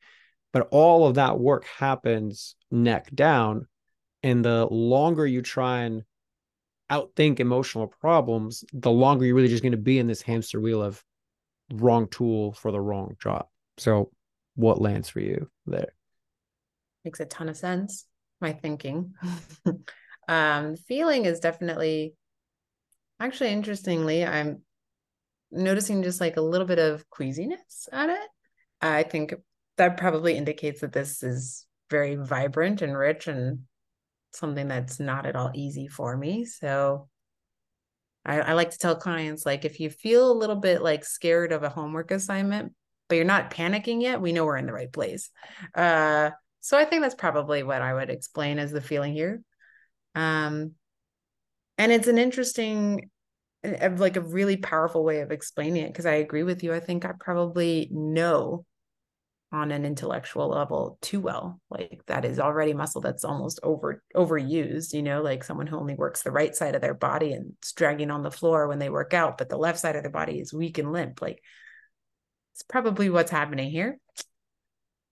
But 0.52 0.68
all 0.72 1.08
of 1.08 1.16
that 1.16 1.40
work 1.40 1.66
happens 1.66 2.56
neck 2.70 3.10
down. 3.14 3.68
And 4.24 4.44
the 4.44 4.68
longer 4.68 5.26
you 5.26 5.42
try 5.42 5.82
and 5.82 6.04
outthink 6.92 7.40
emotional 7.40 7.88
problems, 7.88 8.64
the 8.74 8.92
longer 8.92 9.26
you're 9.26 9.36
really 9.36 9.48
just 9.48 9.64
going 9.64 9.72
to 9.72 9.78
be 9.78 10.00
in 10.00 10.08
this 10.08 10.22
hamster 10.22 10.60
wheel 10.60 10.82
of 10.82 11.04
wrong 11.74 12.08
tool 12.10 12.54
for 12.54 12.72
the 12.72 12.80
wrong 12.80 13.16
job. 13.22 13.48
So, 13.78 14.12
what 14.56 14.82
lands 14.82 15.10
for 15.10 15.20
you 15.20 15.50
there? 15.66 15.94
Makes 17.04 17.20
a 17.20 17.26
ton 17.26 17.50
of 17.50 17.58
sense. 17.58 18.06
My 18.42 18.54
thinking. 18.54 19.14
um, 20.28 20.76
feeling 20.76 21.26
is 21.26 21.40
definitely 21.40 22.16
actually 23.20 23.52
interestingly, 23.52 24.26
I'm 24.26 24.62
noticing 25.52 26.04
just 26.04 26.22
like 26.22 26.38
a 26.38 26.42
little 26.42 26.68
bit 26.68 26.80
of 26.80 27.10
queasiness 27.10 27.88
at 27.92 28.10
it. 28.10 28.30
I 28.82 29.04
think 29.04 29.34
that 29.78 29.98
probably 29.98 30.38
indicates 30.38 30.82
that 30.82 30.94
this 30.94 31.24
is 31.24 31.66
very 31.90 32.16
vibrant 32.16 32.82
and 32.82 32.98
rich 32.98 33.28
and 33.28 33.60
something 34.36 34.68
that's 34.68 35.00
not 35.00 35.26
at 35.26 35.36
all 35.36 35.52
easy 35.54 35.88
for 35.88 36.16
me. 36.16 36.46
So 36.46 37.10
I, 38.26 38.40
I, 38.40 38.54
like 38.54 38.72
to 38.72 38.78
tell 38.78 38.96
clients 38.96 39.46
like 39.46 39.66
if 39.66 39.80
you 39.80 39.90
feel 39.90 40.32
a 40.32 40.34
little 40.34 40.56
bit 40.56 40.82
like 40.82 41.06
scared 41.06 41.52
of 41.52 41.64
a 41.64 41.70
homework 41.70 42.12
assignment, 42.12 42.74
but 43.08 43.16
you're 43.16 43.26
not 43.26 43.52
panicking 43.52 44.02
yet, 44.02 44.22
we 44.22 44.32
know 44.32 44.46
we're 44.46 44.58
in 44.58 44.66
the 44.66 44.74
right 44.74 44.92
place. 44.92 45.30
Uh, 45.74 46.32
so 46.62 46.78
I 46.78 46.86
think 46.86 47.04
that's 47.04 47.16
probably 47.16 47.62
what 47.62 47.82
I 47.82 47.94
would 47.94 48.10
explain 48.10 48.58
as 48.58 48.72
the 48.72 48.82
feeling 48.82 49.14
here. 49.14 49.42
Um, 50.16 50.72
and 51.78 51.92
it's 51.92 52.08
an 52.08 52.18
interesting 52.18 53.10
like 53.98 54.16
a 54.16 54.22
really 54.22 54.58
powerful 54.58 55.04
way 55.04 55.22
of 55.22 55.32
explaining 55.32 55.84
it 55.84 55.88
because 55.88 56.06
I 56.06 56.16
agree 56.16 56.44
with 56.44 56.64
you. 56.64 56.74
I 56.74 56.80
think 56.80 57.06
I 57.06 57.14
probably 57.20 57.90
know 57.92 58.66
on 59.52 59.72
an 59.72 59.86
intellectual 59.86 60.50
level 60.50 60.98
too 61.02 61.20
well. 61.20 61.60
Like 61.70 62.02
that 62.08 62.26
is 62.26 62.40
already 62.40 62.74
muscle 62.74 63.02
that's 63.02 63.24
almost 63.24 63.60
over 63.64 64.04
overused 64.16 64.94
you 64.94 65.04
know 65.04 65.22
like 65.22 65.44
someone 65.44 65.68
who 65.68 65.78
only 65.78 65.96
works 65.96 66.24
the 66.24 66.32
right 66.32 66.56
side 66.56 66.76
of 66.76 66.82
their 66.82 66.94
body 66.94 67.34
and 67.34 67.54
it's 67.60 67.74
dragging 67.74 68.12
on 68.12 68.24
the 68.24 68.32
floor 68.32 68.68
when 68.68 68.80
they 68.80 68.90
work 68.90 69.14
out 69.14 69.38
but 69.38 69.50
the 69.50 69.58
left 69.58 69.80
side 69.80 69.96
of 69.96 70.04
their 70.04 70.12
body 70.12 70.40
is 70.40 70.54
weak 70.54 70.78
and 70.78 70.92
limp. 70.92 71.22
Like 71.22 71.42
it's 72.54 72.64
probably 72.64 73.10
what's 73.10 73.32
happening 73.32 73.70
here. 73.70 74.00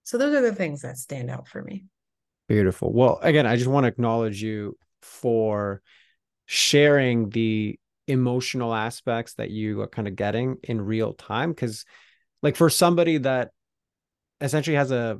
So 0.03 0.17
those 0.17 0.35
are 0.35 0.41
the 0.41 0.55
things 0.55 0.81
that 0.81 0.97
stand 0.97 1.29
out 1.29 1.47
for 1.47 1.61
me. 1.61 1.85
Beautiful. 2.47 2.91
Well 2.91 3.19
again 3.21 3.45
i 3.45 3.55
just 3.55 3.69
want 3.69 3.85
to 3.85 3.89
acknowledge 3.89 4.41
you 4.41 4.77
for 5.01 5.81
sharing 6.45 7.29
the 7.29 7.79
emotional 8.07 8.73
aspects 8.73 9.35
that 9.35 9.49
you 9.49 9.81
are 9.81 9.87
kind 9.87 10.07
of 10.07 10.15
getting 10.15 10.57
in 10.63 10.81
real 10.81 11.13
time 11.13 11.51
because 11.51 11.85
like 12.41 12.57
for 12.57 12.69
somebody 12.69 13.17
that 13.17 13.51
essentially 14.43 14.75
has 14.75 14.91
a 14.91 15.19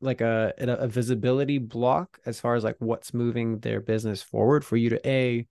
like 0.00 0.20
a 0.20 0.52
a 0.58 0.86
visibility 0.86 1.58
block 1.58 2.20
as 2.24 2.40
far 2.40 2.54
as 2.54 2.64
like 2.64 2.76
what's 2.78 3.12
moving 3.12 3.58
their 3.58 3.80
business 3.80 4.22
forward 4.22 4.64
for 4.64 4.76
you 4.76 4.90
to 4.90 5.08
a 5.08 5.46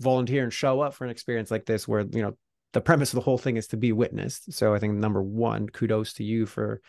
volunteer 0.00 0.42
and 0.42 0.52
show 0.52 0.80
up 0.80 0.94
for 0.94 1.04
an 1.04 1.10
experience 1.10 1.50
like 1.50 1.64
this 1.64 1.88
where 1.88 2.04
you 2.12 2.22
know 2.22 2.36
the 2.72 2.80
premise 2.80 3.12
of 3.12 3.16
the 3.16 3.22
whole 3.22 3.38
thing 3.38 3.56
is 3.56 3.68
to 3.68 3.76
be 3.76 3.92
witnessed. 3.92 4.52
So 4.52 4.74
i 4.74 4.78
think 4.78 4.94
number 4.94 5.22
one 5.22 5.68
kudos 5.68 6.14
to 6.14 6.24
you 6.24 6.46
for 6.46 6.82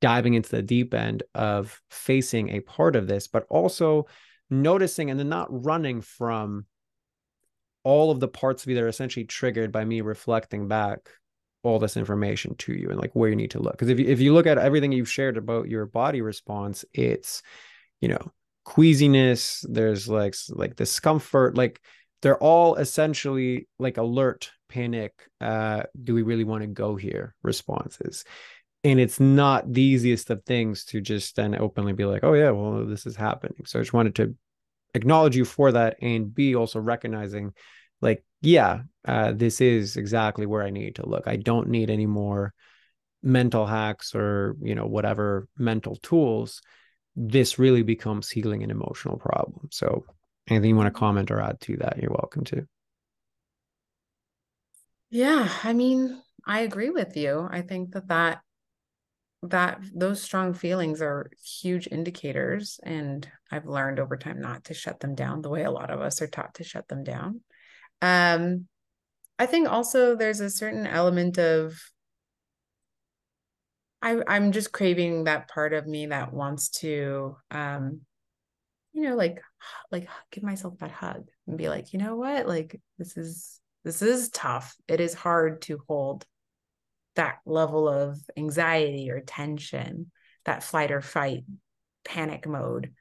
diving 0.00 0.34
into 0.34 0.50
the 0.50 0.62
deep 0.62 0.94
end 0.94 1.22
of 1.34 1.80
facing 1.90 2.50
a 2.50 2.60
part 2.60 2.96
of 2.96 3.06
this 3.06 3.28
but 3.28 3.46
also 3.48 4.06
noticing 4.50 5.10
and 5.10 5.18
then 5.18 5.28
not 5.28 5.64
running 5.64 6.00
from 6.00 6.66
all 7.84 8.10
of 8.10 8.18
the 8.18 8.26
parts 8.26 8.64
of 8.64 8.68
you 8.68 8.74
that 8.74 8.82
are 8.82 8.88
essentially 8.88 9.24
triggered 9.24 9.70
by 9.70 9.84
me 9.84 10.00
reflecting 10.00 10.66
back 10.66 11.08
all 11.66 11.80
this 11.80 11.96
information 11.96 12.54
to 12.54 12.72
you 12.72 12.88
and 12.90 13.00
like 13.00 13.10
where 13.14 13.28
you 13.28 13.36
need 13.36 13.50
to 13.50 13.58
look. 13.58 13.72
Because 13.72 13.88
if 13.88 13.98
you, 13.98 14.06
if 14.06 14.20
you 14.20 14.32
look 14.32 14.46
at 14.46 14.56
everything 14.56 14.92
you've 14.92 15.10
shared 15.10 15.36
about 15.36 15.68
your 15.68 15.84
body 15.84 16.22
response, 16.22 16.84
it's, 16.94 17.42
you 18.00 18.08
know, 18.08 18.32
queasiness, 18.64 19.64
there's 19.68 20.08
like 20.08 20.36
like 20.50 20.76
discomfort, 20.76 21.56
like 21.56 21.80
they're 22.22 22.38
all 22.38 22.76
essentially 22.76 23.66
like 23.80 23.96
alert, 23.96 24.52
panic, 24.68 25.12
uh, 25.40 25.82
do 26.02 26.14
we 26.14 26.22
really 26.22 26.44
want 26.44 26.62
to 26.62 26.68
go 26.68 26.94
here 26.94 27.34
responses. 27.42 28.24
And 28.84 29.00
it's 29.00 29.18
not 29.18 29.72
the 29.72 29.82
easiest 29.82 30.30
of 30.30 30.44
things 30.44 30.84
to 30.86 31.00
just 31.00 31.34
then 31.34 31.58
openly 31.58 31.92
be 31.92 32.04
like, 32.04 32.22
oh 32.22 32.34
yeah, 32.34 32.50
well, 32.50 32.86
this 32.86 33.06
is 33.06 33.16
happening. 33.16 33.64
So 33.64 33.80
I 33.80 33.82
just 33.82 33.92
wanted 33.92 34.14
to 34.16 34.36
acknowledge 34.94 35.36
you 35.36 35.44
for 35.44 35.72
that 35.72 35.96
and 36.00 36.32
be 36.32 36.54
also 36.54 36.78
recognizing 36.78 37.52
like 38.00 38.22
yeah, 38.46 38.82
uh, 39.04 39.32
this 39.32 39.60
is 39.60 39.96
exactly 39.96 40.46
where 40.46 40.62
I 40.62 40.70
need 40.70 40.96
to 40.96 41.08
look. 41.08 41.26
I 41.26 41.36
don't 41.36 41.68
need 41.68 41.90
any 41.90 42.06
more 42.06 42.54
mental 43.22 43.66
hacks 43.66 44.14
or, 44.14 44.56
you 44.62 44.74
know, 44.74 44.86
whatever 44.86 45.48
mental 45.58 45.96
tools. 45.96 46.62
This 47.16 47.58
really 47.58 47.82
becomes 47.82 48.30
healing 48.30 48.62
an 48.62 48.70
emotional 48.70 49.16
problem. 49.18 49.68
So, 49.72 50.04
anything 50.48 50.70
you 50.70 50.76
want 50.76 50.92
to 50.92 50.98
comment 50.98 51.32
or 51.32 51.40
add 51.40 51.60
to 51.62 51.76
that, 51.78 51.98
you're 52.00 52.12
welcome 52.12 52.44
to. 52.44 52.66
Yeah, 55.10 55.48
I 55.64 55.72
mean, 55.72 56.22
I 56.46 56.60
agree 56.60 56.90
with 56.90 57.16
you. 57.16 57.48
I 57.50 57.62
think 57.62 57.92
that 57.92 58.08
that 58.08 58.42
that 59.42 59.80
those 59.94 60.22
strong 60.22 60.54
feelings 60.54 61.02
are 61.02 61.30
huge 61.44 61.88
indicators 61.90 62.80
and 62.82 63.28
I've 63.50 63.66
learned 63.66 64.00
over 64.00 64.16
time 64.16 64.40
not 64.40 64.64
to 64.64 64.74
shut 64.74 65.00
them 65.00 65.14
down 65.14 65.42
the 65.42 65.50
way 65.50 65.64
a 65.64 65.70
lot 65.70 65.90
of 65.90 66.00
us 66.00 66.22
are 66.22 66.26
taught 66.26 66.54
to 66.54 66.64
shut 66.64 66.88
them 66.88 67.04
down. 67.04 67.42
Um, 68.02 68.66
I 69.38 69.46
think 69.46 69.68
also 69.68 70.16
there's 70.16 70.40
a 70.40 70.50
certain 70.50 70.86
element 70.86 71.38
of 71.38 71.78
I, 74.02 74.22
I'm 74.28 74.52
just 74.52 74.72
craving 74.72 75.24
that 75.24 75.48
part 75.48 75.72
of 75.72 75.86
me 75.86 76.06
that 76.06 76.32
wants 76.32 76.68
to, 76.80 77.36
um, 77.50 78.02
you 78.92 79.02
know, 79.02 79.16
like, 79.16 79.42
like 79.90 80.08
give 80.30 80.44
myself 80.44 80.78
that 80.78 80.90
hug 80.90 81.26
and 81.46 81.58
be 81.58 81.68
like, 81.68 81.92
you 81.92 81.98
know 81.98 82.16
what, 82.16 82.46
like 82.46 82.80
this 82.98 83.16
is 83.16 83.60
this 83.84 84.02
is 84.02 84.30
tough. 84.30 84.74
It 84.88 85.00
is 85.00 85.14
hard 85.14 85.62
to 85.62 85.80
hold 85.88 86.24
that 87.14 87.38
level 87.46 87.88
of 87.88 88.18
anxiety 88.36 89.10
or 89.10 89.20
tension. 89.20 90.10
That 90.44 90.62
flight 90.62 90.92
or 90.92 91.00
fight, 91.00 91.44
panic 92.04 92.46
mode 92.46 92.92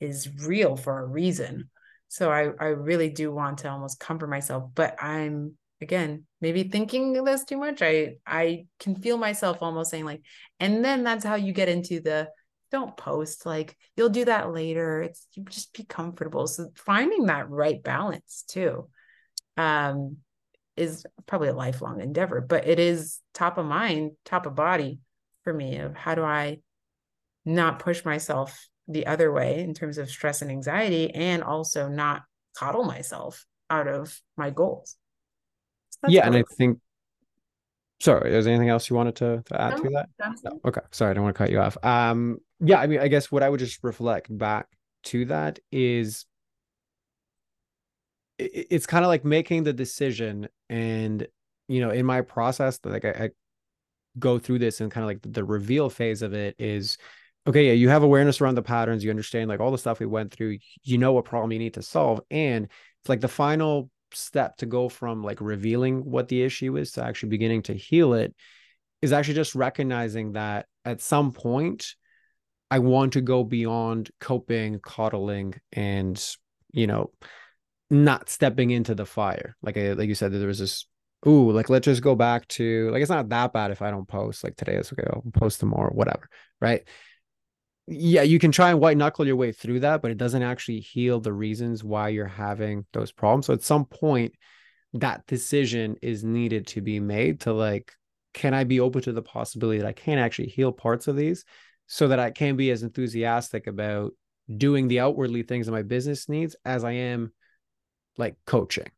is 0.00 0.28
real 0.46 0.76
for 0.76 0.98
a 0.98 1.06
reason. 1.06 1.70
So 2.10 2.30
I, 2.32 2.50
I 2.58 2.66
really 2.70 3.08
do 3.08 3.32
want 3.32 3.58
to 3.58 3.70
almost 3.70 4.00
comfort 4.00 4.26
myself, 4.28 4.64
but 4.74 5.00
I'm 5.00 5.54
again 5.80 6.24
maybe 6.40 6.64
thinking 6.64 7.12
this 7.24 7.44
too 7.44 7.56
much. 7.56 7.82
I 7.82 8.16
I 8.26 8.66
can 8.80 8.96
feel 8.96 9.16
myself 9.16 9.62
almost 9.62 9.92
saying 9.92 10.04
like, 10.04 10.22
and 10.58 10.84
then 10.84 11.04
that's 11.04 11.24
how 11.24 11.36
you 11.36 11.52
get 11.52 11.68
into 11.68 12.00
the 12.00 12.28
don't 12.72 12.96
post 12.96 13.46
like 13.46 13.76
you'll 13.96 14.08
do 14.08 14.24
that 14.24 14.52
later. 14.52 15.02
It's 15.02 15.24
just 15.44 15.72
be 15.72 15.84
comfortable. 15.84 16.48
So 16.48 16.70
finding 16.74 17.26
that 17.26 17.48
right 17.48 17.80
balance 17.80 18.44
too, 18.48 18.88
um, 19.56 20.16
is 20.76 21.06
probably 21.26 21.48
a 21.48 21.54
lifelong 21.54 22.00
endeavor, 22.00 22.40
but 22.40 22.66
it 22.66 22.80
is 22.80 23.20
top 23.34 23.56
of 23.56 23.66
mind, 23.66 24.12
top 24.24 24.46
of 24.46 24.56
body 24.56 24.98
for 25.44 25.54
me 25.54 25.78
of 25.78 25.94
how 25.94 26.16
do 26.16 26.24
I 26.24 26.58
not 27.44 27.78
push 27.78 28.04
myself 28.04 28.68
the 28.92 29.06
other 29.06 29.32
way 29.32 29.60
in 29.60 29.74
terms 29.74 29.98
of 29.98 30.10
stress 30.10 30.42
and 30.42 30.50
anxiety 30.50 31.10
and 31.14 31.42
also 31.42 31.88
not 31.88 32.22
coddle 32.56 32.84
myself 32.84 33.46
out 33.68 33.88
of 33.88 34.20
my 34.36 34.50
goals. 34.50 34.96
So 35.90 36.10
yeah, 36.10 36.26
and 36.26 36.36
I 36.36 36.44
think 36.56 36.78
sorry, 38.00 38.34
is 38.34 38.44
there 38.44 38.54
anything 38.54 38.70
else 38.70 38.88
you 38.88 38.96
wanted 38.96 39.16
to, 39.16 39.42
to 39.46 39.60
add 39.60 39.76
no, 39.76 39.82
to 39.82 39.90
that? 39.90 40.08
No. 40.44 40.60
Okay. 40.64 40.80
Sorry, 40.90 41.10
I 41.10 41.14
don't 41.14 41.24
want 41.24 41.36
to 41.36 41.38
cut 41.38 41.50
you 41.50 41.60
off. 41.60 41.76
Um 41.84 42.38
yeah, 42.60 42.80
I 42.80 42.86
mean, 42.86 43.00
I 43.00 43.08
guess 43.08 43.30
what 43.30 43.42
I 43.42 43.48
would 43.48 43.60
just 43.60 43.82
reflect 43.82 44.36
back 44.36 44.68
to 45.04 45.24
that 45.26 45.58
is 45.72 46.26
it's 48.38 48.86
kind 48.86 49.04
of 49.04 49.08
like 49.08 49.24
making 49.24 49.64
the 49.64 49.72
decision 49.72 50.48
and 50.68 51.26
you 51.68 51.80
know 51.80 51.90
in 51.90 52.06
my 52.06 52.22
process 52.22 52.80
like 52.84 53.04
I, 53.04 53.10
I 53.10 53.30
go 54.18 54.38
through 54.38 54.58
this 54.58 54.80
and 54.80 54.90
kind 54.90 55.04
of 55.04 55.08
like 55.08 55.20
the 55.22 55.44
reveal 55.44 55.90
phase 55.90 56.22
of 56.22 56.32
it 56.32 56.56
is 56.58 56.98
okay, 57.46 57.68
yeah, 57.68 57.72
you 57.72 57.88
have 57.88 58.02
awareness 58.02 58.40
around 58.40 58.54
the 58.56 58.62
patterns, 58.62 59.02
you 59.02 59.10
understand 59.10 59.48
like 59.48 59.60
all 59.60 59.70
the 59.70 59.78
stuff 59.78 60.00
we 60.00 60.06
went 60.06 60.32
through, 60.32 60.58
you 60.82 60.98
know 60.98 61.12
what 61.12 61.24
problem 61.24 61.52
you 61.52 61.58
need 61.58 61.74
to 61.74 61.82
solve. 61.82 62.20
And 62.30 62.66
it's 62.66 63.08
like 63.08 63.20
the 63.20 63.28
final 63.28 63.90
step 64.12 64.56
to 64.58 64.66
go 64.66 64.88
from 64.88 65.22
like 65.22 65.40
revealing 65.40 66.04
what 66.04 66.28
the 66.28 66.42
issue 66.42 66.76
is 66.76 66.92
to 66.92 67.04
actually 67.04 67.28
beginning 67.28 67.62
to 67.62 67.74
heal 67.74 68.14
it 68.14 68.34
is 69.02 69.12
actually 69.12 69.34
just 69.34 69.54
recognizing 69.54 70.32
that 70.32 70.66
at 70.84 71.00
some 71.00 71.32
point 71.32 71.94
I 72.70 72.78
want 72.78 73.14
to 73.14 73.20
go 73.20 73.42
beyond 73.42 74.10
coping, 74.20 74.78
coddling, 74.78 75.54
and 75.72 76.22
you 76.72 76.86
know, 76.86 77.10
not 77.90 78.28
stepping 78.28 78.70
into 78.70 78.94
the 78.94 79.06
fire. 79.06 79.56
Like 79.60 79.76
I, 79.76 79.92
like 79.92 80.08
you 80.08 80.14
said, 80.14 80.32
there 80.32 80.46
was 80.46 80.60
this. 80.60 80.86
Ooh, 81.26 81.50
like 81.50 81.68
let's 81.68 81.84
just 81.84 82.02
go 82.02 82.14
back 82.14 82.46
to 82.48 82.90
like 82.90 83.02
it's 83.02 83.10
not 83.10 83.28
that 83.28 83.52
bad 83.52 83.72
if 83.72 83.82
I 83.82 83.90
don't 83.90 84.08
post. 84.08 84.44
Like 84.44 84.56
today 84.56 84.76
is 84.76 84.92
okay, 84.92 85.02
I'll 85.06 85.24
post 85.34 85.60
tomorrow, 85.60 85.92
whatever. 85.92 86.28
Right. 86.60 86.86
Yeah, 87.92 88.22
you 88.22 88.38
can 88.38 88.52
try 88.52 88.70
and 88.70 88.78
white 88.78 88.96
knuckle 88.96 89.26
your 89.26 89.34
way 89.34 89.50
through 89.50 89.80
that, 89.80 90.00
but 90.00 90.12
it 90.12 90.16
doesn't 90.16 90.44
actually 90.44 90.78
heal 90.78 91.18
the 91.18 91.32
reasons 91.32 91.82
why 91.82 92.10
you're 92.10 92.24
having 92.24 92.86
those 92.92 93.10
problems. 93.10 93.46
So 93.46 93.52
at 93.52 93.64
some 93.64 93.84
point, 93.84 94.32
that 94.92 95.26
decision 95.26 95.96
is 96.00 96.22
needed 96.22 96.68
to 96.68 96.82
be 96.82 97.00
made 97.00 97.40
to 97.40 97.52
like, 97.52 97.92
can 98.32 98.54
I 98.54 98.62
be 98.62 98.78
open 98.78 99.02
to 99.02 99.12
the 99.12 99.22
possibility 99.22 99.80
that 99.80 99.88
I 99.88 99.92
can 99.92 100.18
actually 100.18 100.50
heal 100.50 100.70
parts 100.70 101.08
of 101.08 101.16
these 101.16 101.44
so 101.88 102.06
that 102.06 102.20
I 102.20 102.30
can 102.30 102.54
be 102.54 102.70
as 102.70 102.84
enthusiastic 102.84 103.66
about 103.66 104.12
doing 104.56 104.86
the 104.86 105.00
outwardly 105.00 105.42
things 105.42 105.66
that 105.66 105.72
my 105.72 105.82
business 105.82 106.28
needs 106.28 106.54
as 106.64 106.84
I 106.84 106.92
am 106.92 107.32
like 108.16 108.36
coaching. 108.46 108.88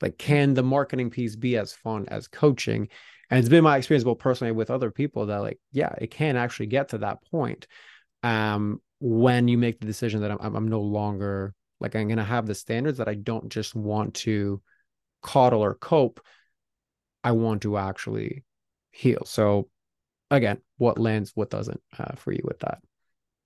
Like, 0.00 0.18
can 0.18 0.54
the 0.54 0.64
marketing 0.64 1.10
piece 1.10 1.36
be 1.36 1.56
as 1.56 1.72
fun 1.72 2.06
as 2.08 2.26
coaching? 2.26 2.88
And 3.30 3.38
it's 3.38 3.48
been 3.48 3.62
my 3.62 3.76
experience 3.76 4.02
both 4.02 4.18
personally 4.18 4.50
with 4.50 4.72
other 4.72 4.90
people 4.90 5.26
that 5.26 5.38
like, 5.38 5.60
yeah, 5.70 5.94
it 5.98 6.10
can 6.10 6.36
actually 6.36 6.66
get 6.66 6.88
to 6.88 6.98
that 6.98 7.22
point. 7.30 7.68
Um, 8.24 8.80
when 9.00 9.48
you 9.48 9.58
make 9.58 9.78
the 9.78 9.86
decision 9.86 10.22
that 10.22 10.30
I'm, 10.30 10.56
I'm 10.56 10.68
no 10.68 10.80
longer 10.80 11.54
like 11.78 11.94
I'm 11.94 12.08
gonna 12.08 12.24
have 12.24 12.46
the 12.46 12.54
standards 12.54 12.98
that 12.98 13.08
I 13.08 13.14
don't 13.14 13.50
just 13.50 13.74
want 13.74 14.14
to 14.14 14.62
coddle 15.22 15.62
or 15.62 15.74
cope. 15.74 16.20
I 17.22 17.32
want 17.32 17.62
to 17.62 17.76
actually 17.76 18.44
heal. 18.90 19.24
So 19.26 19.68
again, 20.30 20.58
what 20.78 20.98
lands, 20.98 21.32
what 21.34 21.50
doesn't 21.50 21.82
uh, 21.98 22.16
for 22.16 22.32
you 22.32 22.40
with 22.44 22.60
that? 22.60 22.78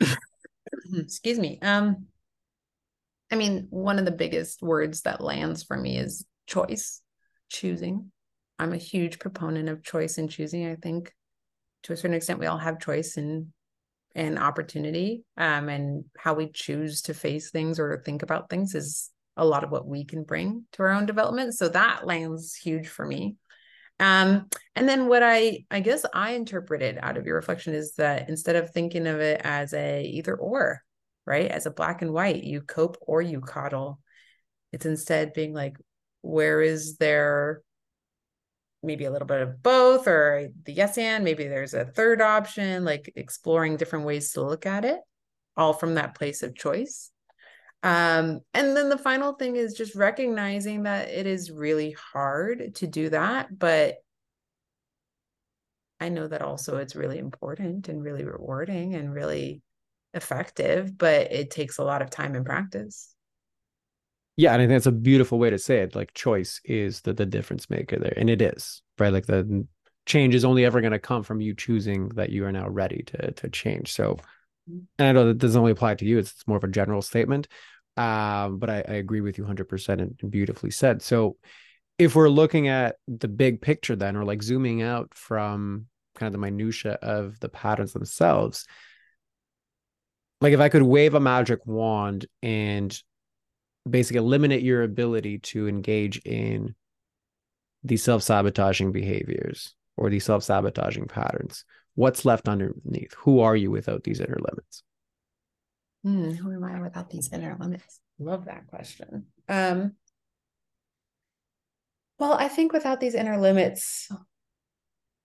Excuse 0.95 1.41
me. 1.41 1.59
Um, 1.61 2.07
I 3.33 3.35
mean, 3.35 3.67
one 3.71 3.99
of 3.99 4.05
the 4.05 4.13
biggest 4.13 4.63
words 4.63 5.03
that 5.03 5.21
lands 5.21 5.65
for 5.65 5.77
me 5.77 5.99
is 5.99 6.25
choice, 6.47 7.03
choosing. 7.49 8.13
I'm 8.61 8.73
a 8.73 8.79
huge 8.79 9.19
proponent 9.19 9.69
of 9.69 9.83
choice 9.83 10.19
and 10.19 10.31
choosing. 10.31 10.67
I 10.71 10.77
think 10.77 11.13
to 11.85 11.93
a 11.93 11.97
certain 11.97 12.15
extent, 12.17 12.39
we 12.39 12.47
all 12.47 12.59
have 12.59 12.81
choice 12.81 13.17
and 13.17 13.49
and 14.15 14.39
opportunity. 14.39 15.23
Um, 15.37 15.69
and 15.69 16.05
how 16.17 16.35
we 16.35 16.51
choose 16.51 17.03
to 17.03 17.15
face 17.15 17.51
things 17.51 17.79
or 17.79 18.03
think 18.05 18.23
about 18.23 18.51
things 18.51 18.75
is 18.75 19.11
a 19.37 19.45
lot 19.45 19.65
of 19.65 19.71
what 19.71 19.87
we 19.87 20.05
can 20.05 20.25
bring 20.25 20.65
to 20.73 20.83
our 20.83 20.91
own 20.91 21.07
development. 21.07 21.55
So 21.55 21.69
that 21.69 22.07
lands 22.07 22.55
huge 22.57 22.89
for 22.89 23.07
me. 23.07 23.37
Um, 24.01 24.49
and 24.77 24.89
then 24.89 25.09
what 25.09 25.23
I 25.23 25.65
I 25.71 25.81
guess 25.81 26.05
I 26.13 26.33
interpreted 26.33 26.99
out 27.01 27.17
of 27.17 27.27
your 27.27 27.37
reflection 27.37 27.75
is 27.75 27.95
that 27.95 28.29
instead 28.29 28.57
of 28.57 28.71
thinking 28.71 29.07
of 29.07 29.21
it 29.21 29.41
as 29.45 29.73
a 29.75 30.05
either 30.05 30.37
or, 30.37 30.83
right, 31.27 31.51
as 31.51 31.67
a 31.67 31.71
black 31.71 32.03
and 32.03 32.13
white, 32.13 32.45
you 32.45 32.61
cope 32.61 32.97
or 33.01 33.23
you 33.23 33.41
coddle. 33.41 34.01
It's 34.73 34.87
instead 34.87 35.33
being 35.33 35.53
like, 35.53 35.77
where 36.23 36.61
is 36.61 36.97
there 36.97 37.63
maybe 38.83 39.05
a 39.05 39.11
little 39.11 39.27
bit 39.27 39.43
of 39.43 39.63
both 39.63 40.07
or 40.07 40.49
the 40.65 40.73
yes 40.73 40.99
and 40.99 41.25
maybe 41.25 41.49
there's 41.49 41.75
a 41.75 41.85
third 41.85 42.21
option, 42.21 42.85
like 42.85 43.13
exploring 43.17 43.77
different 43.77 44.05
ways 44.05 44.33
to 44.33 44.43
look 44.43 44.67
at 44.67 44.85
it, 44.85 45.01
all 45.57 45.73
from 45.73 45.95
that 45.95 46.15
place 46.15 46.43
of 46.43 46.55
choice. 46.55 47.11
Um, 47.83 48.41
and 48.55 48.77
then 48.77 48.89
the 48.89 48.99
final 48.99 49.35
thing 49.35 49.57
is 49.57 49.75
just 49.75 49.95
recognizing 49.95 50.85
that 50.85 51.09
it 51.09 51.27
is 51.27 51.51
really 51.51 51.97
hard 52.13 52.75
to 52.77 52.87
do 52.87 53.09
that, 53.11 53.57
but 53.57 53.97
I 56.01 56.09
know 56.09 56.29
that 56.29 56.43
also 56.43 56.77
it's 56.77 56.97
really 56.97 57.19
important 57.19 57.89
and 57.89 58.03
really 58.03 58.25
rewarding 58.25 58.95
and 58.95 59.13
really 59.13 59.63
effective, 60.15 60.97
but 60.97 61.33
it 61.33 61.51
takes 61.51 61.79
a 61.79 61.85
lot 61.85 62.03
of 62.03 62.11
time 62.11 62.35
and 62.35 62.47
practice. 62.47 63.15
Yeah, 64.39 64.53
and 64.53 64.63
I 64.63 64.67
think 64.67 64.77
that's 64.77 64.87
a 64.87 64.93
beautiful 64.93 65.41
way 65.41 65.51
to 65.51 65.59
say 65.59 65.79
it. 65.81 65.97
Like 65.97 66.15
choice 66.15 66.61
is 66.65 67.01
the 67.01 67.13
the 67.13 67.27
difference 67.27 67.69
maker 67.69 67.99
there, 67.99 68.15
and 68.17 68.31
it 68.31 68.41
is 68.41 68.83
right. 68.97 69.13
Like 69.13 69.27
the 69.27 69.67
change 70.07 70.33
is 70.33 70.45
only 70.45 70.65
ever 70.65 70.81
going 70.81 70.93
to 70.93 71.01
come 71.01 71.25
from 71.25 71.41
you 71.41 71.55
choosing 71.55 72.11
that 72.11 72.31
you 72.31 72.45
are 72.45 72.53
now 72.53 72.69
ready 72.69 73.03
to 73.09 73.33
to 73.33 73.51
change. 73.51 73.93
So 73.93 74.17
and 74.97 75.09
I 75.09 75.11
know 75.11 75.27
that 75.27 75.39
doesn't 75.39 75.59
only 75.59 75.73
apply 75.73 75.97
to 75.97 76.05
you; 76.05 76.19
it's, 76.19 76.31
it's 76.31 76.47
more 76.47 76.57
of 76.57 76.63
a 76.63 76.69
general 76.69 77.03
statement. 77.03 77.49
Um, 77.97 78.61
but 78.61 78.71
I, 78.71 78.77
I 78.89 78.93
agree 78.93 79.23
with 79.23 79.39
you 79.39 79.45
100% 79.45 80.01
and 80.01 80.31
beautifully 80.31 80.71
said. 80.71 81.03
So, 81.03 81.37
if 81.99 82.15
we're 82.15 82.29
looking 82.29 82.69
at 82.69 82.95
the 83.09 83.27
big 83.27 83.61
picture, 83.61 83.97
then, 83.97 84.15
or 84.15 84.25
like 84.25 84.45
zooming 84.45 84.83
out 84.83 85.15
from 85.15 85.87
kind 86.15 86.29
of 86.29 86.33
the 86.33 86.39
minutia 86.39 86.93
of 87.03 87.41
the 87.41 87.49
patterns 87.49 87.93
themselves, 87.93 88.69
like 90.41 90.53
if 90.53 90.61
I 90.61 90.69
could 90.69 90.83
wave 90.83 91.15
a 91.15 91.21
magic 91.21 91.67
wand 91.67 92.27
and 92.41 92.97
basically 93.89 94.19
eliminate 94.19 94.63
your 94.63 94.83
ability 94.83 95.39
to 95.39 95.69
engage 95.69 96.19
in 96.19 96.75
these 97.85 98.03
self-sabotaging 98.03 98.93
behaviors 98.93 99.75
or 99.97 100.11
these 100.11 100.25
self-sabotaging 100.25 101.07
patterns. 101.07 101.65
What's 101.95 102.25
left 102.25 102.49
underneath? 102.49 103.15
Who 103.19 103.41
are 103.41 103.57
you 103.57 103.71
without 103.71 104.05
these 104.05 104.21
inner 104.21 104.39
limits? 104.39 104.83
Hmm, 106.05 106.31
who 106.31 106.53
am 106.53 106.65
i 106.65 106.81
without 106.81 107.11
these 107.11 107.33
inner 107.33 107.57
limits? 107.59 108.01
Love 108.19 108.45
that 108.45 108.67
question. 108.69 109.27
Um 109.49 109.95
well 112.19 112.35
i 112.35 112.49
think 112.49 112.73
without 112.73 113.01
these 113.01 113.15
inner 113.15 113.39
limits 113.39 114.09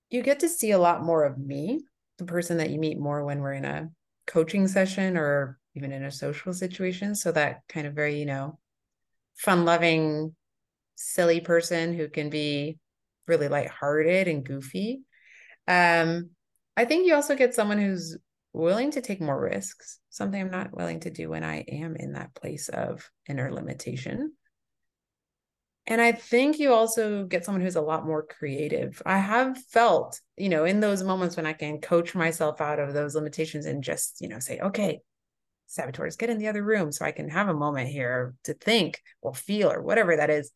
you 0.10 0.22
get 0.22 0.40
to 0.40 0.50
see 0.50 0.72
a 0.72 0.80
lot 0.80 1.04
more 1.04 1.24
of 1.24 1.38
me 1.38 1.82
the 2.18 2.26
person 2.26 2.58
that 2.58 2.70
you 2.70 2.80
meet 2.80 3.00
more 3.00 3.26
when 3.26 3.40
we're 3.40 3.54
in 3.54 3.66
a 3.66 3.90
coaching 4.28 4.68
session 4.68 5.18
or 5.18 5.60
even 5.76 5.92
in 5.92 6.04
a 6.04 6.12
social 6.12 6.54
situation 6.54 7.16
so 7.16 7.32
that 7.32 7.62
kind 7.68 7.88
of 7.88 7.94
very 7.94 8.20
you 8.20 8.26
know 8.26 8.60
fun 9.36 9.66
loving 9.66 10.36
silly 10.96 11.42
person 11.42 11.94
who 11.94 12.08
can 12.08 12.30
be 12.30 12.78
really 13.28 13.48
lighthearted 13.48 14.28
and 14.28 14.46
goofy. 14.46 15.02
Um, 15.68 16.32
I 16.76 16.86
think 16.86 17.06
you 17.06 17.16
also 17.16 17.36
get 17.36 17.56
someone 17.56 17.78
who's 17.78 18.18
willing 18.52 18.92
to 18.92 19.02
take 19.02 19.22
more 19.22 19.40
risks, 19.40 20.00
something 20.10 20.40
I'm 20.40 20.52
not 20.52 20.76
willing 20.76 21.02
to 21.02 21.12
do 21.12 21.30
when 21.30 21.44
I 21.44 21.60
am 21.68 21.96
in 21.96 22.14
that 22.14 22.36
place 22.36 22.70
of 22.70 23.10
inner 23.28 23.52
limitation. 23.52 24.34
And 25.86 26.00
I 26.00 26.14
think 26.14 26.60
you 26.60 26.74
also 26.74 27.26
get 27.26 27.44
someone 27.44 27.62
who's 27.62 27.76
a 27.76 27.82
lot 27.82 28.06
more 28.06 28.24
creative. 28.24 29.02
I 29.06 29.18
have 29.18 29.58
felt, 29.58 30.20
you 30.38 30.48
know, 30.48 30.64
in 30.64 30.80
those 30.80 31.04
moments 31.04 31.36
when 31.36 31.46
I 31.46 31.52
can 31.54 31.82
coach 31.82 32.16
myself 32.16 32.62
out 32.62 32.80
of 32.80 32.94
those 32.94 33.16
limitations 33.16 33.66
and 33.66 33.84
just, 33.84 34.22
you 34.22 34.30
know, 34.30 34.40
say, 34.40 34.60
okay, 34.60 35.02
saboteurs, 35.74 36.16
get 36.16 36.30
in 36.30 36.38
the 36.38 36.48
other 36.48 36.64
room 36.64 36.92
so 36.92 37.06
I 37.06 37.12
can 37.12 37.30
have 37.30 37.50
a 37.50 37.54
moment 37.54 37.90
here 37.90 38.36
to 38.44 38.54
think 38.54 39.02
or 39.22 39.34
feel 39.34 39.72
or 39.72 39.82
whatever 39.82 40.16
that 40.16 40.30
is 40.30 40.52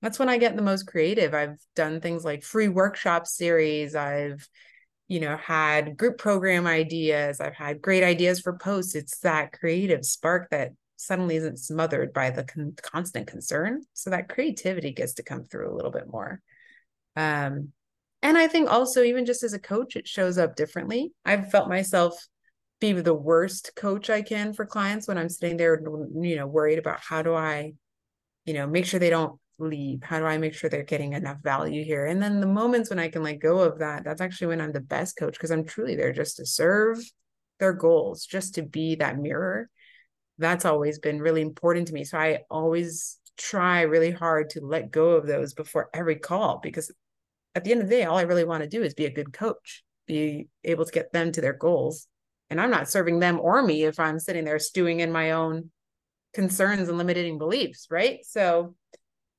that's 0.00 0.18
when 0.18 0.28
I 0.28 0.38
get 0.38 0.56
the 0.56 0.62
most 0.62 0.86
creative. 0.86 1.34
I've 1.34 1.58
done 1.74 2.00
things 2.00 2.24
like 2.24 2.42
free 2.42 2.68
workshop 2.68 3.26
series. 3.26 3.96
I've, 3.96 4.48
you 5.08 5.20
know, 5.20 5.36
had 5.36 5.96
group 5.96 6.18
program 6.18 6.66
ideas. 6.66 7.40
I've 7.40 7.54
had 7.54 7.82
great 7.82 8.04
ideas 8.04 8.40
for 8.40 8.56
posts. 8.56 8.94
It's 8.94 9.18
that 9.20 9.52
creative 9.52 10.04
spark 10.04 10.50
that 10.50 10.72
suddenly 10.96 11.36
isn't 11.36 11.58
smothered 11.58 12.12
by 12.12 12.30
the 12.30 12.44
con- 12.44 12.74
constant 12.80 13.26
concern. 13.26 13.82
So 13.92 14.10
that 14.10 14.28
creativity 14.28 14.92
gets 14.92 15.14
to 15.14 15.22
come 15.22 15.44
through 15.44 15.72
a 15.72 15.74
little 15.74 15.92
bit 15.92 16.08
more. 16.08 16.40
Um, 17.16 17.72
and 18.22 18.36
I 18.36 18.48
think 18.48 18.70
also, 18.70 19.02
even 19.02 19.26
just 19.26 19.42
as 19.42 19.52
a 19.52 19.60
coach, 19.60 19.96
it 19.96 20.06
shows 20.06 20.38
up 20.38 20.56
differently. 20.56 21.12
I've 21.24 21.50
felt 21.50 21.68
myself 21.68 22.26
be 22.80 22.92
the 22.92 23.14
worst 23.14 23.72
coach 23.76 24.08
I 24.10 24.22
can 24.22 24.52
for 24.52 24.64
clients 24.64 25.08
when 25.08 25.18
I'm 25.18 25.28
sitting 25.28 25.56
there, 25.56 25.80
you 25.80 26.36
know, 26.36 26.46
worried 26.46 26.78
about 26.78 27.00
how 27.00 27.22
do 27.22 27.34
I, 27.34 27.72
you 28.44 28.54
know, 28.54 28.66
make 28.66 28.86
sure 28.86 29.00
they 29.00 29.10
don't 29.10 29.38
leave? 29.58 30.02
How 30.02 30.20
do 30.20 30.26
I 30.26 30.38
make 30.38 30.54
sure 30.54 30.70
they're 30.70 30.84
getting 30.84 31.12
enough 31.12 31.38
value 31.42 31.84
here? 31.84 32.06
And 32.06 32.22
then 32.22 32.40
the 32.40 32.46
moments 32.46 32.90
when 32.90 32.98
I 32.98 33.08
can 33.08 33.22
let 33.22 33.40
go 33.40 33.60
of 33.60 33.80
that, 33.80 34.04
that's 34.04 34.20
actually 34.20 34.48
when 34.48 34.60
I'm 34.60 34.72
the 34.72 34.80
best 34.80 35.16
coach 35.16 35.32
because 35.32 35.50
I'm 35.50 35.64
truly 35.64 35.96
there 35.96 36.12
just 36.12 36.36
to 36.36 36.46
serve 36.46 36.98
their 37.58 37.72
goals, 37.72 38.24
just 38.24 38.54
to 38.54 38.62
be 38.62 38.94
that 38.96 39.18
mirror. 39.18 39.68
That's 40.38 40.64
always 40.64 41.00
been 41.00 41.20
really 41.20 41.42
important 41.42 41.88
to 41.88 41.94
me. 41.94 42.04
So 42.04 42.18
I 42.18 42.40
always 42.48 43.18
try 43.36 43.82
really 43.82 44.12
hard 44.12 44.50
to 44.50 44.60
let 44.60 44.90
go 44.90 45.10
of 45.10 45.26
those 45.26 45.54
before 45.54 45.90
every 45.92 46.16
call 46.16 46.60
because 46.62 46.92
at 47.54 47.64
the 47.64 47.72
end 47.72 47.82
of 47.82 47.88
the 47.88 47.96
day, 47.96 48.04
all 48.04 48.18
I 48.18 48.22
really 48.22 48.44
want 48.44 48.62
to 48.62 48.68
do 48.68 48.82
is 48.82 48.94
be 48.94 49.06
a 49.06 49.10
good 49.10 49.32
coach, 49.32 49.82
be 50.06 50.48
able 50.62 50.84
to 50.84 50.92
get 50.92 51.12
them 51.12 51.32
to 51.32 51.40
their 51.40 51.54
goals. 51.54 52.06
And 52.50 52.60
I'm 52.60 52.70
not 52.70 52.88
serving 52.88 53.18
them 53.18 53.38
or 53.40 53.62
me 53.62 53.84
if 53.84 54.00
I'm 54.00 54.18
sitting 54.18 54.44
there 54.44 54.58
stewing 54.58 55.00
in 55.00 55.12
my 55.12 55.32
own 55.32 55.70
concerns 56.32 56.88
and 56.88 56.98
limiting 56.98 57.38
beliefs, 57.38 57.86
right? 57.90 58.20
So 58.24 58.74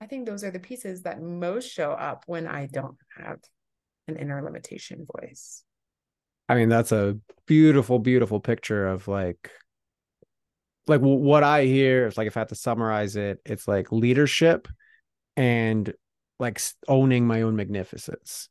I 0.01 0.05
think 0.05 0.25
those 0.25 0.43
are 0.43 0.51
the 0.51 0.59
pieces 0.59 1.03
that 1.03 1.21
most 1.21 1.69
show 1.69 1.91
up 1.91 2.23
when 2.27 2.47
I 2.47 2.67
don't 2.67 2.97
have 3.17 3.39
an 4.07 4.17
inner 4.17 4.43
limitation 4.43 5.05
voice. 5.19 5.63
I 6.47 6.55
mean, 6.55 6.69
that's 6.69 6.91
a 6.91 7.17
beautiful, 7.45 7.99
beautiful 7.99 8.39
picture 8.39 8.87
of 8.87 9.07
like, 9.07 9.51
like 10.87 11.01
what 11.01 11.43
I 11.43 11.65
hear 11.65 12.07
is 12.07 12.17
like, 12.17 12.27
if 12.27 12.37
I 12.37 12.41
had 12.41 12.49
to 12.49 12.55
summarize 12.55 13.15
it, 13.15 13.39
it's 13.45 13.67
like 13.67 13.91
leadership 13.91 14.67
and 15.37 15.93
like 16.39 16.59
owning 16.87 17.27
my 17.27 17.43
own 17.43 17.55
magnificence. 17.55 18.49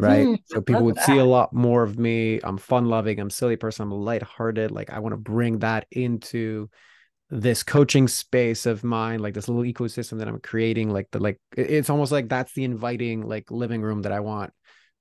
Right? 0.00 0.26
Mm, 0.26 0.38
so 0.46 0.60
people 0.60 0.84
would 0.84 0.96
that. 0.96 1.06
see 1.06 1.18
a 1.18 1.24
lot 1.24 1.52
more 1.52 1.82
of 1.82 1.98
me. 1.98 2.40
I'm 2.42 2.58
fun 2.58 2.86
loving, 2.86 3.18
I'm 3.18 3.30
silly 3.30 3.56
person, 3.56 3.84
I'm 3.84 3.90
lighthearted. 3.90 4.70
Like 4.70 4.90
I 4.90 4.98
want 4.98 5.12
to 5.12 5.18
bring 5.18 5.60
that 5.60 5.86
into 5.90 6.68
this 7.30 7.62
coaching 7.62 8.06
space 8.06 8.66
of 8.66 8.84
mine, 8.84 9.20
like 9.20 9.34
this 9.34 9.48
little 9.48 9.64
ecosystem 9.64 10.18
that 10.18 10.28
I'm 10.28 10.40
creating. 10.40 10.90
Like 10.90 11.08
the 11.10 11.18
like 11.18 11.40
it's 11.56 11.90
almost 11.90 12.12
like 12.12 12.28
that's 12.28 12.52
the 12.52 12.64
inviting 12.64 13.22
like 13.22 13.50
living 13.50 13.82
room 13.82 14.02
that 14.02 14.12
I 14.12 14.20
want 14.20 14.52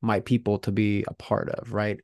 my 0.02 0.20
people 0.22 0.60
to 0.60 0.72
be 0.72 1.04
a 1.08 1.14
part 1.14 1.50
of, 1.50 1.74
right? 1.74 2.00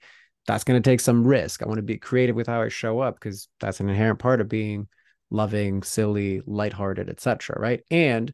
That's 0.48 0.64
going 0.64 0.82
to 0.82 0.89
take 0.89 1.00
some 1.00 1.26
risk. 1.26 1.62
I 1.62 1.68
want 1.68 1.78
to 1.78 1.84
be 1.84 1.98
creative 1.98 2.36
with 2.36 2.48
how 2.48 2.62
I 2.62 2.70
show 2.70 3.00
up 3.00 3.16
because 3.16 3.48
that's 3.60 3.80
an 3.80 3.89
inherent 3.89 4.20
part 4.20 4.42
of 4.42 4.50
being 4.50 4.88
loving, 5.30 5.84
silly, 5.84 6.42
lighthearted, 6.46 7.10
etc. 7.10 7.60
Right. 7.60 7.82
And 7.89 8.34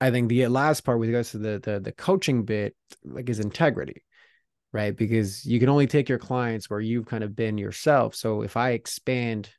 I 0.00 0.10
think 0.10 0.28
the 0.28 0.46
last 0.46 0.80
part 0.82 0.98
with 0.98 1.08
regards 1.08 1.32
to 1.32 1.38
the, 1.38 1.58
the 1.58 1.80
the 1.80 1.92
coaching 1.92 2.44
bit, 2.44 2.74
like 3.04 3.28
is 3.28 3.40
integrity, 3.40 4.02
right? 4.72 4.96
Because 4.96 5.44
you 5.44 5.60
can 5.60 5.68
only 5.68 5.86
take 5.86 6.08
your 6.08 6.18
clients 6.18 6.70
where 6.70 6.80
you've 6.80 7.06
kind 7.06 7.22
of 7.22 7.36
been 7.36 7.58
yourself. 7.58 8.14
So 8.14 8.42
if 8.42 8.56
I 8.56 8.70
expand 8.70 9.50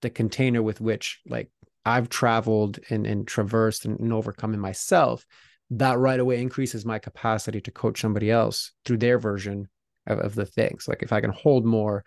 the 0.00 0.10
container 0.10 0.62
with 0.62 0.80
which 0.80 1.20
like 1.26 1.50
I've 1.84 2.08
traveled 2.08 2.78
and, 2.90 3.06
and 3.06 3.26
traversed 3.26 3.84
and, 3.84 3.98
and 4.00 4.12
overcome 4.12 4.54
in 4.54 4.60
myself, 4.60 5.26
that 5.70 5.98
right 5.98 6.20
away 6.20 6.40
increases 6.40 6.84
my 6.84 6.98
capacity 6.98 7.60
to 7.60 7.70
coach 7.70 8.00
somebody 8.00 8.30
else 8.30 8.72
through 8.84 8.98
their 8.98 9.18
version 9.18 9.68
of, 10.06 10.18
of 10.18 10.34
the 10.34 10.46
things. 10.46 10.86
Like 10.88 11.02
if 11.02 11.12
I 11.12 11.20
can 11.20 11.30
hold 11.30 11.64
more, 11.64 12.04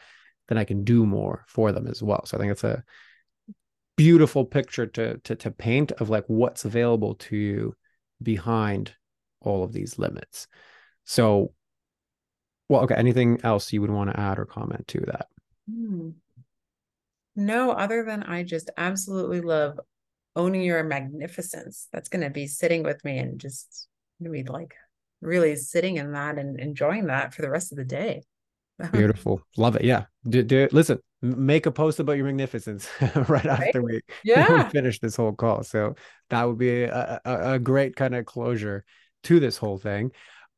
then 0.48 0.58
I 0.58 0.64
can 0.64 0.84
do 0.84 1.06
more 1.06 1.46
for 1.48 1.72
them 1.72 1.88
as 1.88 2.02
well. 2.02 2.26
So 2.26 2.38
I 2.38 2.40
think 2.40 2.52
it's 2.52 2.64
a 2.64 2.84
beautiful 3.96 4.46
picture 4.46 4.86
to 4.88 5.18
to 5.20 5.36
to 5.36 5.52
paint 5.52 5.92
of 5.94 6.10
like 6.10 6.26
what's 6.28 6.66
available 6.66 7.16
to 7.16 7.36
you 7.36 7.76
behind 8.22 8.94
all 9.42 9.64
of 9.64 9.74
these 9.74 9.98
limits. 9.98 10.48
So, 11.06 11.54
well, 12.70 12.82
okay. 12.82 12.96
Anything 12.96 13.40
else 13.44 13.72
you 13.72 13.82
would 13.82 13.92
want 13.92 14.10
to 14.12 14.20
add 14.20 14.40
or 14.40 14.46
comment 14.46 14.88
to 14.90 15.00
that? 15.02 15.28
Hmm. 15.70 16.10
No, 17.36 17.72
other 17.72 18.04
than 18.04 18.24
I 18.24 18.44
just 18.44 18.70
absolutely 18.78 19.42
love 19.42 19.80
owning 20.36 20.62
your 20.62 20.84
magnificence. 20.84 21.88
That's 21.92 22.10
going 22.10 22.24
to 22.24 22.30
be 22.30 22.48
sitting 22.48 22.84
with 22.84 23.04
me 23.04 23.18
and 23.18 23.40
just 23.40 23.88
be 24.22 24.44
like 24.44 24.74
really 25.22 25.56
sitting 25.56 25.98
in 25.98 26.14
that 26.14 26.38
and 26.38 26.60
enjoying 26.60 27.08
that 27.08 27.34
for 27.34 27.42
the 27.42 27.50
rest 27.50 27.72
of 27.72 27.78
the 27.78 27.86
day. 27.86 28.24
Beautiful. 28.92 29.42
Love 29.58 29.76
it. 29.76 29.84
Yeah. 29.84 30.06
Do, 30.28 30.44
do 30.44 30.68
listen, 30.72 31.00
make 31.26 31.66
a 31.66 31.72
post 31.72 32.00
about 32.00 32.18
your 32.18 32.26
magnificence 32.26 32.90
right, 33.02 33.30
right, 33.30 33.46
after 33.46 33.82
we, 33.82 34.02
yeah. 34.24 34.64
we 34.64 34.70
finish 34.70 35.00
this 35.00 35.16
whole 35.16 35.34
call. 35.34 35.64
So 35.64 35.96
that 36.30 36.44
would 36.44 36.58
be 36.58 36.84
a, 36.84 37.22
a, 37.26 37.54
a 37.54 37.60
great 37.60 37.96
kind 37.96 38.16
of 38.16 38.26
closure 38.26 38.86
to 39.24 39.40
this 39.40 39.58
whole 39.58 39.78
thing. 39.78 40.12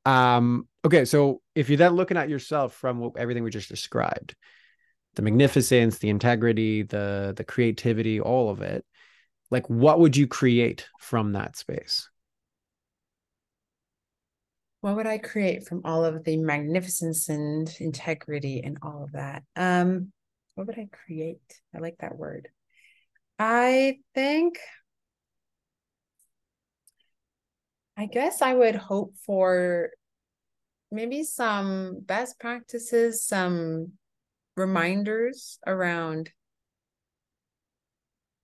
Um, 0.05 0.67
okay. 0.85 1.05
So 1.05 1.41
if 1.55 1.69
you're 1.69 1.77
then 1.77 1.95
looking 1.95 2.17
at 2.17 2.29
yourself 2.29 2.73
from 2.73 2.99
what, 2.99 3.17
everything 3.17 3.43
we 3.43 3.49
just 3.49 3.69
described, 3.69 4.35
the 5.15 5.21
magnificence, 5.21 5.97
the 5.97 6.09
integrity, 6.09 6.83
the 6.83 7.33
the 7.35 7.43
creativity, 7.43 8.21
all 8.21 8.49
of 8.49 8.61
it, 8.61 8.85
like 9.49 9.67
what 9.69 9.99
would 9.99 10.15
you 10.15 10.27
create 10.27 10.87
from 10.99 11.33
that 11.33 11.57
space? 11.57 12.07
what 14.81 14.95
would 14.95 15.07
I 15.07 15.17
create 15.17 15.67
from 15.67 15.81
all 15.83 16.05
of 16.05 16.23
the 16.23 16.37
magnificence 16.37 17.29
and 17.29 17.69
integrity 17.79 18.61
and 18.63 18.77
all 18.81 19.03
of 19.03 19.11
that? 19.13 19.43
Um, 19.55 20.11
what 20.57 20.65
would 20.65 20.79
I 20.79 20.89
create? 20.91 21.61
I 21.75 21.77
like 21.77 21.97
that 21.99 22.17
word. 22.17 22.49
I 23.37 23.99
think, 24.15 24.57
I 27.95 28.07
guess 28.07 28.41
I 28.41 28.55
would 28.55 28.75
hope 28.75 29.13
for 29.23 29.91
maybe 30.91 31.23
some 31.23 31.99
best 32.01 32.39
practices, 32.39 33.23
some 33.23 33.91
reminders 34.55 35.59
around 35.67 36.31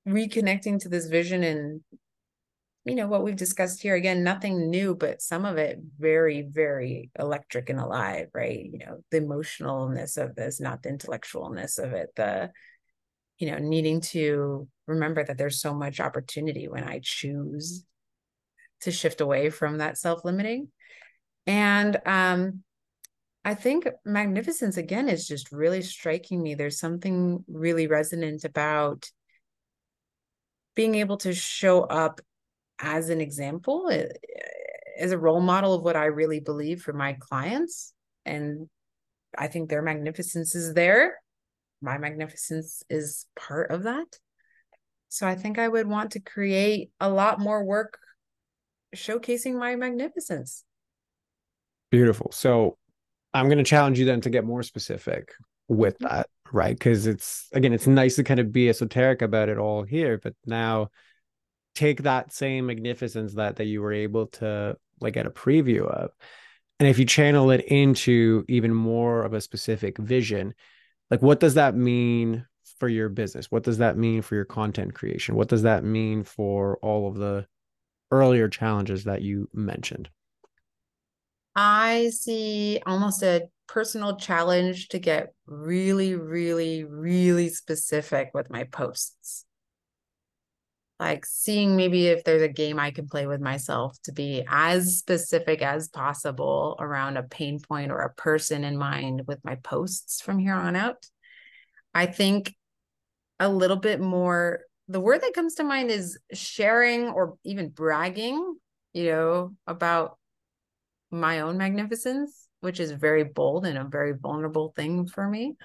reconnecting 0.08 0.80
to 0.82 0.90
this 0.90 1.08
vision 1.08 1.44
and 1.44 1.82
you 2.86 2.96
know 2.96 3.08
what 3.08 3.24
we've 3.24 3.36
discussed 3.36 3.82
here 3.82 3.96
again 3.96 4.24
nothing 4.24 4.70
new 4.70 4.94
but 4.94 5.22
some 5.22 5.46
of 5.46 5.58
it 5.58 5.80
very 6.00 6.42
very 6.42 7.10
electric 7.18 7.70
and 7.70 7.80
alive 7.80 8.28
right? 8.34 8.66
You 8.72 8.80
know 8.80 8.98
the 9.12 9.22
emotionalness 9.22 10.18
of 10.18 10.36
this 10.36 10.60
not 10.60 10.84
the 10.84 10.90
intellectualness 10.90 11.78
of 11.78 11.94
it 11.94 12.10
the 12.16 12.52
you 13.40 13.50
know 13.50 13.58
needing 13.58 14.02
to 14.02 14.68
remember 14.88 15.24
that 15.24 15.38
there's 15.38 15.62
so 15.62 15.74
much 15.74 16.00
opportunity 16.00 16.68
when 16.68 16.84
i 16.84 17.00
choose 17.02 17.86
to 18.82 18.92
shift 18.92 19.22
away 19.22 19.50
from 19.50 19.78
that 19.78 19.98
self-limiting. 19.98 20.68
And 21.48 22.00
um 22.06 22.64
i 23.46 23.54
think 23.54 23.88
magnificence 24.06 24.78
again 24.78 25.10
is 25.10 25.28
just 25.28 25.52
really 25.52 25.82
striking 25.82 26.42
me. 26.42 26.56
There's 26.56 26.80
something 26.80 27.44
really 27.48 27.88
resonant 27.88 28.44
about 28.44 29.10
being 30.76 30.96
able 30.96 31.18
to 31.18 31.34
show 31.34 31.82
up 31.82 32.20
as 32.84 33.10
an 33.10 33.22
example, 33.22 33.90
eh, 33.90 34.08
as 35.00 35.12
a 35.12 35.18
role 35.18 35.42
model 35.42 35.74
of 35.74 35.84
what 35.84 35.96
I 35.96 36.06
really 36.06 36.40
believe 36.40 36.82
for 36.82 36.94
my 36.94 37.14
clients. 37.14 37.94
And 38.26 38.70
I 39.36 39.48
think 39.48 39.70
their 39.70 39.82
magnificence 39.82 40.54
is 40.54 40.74
there. 40.74 41.16
My 41.82 41.98
magnificence 41.98 42.84
is 42.90 43.26
part 43.36 43.72
of 43.72 43.84
that. 43.84 44.20
So 45.10 45.26
I 45.28 45.36
think 45.36 45.58
I 45.58 45.68
would 45.68 45.88
want 45.88 46.12
to 46.12 46.20
create 46.20 46.92
a 47.00 47.10
lot 47.10 47.40
more 47.40 47.64
work 47.64 47.98
showcasing 48.96 49.58
my 49.58 49.76
magnificence. 49.76 50.64
Beautiful. 51.90 52.32
So 52.32 52.78
I'm 53.34 53.46
going 53.46 53.58
to 53.60 53.64
challenge 53.64 53.98
you 53.98 54.06
then 54.06 54.22
to 54.22 54.30
get 54.30 54.46
more 54.46 54.64
specific 54.64 55.32
with 55.68 55.96
mm-hmm. 56.00 56.16
that, 56.16 56.28
right? 56.52 56.78
Because 56.78 57.08
it's, 57.08 57.48
again, 57.54 57.74
it's 57.74 57.88
nice 57.88 58.16
to 58.18 58.24
kind 58.24 58.40
of 58.40 58.52
be 58.52 58.70
esoteric 58.70 59.22
about 59.22 59.50
it 59.50 59.58
all 59.58 59.84
here, 59.84 60.20
but 60.22 60.34
now 60.46 60.90
take 61.76 62.04
that 62.04 62.32
same 62.34 62.68
magnificence 62.68 63.34
that 63.34 63.58
that 63.58 63.66
you 63.66 63.82
were 63.82 63.94
able 63.94 64.28
to 64.28 64.78
like 65.02 65.16
get 65.16 65.26
a 65.26 65.32
preview 65.32 65.88
of. 65.88 66.12
And 66.80 66.90
if 66.90 67.00
you 67.00 67.06
channel 67.06 67.52
it 67.52 67.62
into 67.66 68.44
even 68.48 68.74
more 68.74 69.24
of 69.24 69.34
a 69.34 69.42
specific 69.42 69.98
vision 69.98 70.54
like 71.14 71.22
what 71.22 71.40
does 71.40 71.54
that 71.54 71.76
mean 71.76 72.46
for 72.80 72.88
your 72.88 73.08
business? 73.08 73.52
What 73.52 73.64
does 73.64 73.78
that 73.78 73.98
mean 73.98 74.24
for 74.24 74.34
your 74.34 74.46
content 74.46 74.96
creation? 74.96 75.36
What 75.36 75.48
does 75.48 75.62
that 75.62 75.84
mean 75.84 76.24
for 76.24 76.78
all 76.82 77.08
of 77.08 77.16
the 77.16 77.46
earlier 78.10 78.50
challenges 78.50 79.04
that 79.04 79.22
you 79.22 79.48
mentioned? 79.54 80.10
I 81.56 82.10
see 82.10 82.82
almost 82.86 83.22
a 83.22 83.44
personal 83.68 84.18
challenge 84.18 84.90
to 84.90 85.00
get 85.00 85.34
really 85.46 86.16
really 86.16 86.84
really 86.84 87.50
specific 87.50 88.32
with 88.34 88.50
my 88.50 88.64
posts 88.66 89.46
like 91.00 91.26
seeing 91.26 91.76
maybe 91.76 92.08
if 92.08 92.24
there's 92.24 92.42
a 92.42 92.48
game 92.48 92.80
I 92.80 92.92
can 92.92 93.08
play 93.08 93.28
with 93.28 93.42
myself 93.42 93.98
to 94.04 94.12
be 94.12 94.44
as 94.48 94.98
specific 94.98 95.62
as 95.62 95.90
possible 95.90 96.78
around 96.80 97.18
a 97.18 97.24
pain 97.24 97.60
point 97.60 97.92
or 97.92 98.00
a 98.00 98.14
person 98.14 98.64
in 98.64 98.78
mind 98.78 99.24
with 99.28 99.44
my 99.44 99.56
posts 99.56 100.22
from 100.22 100.40
here 100.40 100.54
on 100.54 100.76
out. 100.76 101.06
I 101.94 102.06
think 102.06 102.56
a 103.40 103.50
little 103.50 103.78
bit 103.78 104.00
more 104.00 104.62
the 104.88 105.00
word 105.00 105.22
that 105.22 105.34
comes 105.34 105.56
to 105.56 105.64
mind 105.64 105.92
is 105.92 106.20
sharing 106.34 107.08
or 107.08 107.38
even 107.44 107.70
bragging, 107.70 108.56
you 108.94 109.06
know, 109.06 109.56
about 109.66 110.18
my 111.10 111.42
own 111.42 111.58
magnificence, 111.58 112.48
which 112.60 112.80
is 112.80 112.92
very 112.92 113.24
bold 113.24 113.66
and 113.66 113.78
a 113.78 113.86
very 113.86 114.14
vulnerable 114.14 114.74
thing 114.76 115.08
for 115.08 115.28
me. 115.28 115.56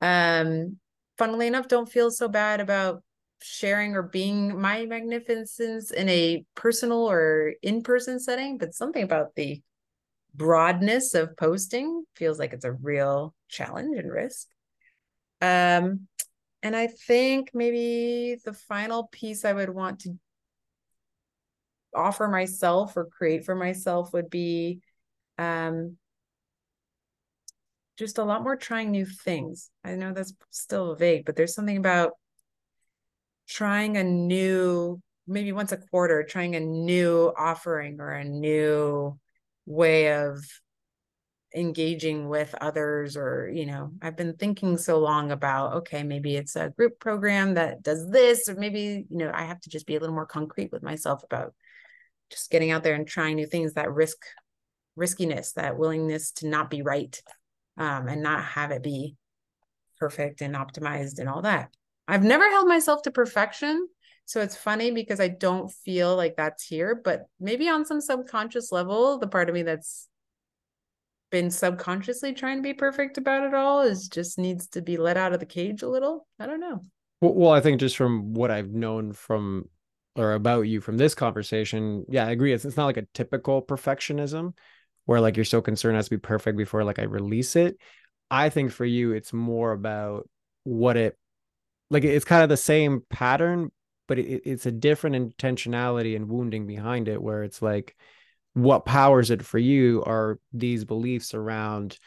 Um, 0.00 0.78
funnily 1.16 1.46
enough, 1.46 1.68
don't 1.68 1.90
feel 1.90 2.10
so 2.10 2.28
bad 2.28 2.60
about 2.60 3.02
sharing 3.42 3.94
or 3.94 4.02
being 4.02 4.60
my 4.60 4.86
magnificence 4.86 5.90
in 5.90 6.08
a 6.08 6.44
personal 6.54 7.10
or 7.10 7.54
in-person 7.62 8.20
setting 8.20 8.58
but 8.58 8.74
something 8.74 9.02
about 9.02 9.34
the 9.36 9.60
broadness 10.34 11.14
of 11.14 11.36
posting 11.36 12.04
feels 12.16 12.38
like 12.38 12.52
it's 12.52 12.64
a 12.64 12.72
real 12.72 13.34
challenge 13.48 13.96
and 13.98 14.10
risk. 14.10 14.46
Um 15.40 16.06
and 16.62 16.76
i 16.76 16.86
think 16.86 17.50
maybe 17.54 18.36
the 18.44 18.52
final 18.52 19.04
piece 19.12 19.44
i 19.44 19.52
would 19.52 19.70
want 19.70 20.00
to 20.00 20.18
offer 21.94 22.28
myself 22.28 22.96
or 22.96 23.06
create 23.06 23.44
for 23.44 23.54
myself 23.54 24.12
would 24.12 24.30
be 24.30 24.80
um 25.38 25.96
just 27.96 28.18
a 28.18 28.24
lot 28.24 28.42
more 28.42 28.56
trying 28.56 28.90
new 28.90 29.04
things. 29.04 29.70
I 29.84 29.94
know 29.94 30.12
that's 30.12 30.32
still 30.50 30.94
vague 30.94 31.24
but 31.24 31.36
there's 31.36 31.54
something 31.54 31.76
about 31.76 32.12
trying 33.50 33.96
a 33.96 34.04
new 34.04 35.00
maybe 35.26 35.52
once 35.52 35.72
a 35.72 35.76
quarter 35.76 36.22
trying 36.22 36.56
a 36.56 36.60
new 36.60 37.32
offering 37.36 38.00
or 38.00 38.10
a 38.12 38.24
new 38.24 39.18
way 39.66 40.12
of 40.12 40.38
engaging 41.54 42.28
with 42.28 42.54
others 42.60 43.16
or 43.16 43.50
you 43.52 43.66
know 43.66 43.90
i've 44.02 44.16
been 44.16 44.36
thinking 44.36 44.78
so 44.78 45.00
long 45.00 45.32
about 45.32 45.74
okay 45.74 46.04
maybe 46.04 46.36
it's 46.36 46.54
a 46.54 46.70
group 46.70 46.98
program 47.00 47.54
that 47.54 47.82
does 47.82 48.08
this 48.10 48.48
or 48.48 48.54
maybe 48.54 49.04
you 49.10 49.18
know 49.18 49.30
i 49.34 49.42
have 49.42 49.60
to 49.60 49.68
just 49.68 49.86
be 49.86 49.96
a 49.96 50.00
little 50.00 50.14
more 50.14 50.26
concrete 50.26 50.70
with 50.70 50.82
myself 50.82 51.24
about 51.24 51.52
just 52.30 52.50
getting 52.50 52.70
out 52.70 52.84
there 52.84 52.94
and 52.94 53.08
trying 53.08 53.34
new 53.34 53.46
things 53.46 53.74
that 53.74 53.92
risk 53.92 54.18
riskiness, 54.96 55.52
that 55.52 55.78
willingness 55.78 56.32
to 56.32 56.48
not 56.48 56.70
be 56.70 56.82
right 56.82 57.20
um, 57.76 58.08
and 58.08 58.22
not 58.22 58.44
have 58.44 58.70
it 58.70 58.82
be 58.82 59.16
perfect 59.98 60.40
and 60.40 60.54
optimized 60.54 61.18
and 61.18 61.28
all 61.28 61.42
that. 61.42 61.70
I've 62.10 62.24
never 62.24 62.48
held 62.50 62.66
myself 62.66 63.02
to 63.02 63.12
perfection. 63.12 63.86
So 64.24 64.40
it's 64.40 64.56
funny 64.56 64.90
because 64.90 65.20
I 65.20 65.28
don't 65.28 65.70
feel 65.70 66.16
like 66.16 66.36
that's 66.36 66.64
here, 66.64 67.00
but 67.02 67.26
maybe 67.38 67.68
on 67.68 67.84
some 67.84 68.00
subconscious 68.00 68.72
level, 68.72 69.18
the 69.18 69.28
part 69.28 69.48
of 69.48 69.54
me 69.54 69.62
that's 69.62 70.08
been 71.30 71.52
subconsciously 71.52 72.32
trying 72.32 72.56
to 72.56 72.62
be 72.62 72.74
perfect 72.74 73.16
about 73.16 73.44
it 73.44 73.54
all 73.54 73.82
is 73.82 74.08
just 74.08 74.38
needs 74.38 74.66
to 74.68 74.82
be 74.82 74.96
let 74.96 75.16
out 75.16 75.32
of 75.32 75.38
the 75.38 75.46
cage 75.46 75.82
a 75.82 75.88
little. 75.88 76.26
I 76.40 76.46
don't 76.46 76.58
know. 76.58 76.80
Well, 77.20 77.52
I 77.52 77.60
think 77.60 77.78
just 77.78 77.96
from 77.96 78.34
what 78.34 78.50
I've 78.50 78.70
known 78.70 79.12
from 79.12 79.68
or 80.16 80.32
about 80.32 80.62
you 80.62 80.80
from 80.80 80.96
this 80.96 81.14
conversation, 81.14 82.04
yeah, 82.08 82.26
I 82.26 82.30
agree. 82.30 82.52
It's, 82.52 82.64
it's 82.64 82.76
not 82.76 82.86
like 82.86 82.96
a 82.96 83.06
typical 83.14 83.62
perfectionism 83.62 84.54
where 85.04 85.20
like 85.20 85.36
you're 85.36 85.44
so 85.44 85.62
concerned 85.62 85.94
it 85.94 85.98
has 85.98 86.06
to 86.06 86.16
be 86.16 86.18
perfect 86.18 86.58
before 86.58 86.82
like 86.82 86.98
I 86.98 87.04
release 87.04 87.54
it. 87.54 87.78
I 88.32 88.48
think 88.48 88.72
for 88.72 88.84
you, 88.84 89.12
it's 89.12 89.32
more 89.32 89.70
about 89.70 90.28
what 90.64 90.96
it 90.96 91.16
like. 91.90 92.04
It's 92.04 92.24
kind 92.24 92.42
of 92.42 92.48
the 92.48 92.56
same 92.56 93.02
pattern, 93.10 93.70
but 94.08 94.18
it, 94.18 94.42
it's 94.44 94.66
a 94.66 94.72
different 94.72 95.36
intentionality 95.36 96.16
and 96.16 96.28
wounding 96.28 96.66
behind 96.66 97.08
it, 97.08 97.20
where 97.20 97.42
it's 97.42 97.60
like 97.60 97.96
what 98.54 98.84
powers 98.84 99.30
it 99.30 99.44
for 99.44 99.58
you 99.58 100.02
are 100.04 100.38
these 100.52 100.84
beliefs 100.84 101.34
around 101.34 101.98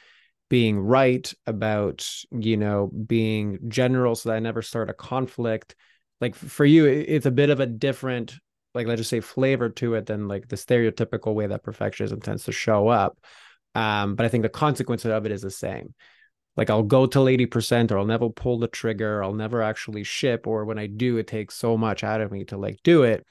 being 0.50 0.80
right 0.80 1.34
about 1.48 2.08
you 2.32 2.58
know 2.58 2.92
being 3.08 3.58
general 3.70 4.14
so 4.16 4.30
that 4.30 4.36
i 4.36 4.40
never 4.40 4.62
start 4.62 4.90
a 4.90 4.94
conflict 4.94 5.76
like 6.22 6.36
for 6.36 6.66
you 6.66 6.86
it's 6.86 7.26
a 7.26 7.32
bit 7.32 7.50
of 7.50 7.60
a 7.60 7.66
different 7.66 8.36
like 8.76 8.86
let's 8.86 9.00
just 9.00 9.10
say 9.10 9.20
flavor 9.20 9.70
to 9.70 9.96
it 9.96 10.06
than 10.06 10.28
like 10.28 10.48
the 10.48 10.56
stereotypical 10.56 11.34
way 11.34 11.48
that 11.48 11.64
perfectionism 11.64 12.22
tends 12.22 12.44
to 12.44 12.52
show 12.52 12.88
up 12.88 13.18
um 13.74 14.16
but 14.16 14.26
i 14.26 14.30
think 14.30 14.44
the 14.44 14.50
consequence 14.50 15.06
of 15.06 15.26
it 15.26 15.32
is 15.32 15.42
the 15.42 15.50
same 15.50 15.94
like 16.56 16.70
I'll 16.70 16.84
go 16.84 17.06
till 17.06 17.26
80% 17.26 17.92
or 17.92 17.98
I'll 17.98 18.06
never 18.06 18.30
pull 18.30 18.60
the 18.60 18.68
trigger, 18.68 19.24
I'll 19.24 19.34
never 19.34 19.62
actually 19.62 20.04
ship, 20.04 20.46
or 20.46 20.66
when 20.66 20.78
I 20.78 20.88
do, 20.88 21.18
it 21.18 21.28
takes 21.28 21.56
so 21.56 21.78
much 21.78 22.04
out 22.04 22.22
of 22.22 22.32
me 22.32 22.44
to 22.46 22.58
like 22.58 22.80
do 22.84 23.04
it. 23.04 23.26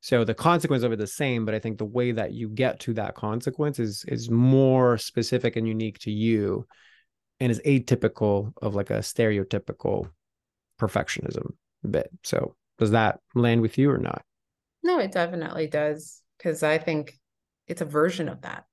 So 0.00 0.24
the 0.24 0.34
consequence 0.34 0.82
of 0.82 0.92
it 0.92 1.00
is 1.00 1.10
the 1.10 1.14
same, 1.14 1.44
but 1.44 1.54
I 1.54 1.58
think 1.58 1.78
the 1.78 1.84
way 1.84 2.12
that 2.12 2.32
you 2.32 2.48
get 2.48 2.78
to 2.80 2.94
that 2.94 3.14
consequence 3.14 3.78
is 3.78 4.04
is 4.06 4.30
more 4.30 4.98
specific 4.98 5.56
and 5.56 5.66
unique 5.66 5.98
to 6.00 6.10
you 6.10 6.66
and 7.40 7.50
is 7.50 7.60
atypical 7.66 8.52
of 8.62 8.74
like 8.74 8.90
a 8.90 8.98
stereotypical 8.98 10.10
perfectionism 10.80 11.52
bit. 11.90 12.10
So 12.22 12.54
does 12.78 12.90
that 12.90 13.20
land 13.34 13.62
with 13.62 13.78
you 13.78 13.90
or 13.90 13.98
not? 13.98 14.22
No, 14.82 14.98
it 14.98 15.12
definitely 15.12 15.66
does. 15.66 16.22
Cause 16.42 16.62
I 16.62 16.78
think 16.78 17.18
it's 17.66 17.80
a 17.80 17.86
version 17.86 18.28
of 18.28 18.42
that 18.42 18.64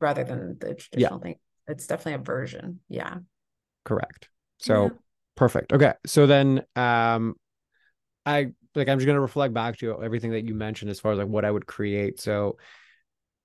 rather 0.00 0.24
than 0.24 0.56
the 0.58 0.74
traditional 0.74 1.18
yeah. 1.18 1.22
thing. 1.22 1.36
It's 1.68 1.86
definitely 1.86 2.14
a 2.14 2.24
version. 2.24 2.80
Yeah. 2.88 3.18
Correct. 3.84 4.28
So 4.58 4.84
yeah. 4.84 4.88
perfect. 5.36 5.72
Okay. 5.72 5.94
So 6.06 6.26
then 6.26 6.64
um 6.76 7.34
I 8.26 8.52
like 8.74 8.88
I'm 8.88 8.98
just 8.98 9.06
gonna 9.06 9.20
reflect 9.20 9.54
back 9.54 9.78
to 9.78 9.86
you 9.86 10.02
everything 10.02 10.32
that 10.32 10.44
you 10.44 10.54
mentioned 10.54 10.90
as 10.90 11.00
far 11.00 11.12
as 11.12 11.18
like 11.18 11.28
what 11.28 11.44
I 11.44 11.50
would 11.50 11.66
create. 11.66 12.20
So 12.20 12.58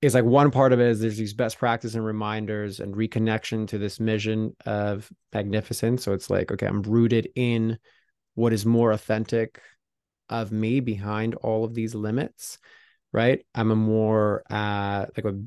it's 0.01 0.13
like 0.13 0.25
one 0.25 0.51
part 0.51 0.73
of 0.73 0.79
it 0.79 0.87
is 0.87 0.99
there's 0.99 1.17
these 1.17 1.33
best 1.33 1.57
practice 1.57 1.95
and 1.95 2.05
reminders 2.05 2.79
and 2.79 2.93
reconnection 2.93 3.67
to 3.69 3.77
this 3.77 3.99
mission 3.99 4.55
of 4.65 5.09
magnificence. 5.33 6.03
So 6.03 6.13
it's 6.13 6.29
like, 6.29 6.51
okay, 6.51 6.67
I'm 6.67 6.83
rooted 6.83 7.29
in 7.35 7.79
what 8.35 8.53
is 8.53 8.65
more 8.65 8.91
authentic 8.91 9.61
of 10.29 10.51
me 10.51 10.79
behind 10.79 11.35
all 11.35 11.63
of 11.63 11.73
these 11.73 11.95
limits, 11.95 12.59
right? 13.13 13.45
I'm 13.55 13.71
a 13.71 13.75
more 13.75 14.43
uh 14.49 15.05
like 15.15 15.25
a 15.25 15.41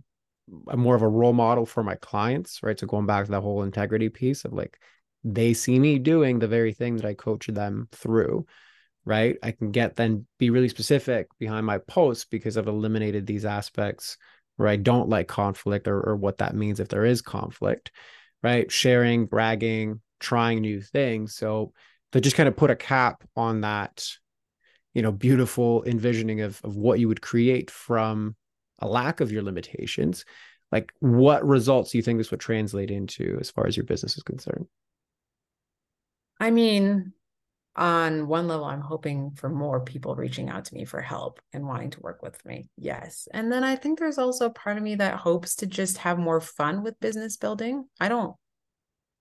I'm 0.68 0.80
more 0.80 0.94
of 0.94 1.02
a 1.02 1.08
role 1.08 1.32
model 1.32 1.66
for 1.66 1.82
my 1.82 1.96
clients, 1.96 2.60
right? 2.62 2.78
So 2.78 2.86
going 2.86 3.06
back 3.06 3.26
to 3.26 3.30
that 3.32 3.40
whole 3.40 3.62
integrity 3.62 4.08
piece 4.08 4.44
of 4.44 4.52
like 4.52 4.78
they 5.24 5.52
see 5.54 5.78
me 5.78 5.98
doing 5.98 6.38
the 6.38 6.48
very 6.48 6.72
thing 6.72 6.96
that 6.96 7.04
I 7.04 7.14
coach 7.14 7.46
them 7.46 7.88
through, 7.92 8.46
right? 9.04 9.36
I 9.42 9.52
can 9.52 9.70
get 9.70 9.96
then 9.96 10.26
be 10.38 10.50
really 10.50 10.68
specific 10.68 11.28
behind 11.38 11.66
my 11.66 11.78
posts 11.78 12.24
because 12.24 12.56
I've 12.56 12.68
eliminated 12.68 13.26
these 13.26 13.44
aspects 13.44 14.16
where 14.56 14.68
I 14.68 14.76
don't 14.76 15.08
like 15.08 15.28
conflict 15.28 15.88
or, 15.88 16.00
or 16.00 16.16
what 16.16 16.38
that 16.38 16.54
means 16.54 16.80
if 16.80 16.88
there 16.88 17.04
is 17.04 17.22
conflict, 17.22 17.92
right? 18.42 18.70
Sharing, 18.70 19.26
bragging, 19.26 20.00
trying 20.20 20.60
new 20.60 20.80
things. 20.80 21.34
So 21.34 21.72
to 22.12 22.20
just 22.20 22.36
kind 22.36 22.48
of 22.48 22.56
put 22.56 22.70
a 22.70 22.76
cap 22.76 23.22
on 23.36 23.62
that, 23.62 24.06
you 24.94 25.02
know, 25.02 25.12
beautiful 25.12 25.84
envisioning 25.84 26.40
of, 26.40 26.60
of 26.64 26.76
what 26.76 26.98
you 26.98 27.08
would 27.08 27.22
create 27.22 27.70
from 27.70 28.34
a 28.80 28.88
lack 28.88 29.20
of 29.20 29.32
your 29.32 29.42
limitations 29.42 30.24
like 30.70 30.92
what 31.00 31.46
results 31.46 31.92
do 31.92 31.98
you 31.98 32.02
think 32.02 32.18
this 32.18 32.30
would 32.30 32.40
translate 32.40 32.90
into 32.90 33.38
as 33.40 33.50
far 33.50 33.66
as 33.66 33.76
your 33.76 33.84
business 33.84 34.16
is 34.16 34.22
concerned? 34.22 34.66
I 36.40 36.50
mean 36.50 37.12
on 37.76 38.26
one 38.26 38.48
level 38.48 38.64
i'm 38.64 38.80
hoping 38.80 39.30
for 39.36 39.48
more 39.48 39.78
people 39.78 40.16
reaching 40.16 40.48
out 40.48 40.64
to 40.64 40.74
me 40.74 40.84
for 40.84 41.00
help 41.00 41.40
and 41.52 41.64
wanting 41.64 41.90
to 41.90 42.00
work 42.00 42.22
with 42.22 42.44
me. 42.44 42.68
Yes. 42.76 43.28
And 43.32 43.52
then 43.52 43.62
i 43.62 43.76
think 43.76 43.98
there's 43.98 44.18
also 44.18 44.50
part 44.50 44.76
of 44.76 44.82
me 44.82 44.96
that 44.96 45.14
hopes 45.14 45.54
to 45.56 45.66
just 45.66 45.98
have 45.98 46.18
more 46.18 46.40
fun 46.40 46.82
with 46.82 46.98
business 46.98 47.36
building. 47.36 47.84
I 48.00 48.08
don't 48.08 48.34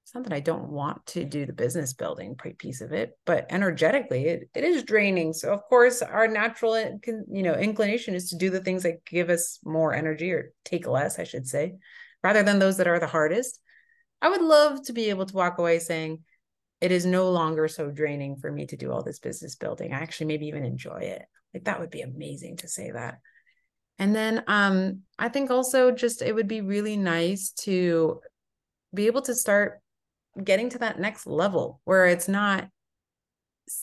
it's 0.07 0.15
not 0.15 0.23
that 0.23 0.31
I 0.31 0.39
don't 0.39 0.69
want 0.69 1.05
to 1.07 1.25
do 1.25 1.45
the 1.45 1.51
business 1.51 1.91
building 1.91 2.37
piece 2.59 2.79
of 2.79 2.93
it, 2.93 3.19
but 3.25 3.45
energetically 3.49 4.27
it, 4.27 4.49
it 4.55 4.63
is 4.63 4.83
draining. 4.83 5.33
So 5.33 5.51
of 5.51 5.61
course 5.63 6.01
our 6.01 6.29
natural 6.29 6.79
you 6.79 7.43
know 7.43 7.55
inclination 7.55 8.15
is 8.15 8.29
to 8.29 8.37
do 8.37 8.49
the 8.49 8.61
things 8.61 8.83
that 8.83 9.03
give 9.03 9.29
us 9.29 9.59
more 9.65 9.93
energy 9.93 10.31
or 10.31 10.53
take 10.63 10.87
less, 10.87 11.19
I 11.19 11.25
should 11.25 11.45
say, 11.45 11.73
rather 12.23 12.41
than 12.41 12.57
those 12.57 12.77
that 12.77 12.87
are 12.87 13.01
the 13.01 13.05
hardest. 13.05 13.59
I 14.21 14.29
would 14.29 14.41
love 14.41 14.81
to 14.85 14.93
be 14.93 15.09
able 15.09 15.25
to 15.25 15.35
walk 15.35 15.57
away 15.57 15.79
saying 15.79 16.23
it 16.79 16.93
is 16.93 17.05
no 17.05 17.29
longer 17.29 17.67
so 17.67 17.91
draining 17.91 18.37
for 18.37 18.49
me 18.49 18.65
to 18.67 18.77
do 18.77 18.93
all 18.93 19.03
this 19.03 19.19
business 19.19 19.55
building. 19.55 19.91
I 19.91 19.97
actually 19.97 20.27
maybe 20.27 20.47
even 20.47 20.63
enjoy 20.63 20.99
it. 20.99 21.23
Like 21.53 21.65
that 21.65 21.81
would 21.81 21.91
be 21.91 21.99
amazing 21.99 22.55
to 22.57 22.69
say 22.69 22.91
that. 22.91 23.19
And 23.99 24.15
then 24.15 24.45
um 24.47 25.01
I 25.19 25.27
think 25.27 25.51
also 25.51 25.91
just 25.91 26.21
it 26.21 26.33
would 26.33 26.47
be 26.47 26.61
really 26.61 26.95
nice 26.95 27.51
to 27.63 28.21
be 28.93 29.07
able 29.07 29.23
to 29.23 29.35
start 29.35 29.81
getting 30.43 30.69
to 30.69 30.79
that 30.79 30.99
next 30.99 31.27
level 31.27 31.81
where 31.83 32.05
it's 32.07 32.27
not 32.27 32.67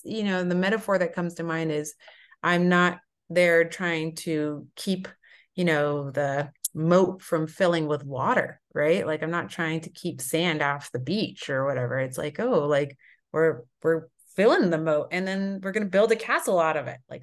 you 0.02 0.24
know 0.24 0.44
the 0.44 0.54
metaphor 0.54 0.98
that 0.98 1.14
comes 1.14 1.34
to 1.34 1.42
mind 1.42 1.70
is 1.70 1.94
i'm 2.42 2.68
not 2.68 2.98
there 3.28 3.64
trying 3.64 4.14
to 4.14 4.66
keep 4.76 5.08
you 5.54 5.64
know 5.64 6.10
the 6.10 6.50
moat 6.74 7.22
from 7.22 7.46
filling 7.46 7.86
with 7.86 8.04
water 8.04 8.60
right? 8.74 9.06
Like 9.06 9.22
i'm 9.22 9.30
not 9.30 9.50
trying 9.50 9.80
to 9.82 9.90
keep 9.90 10.20
sand 10.20 10.60
off 10.60 10.90
the 10.90 10.98
beach 10.98 11.48
or 11.48 11.64
whatever. 11.64 11.98
It's 11.98 12.18
like 12.18 12.40
oh 12.40 12.66
like 12.66 12.98
we're 13.32 13.62
we're 13.82 14.08
filling 14.36 14.70
the 14.70 14.78
moat 14.78 15.08
and 15.12 15.26
then 15.26 15.60
we're 15.62 15.70
going 15.70 15.84
to 15.84 15.90
build 15.90 16.10
a 16.10 16.16
castle 16.16 16.58
out 16.58 16.76
of 16.76 16.88
it. 16.88 16.98
Like 17.08 17.22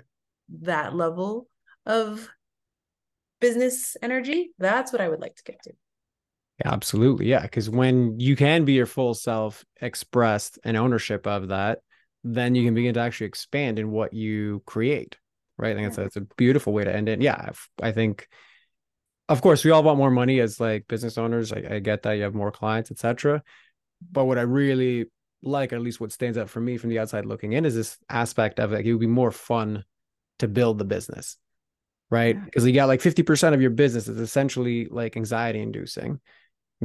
that 0.62 0.96
level 0.96 1.48
of 1.86 2.30
business 3.40 3.98
energy 4.04 4.52
that's 4.60 4.92
what 4.94 5.02
i 5.02 5.10
would 5.10 5.20
like 5.20 5.36
to 5.36 5.44
get 5.44 5.60
to 5.64 5.72
Absolutely. 6.66 7.28
Yeah. 7.28 7.42
Because 7.42 7.70
when 7.70 8.20
you 8.20 8.36
can 8.36 8.66
be 8.66 8.74
your 8.74 8.86
full 8.86 9.14
self 9.14 9.66
expressed 9.80 10.60
and 10.64 10.78
ownership 10.78 11.26
of 11.28 11.50
that, 11.50 11.80
then 12.24 12.56
you 12.56 12.66
can 12.66 12.74
begin 12.74 12.94
to 12.94 13.00
actually 13.00 13.28
expand 13.28 13.80
in 13.80 13.92
what 13.92 14.14
you 14.14 14.62
create. 14.66 15.18
Right. 15.58 15.72
I 15.72 15.74
think 15.76 15.88
that's, 15.88 15.98
that's 15.98 16.16
a 16.16 16.36
beautiful 16.38 16.74
way 16.74 16.84
to 16.84 16.96
end 16.96 17.10
it. 17.10 17.22
Yeah. 17.22 17.52
I 17.82 17.92
think, 17.92 18.28
of 19.30 19.42
course, 19.42 19.64
we 19.64 19.72
all 19.72 19.84
want 19.84 19.98
more 19.98 20.12
money 20.12 20.40
as 20.40 20.60
like 20.60 20.88
business 20.88 21.18
owners. 21.18 21.54
I, 21.54 21.64
I 21.70 21.80
get 21.80 22.04
that 22.04 22.14
you 22.14 22.24
have 22.24 22.36
more 22.36 22.52
clients, 22.52 22.92
etc. 22.92 23.44
But 24.12 24.26
what 24.26 24.38
I 24.38 24.42
really 24.42 25.06
like, 25.44 25.74
at 25.74 25.82
least 25.82 26.02
what 26.02 26.12
stands 26.12 26.38
out 26.38 26.50
for 26.50 26.60
me 26.60 26.78
from 26.78 26.90
the 26.90 27.00
outside 27.00 27.26
looking 27.26 27.54
in, 27.54 27.66
is 27.66 27.76
this 27.76 27.98
aspect 28.10 28.60
of 28.60 28.72
like 28.72 28.86
it 28.86 28.94
would 28.94 29.00
be 29.00 29.08
more 29.08 29.32
fun 29.32 29.84
to 30.40 30.48
build 30.48 30.80
the 30.80 30.86
business 30.86 31.38
right? 32.12 32.44
Because 32.44 32.66
you 32.66 32.74
got 32.74 32.90
like 32.90 33.00
50% 33.00 33.54
of 33.54 33.62
your 33.62 33.72
business 33.72 34.08
is 34.08 34.20
essentially 34.20 34.86
like 34.86 35.16
anxiety 35.18 35.62
inducing 35.62 36.20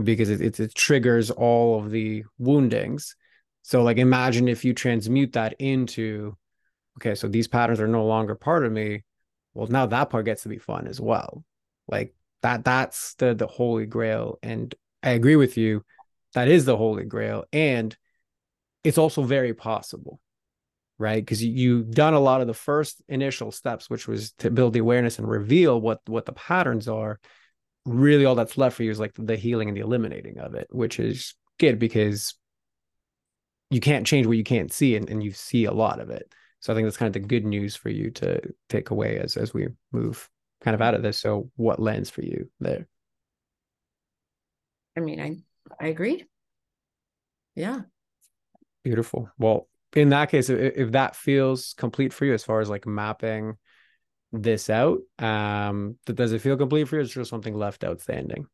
because 0.03 0.31
it, 0.31 0.41
it, 0.41 0.61
it 0.61 0.75
triggers 0.75 1.31
all 1.31 1.79
of 1.79 1.91
the 1.91 2.25
woundings. 2.39 3.17
So 3.63 3.83
like 3.83 3.99
imagine 3.99 4.49
if 4.49 4.65
you 4.65 4.75
transmute 4.75 5.33
that 5.33 5.55
into 5.59 6.37
okay, 6.99 7.15
so 7.15 7.29
these 7.29 7.49
patterns 7.49 7.81
are 7.81 7.89
no 7.89 8.07
longer 8.07 8.35
part 8.35 8.65
of 8.65 8.73
me. 8.73 9.05
Well, 9.55 9.67
now 9.69 9.87
that 9.87 10.11
part 10.11 10.25
gets 10.25 10.43
to 10.43 10.49
be 10.49 10.59
fun 10.59 10.87
as 10.87 11.01
well. 11.01 11.45
Like 11.89 12.15
that 12.43 12.65
that's 12.65 13.15
the 13.15 13.35
the 13.35 13.47
holy 13.47 13.87
grail 13.87 14.39
and 14.43 14.75
I 15.03 15.11
agree 15.11 15.37
with 15.37 15.57
you 15.57 15.85
that 16.35 16.49
is 16.49 16.65
the 16.65 16.77
holy 16.77 17.05
grail 17.05 17.45
and 17.53 17.97
it's 18.85 18.99
also 18.99 19.23
very 19.23 19.55
possible 19.55 20.21
right 20.99 21.25
because 21.25 21.43
you, 21.43 21.79
have 21.79 21.91
done 21.91 22.15
a 22.15 22.21
lot 22.21 22.41
of 22.41 22.47
the 22.47 22.55
first 22.55 23.03
initial 23.09 23.51
steps 23.51 23.91
which 23.91 24.07
was 24.07 24.33
to 24.39 24.51
build 24.51 24.75
the 24.75 24.79
awareness 24.79 25.19
and 25.19 25.29
reveal 25.29 25.81
what 25.81 26.01
what 26.07 26.27
the 26.27 26.33
patterns 26.33 26.89
are 26.89 27.19
really 27.87 28.25
all 28.25 28.35
that's 28.35 28.59
left 28.59 28.77
for 28.77 28.83
you 28.83 28.91
is 28.91 29.01
like 29.01 29.13
the 29.17 29.37
healing 29.37 29.69
and 29.69 29.77
the 29.77 29.83
eliminating 29.83 30.39
of 30.39 30.55
it, 30.55 30.67
which 30.71 30.99
is 31.01 31.35
good 31.59 31.79
because 31.79 32.35
you 33.71 33.81
can't 33.81 34.07
change 34.07 34.27
what 34.27 34.37
you 34.37 34.45
can't 34.45 34.73
see 34.73 34.97
and, 34.97 35.09
and 35.09 35.23
you 35.23 35.33
see 35.33 35.65
a 35.65 35.73
lot 35.73 36.01
of 36.01 36.11
it. 36.11 36.33
So 36.61 36.73
I 36.73 36.77
think 36.77 36.87
that's 36.87 36.97
kind 36.97 37.15
of 37.15 37.21
the 37.23 37.27
good 37.27 37.45
news 37.45 37.77
for 37.77 37.89
you 37.89 38.11
to 38.13 38.41
take 38.69 38.91
away 38.91 39.19
as 39.19 39.37
as 39.37 39.55
we 39.55 39.69
move 39.93 40.29
kind 40.61 40.75
of 40.75 40.83
out 40.83 40.95
of 40.95 41.03
this. 41.03 41.19
So 41.19 41.51
what 41.57 41.81
lens 41.81 42.11
for 42.11 42.23
you 42.23 42.51
there? 42.61 42.87
I 44.97 45.01
mean, 45.01 45.21
I 45.21 45.37
I 45.81 45.89
agree. 45.89 46.25
Yeah. 47.55 47.83
Beautiful. 48.83 49.31
Well, 49.39 49.69
in 49.95 50.11
that 50.11 50.31
case, 50.31 50.49
if 50.51 50.93
that 50.93 51.17
feels 51.17 51.75
complete 51.75 52.13
for 52.13 52.25
you 52.25 52.35
as 52.35 52.45
far 52.45 52.61
as 52.61 52.69
like 52.69 52.87
mapping 52.87 53.57
this 54.43 54.71
out, 54.71 55.01
um, 55.19 55.97
does 56.07 56.33
it 56.33 56.41
feel 56.41 56.57
complete 56.57 56.89
for 56.89 56.97
you? 56.97 57.01
Or 57.01 57.03
is 57.03 57.15
there 57.15 57.25
something 57.25 57.55
left 57.55 57.85
outstanding? 57.85 58.47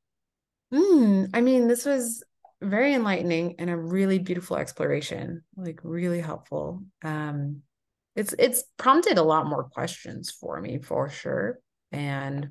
Mm, 0.72 1.30
I 1.34 1.40
mean, 1.40 1.68
this 1.68 1.84
was 1.84 2.22
very 2.60 2.94
enlightening 2.94 3.56
and 3.58 3.68
a 3.68 3.76
really 3.76 4.18
beautiful 4.18 4.56
exploration, 4.56 5.42
like 5.56 5.80
really 5.82 6.20
helpful. 6.20 6.82
Um, 7.02 7.62
it's 8.14 8.34
it's 8.38 8.64
prompted 8.76 9.18
a 9.18 9.22
lot 9.22 9.46
more 9.46 9.64
questions 9.64 10.30
for 10.30 10.60
me 10.60 10.78
for 10.78 11.08
sure. 11.08 11.58
And 11.90 12.50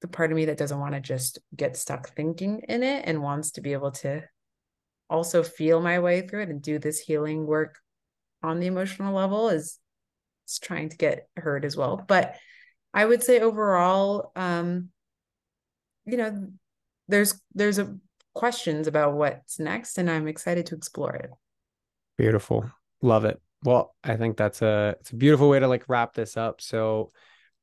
the 0.00 0.08
part 0.08 0.30
of 0.30 0.36
me 0.36 0.46
that 0.46 0.58
doesn't 0.58 0.80
want 0.80 0.94
to 0.94 1.00
just 1.00 1.38
get 1.54 1.76
stuck 1.76 2.14
thinking 2.14 2.62
in 2.68 2.82
it 2.82 3.04
and 3.06 3.22
wants 3.22 3.52
to 3.52 3.60
be 3.60 3.72
able 3.72 3.90
to 3.90 4.22
also 5.08 5.42
feel 5.42 5.80
my 5.80 5.98
way 5.98 6.26
through 6.26 6.42
it 6.42 6.48
and 6.48 6.62
do 6.62 6.78
this 6.78 7.00
healing 7.00 7.46
work 7.46 7.78
on 8.42 8.60
the 8.60 8.66
emotional 8.66 9.14
level 9.14 9.48
is, 9.48 9.64
is 9.64 9.78
trying 10.58 10.88
to 10.90 10.96
get 10.96 11.28
heard 11.36 11.64
as 11.64 11.76
well. 11.76 12.02
But 12.06 12.36
I 12.92 13.04
would 13.04 13.22
say 13.22 13.40
overall, 13.40 14.32
um, 14.34 14.88
you 16.04 16.16
know, 16.16 16.48
there's 17.08 17.40
there's 17.54 17.78
a 17.78 17.96
questions 18.34 18.86
about 18.86 19.14
what's 19.14 19.58
next, 19.58 19.98
and 19.98 20.10
I'm 20.10 20.28
excited 20.28 20.66
to 20.66 20.74
explore 20.74 21.14
it. 21.14 21.30
Beautiful, 22.16 22.70
love 23.02 23.24
it. 23.24 23.40
Well, 23.64 23.94
I 24.02 24.16
think 24.16 24.36
that's 24.36 24.62
a 24.62 24.96
it's 25.00 25.10
a 25.10 25.16
beautiful 25.16 25.48
way 25.48 25.60
to 25.60 25.68
like 25.68 25.84
wrap 25.88 26.14
this 26.14 26.36
up. 26.36 26.60
So, 26.60 27.10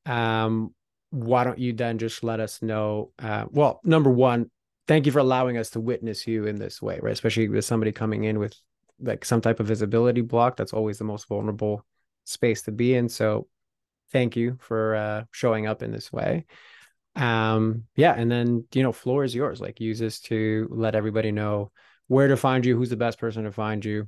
um, 0.05 0.73
why 1.09 1.43
don't 1.43 1.59
you 1.59 1.73
then 1.73 1.97
just 1.97 2.23
let 2.23 2.39
us 2.39 2.61
know? 2.61 3.11
Uh, 3.19 3.45
well, 3.49 3.81
number 3.83 4.09
one, 4.09 4.51
thank 4.87 5.05
you 5.05 5.11
for 5.11 5.19
allowing 5.19 5.57
us 5.57 5.71
to 5.71 5.79
witness 5.79 6.27
you 6.27 6.45
in 6.45 6.57
this 6.57 6.81
way, 6.81 6.99
right? 7.01 7.13
Especially 7.13 7.49
with 7.49 7.65
somebody 7.65 7.91
coming 7.91 8.23
in 8.23 8.39
with 8.39 8.53
like 8.99 9.25
some 9.25 9.41
type 9.41 9.59
of 9.59 9.67
visibility 9.67 10.21
block. 10.21 10.57
That's 10.57 10.73
always 10.73 10.97
the 10.97 11.03
most 11.03 11.27
vulnerable 11.27 11.85
space 12.27 12.63
to 12.63 12.71
be 12.71 12.95
in. 12.95 13.09
So, 13.09 13.47
thank 14.11 14.35
you 14.35 14.57
for 14.61 14.95
uh, 14.95 15.23
showing 15.31 15.67
up 15.67 15.83
in 15.83 15.91
this 15.91 16.11
way. 16.11 16.45
Um 17.17 17.85
yeah 17.95 18.13
and 18.15 18.31
then 18.31 18.65
you 18.73 18.83
know 18.83 18.91
floor 18.91 19.23
is 19.23 19.33
yours. 19.33 19.59
Like 19.59 19.79
use 19.79 19.97
this 19.97 20.19
to 20.21 20.67
let 20.69 20.93
everybody 20.93 21.31
know 21.31 21.71
where 22.07 22.27
to 22.27 22.37
find 22.37 22.65
you 22.65 22.77
who's 22.77 22.91
the 22.91 22.95
best 22.95 23.17
person 23.19 23.43
to 23.45 23.51
find 23.51 23.83
you. 23.83 24.07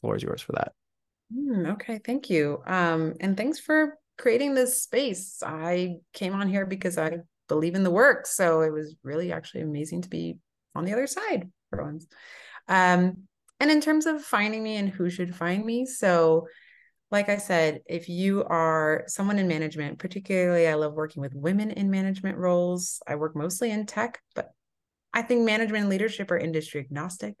Floor 0.00 0.16
is 0.16 0.22
yours 0.22 0.42
for 0.42 0.52
that. 0.52 0.72
Mm, 1.32 1.74
okay 1.74 2.00
thank 2.04 2.28
you. 2.28 2.60
Um 2.66 3.14
and 3.20 3.36
thanks 3.36 3.60
for 3.60 3.96
creating 4.18 4.54
this 4.54 4.82
space. 4.82 5.42
I 5.46 5.98
came 6.12 6.34
on 6.34 6.48
here 6.48 6.66
because 6.66 6.98
i 6.98 7.18
believe 7.46 7.74
in 7.74 7.84
the 7.84 7.90
work 7.90 8.26
so 8.26 8.62
it 8.62 8.72
was 8.72 8.96
really 9.02 9.30
actually 9.30 9.60
amazing 9.60 10.00
to 10.00 10.08
be 10.08 10.38
on 10.74 10.84
the 10.84 10.92
other 10.92 11.06
side 11.06 11.48
for 11.70 11.84
once. 11.84 12.06
Um 12.66 13.28
and 13.60 13.70
in 13.70 13.80
terms 13.80 14.06
of 14.06 14.22
finding 14.22 14.62
me 14.64 14.76
and 14.76 14.88
who 14.88 15.08
should 15.08 15.36
find 15.36 15.64
me 15.64 15.86
so 15.86 16.48
like 17.10 17.28
I 17.28 17.36
said, 17.36 17.80
if 17.86 18.08
you 18.08 18.44
are 18.44 19.04
someone 19.06 19.38
in 19.38 19.46
management, 19.46 19.98
particularly 19.98 20.66
I 20.66 20.74
love 20.74 20.94
working 20.94 21.20
with 21.20 21.34
women 21.34 21.70
in 21.70 21.90
management 21.90 22.38
roles. 22.38 23.00
I 23.06 23.14
work 23.14 23.36
mostly 23.36 23.70
in 23.70 23.86
tech, 23.86 24.20
but 24.34 24.50
I 25.12 25.22
think 25.22 25.44
management 25.44 25.82
and 25.82 25.90
leadership 25.90 26.30
are 26.30 26.38
industry 26.38 26.80
agnostic. 26.80 27.34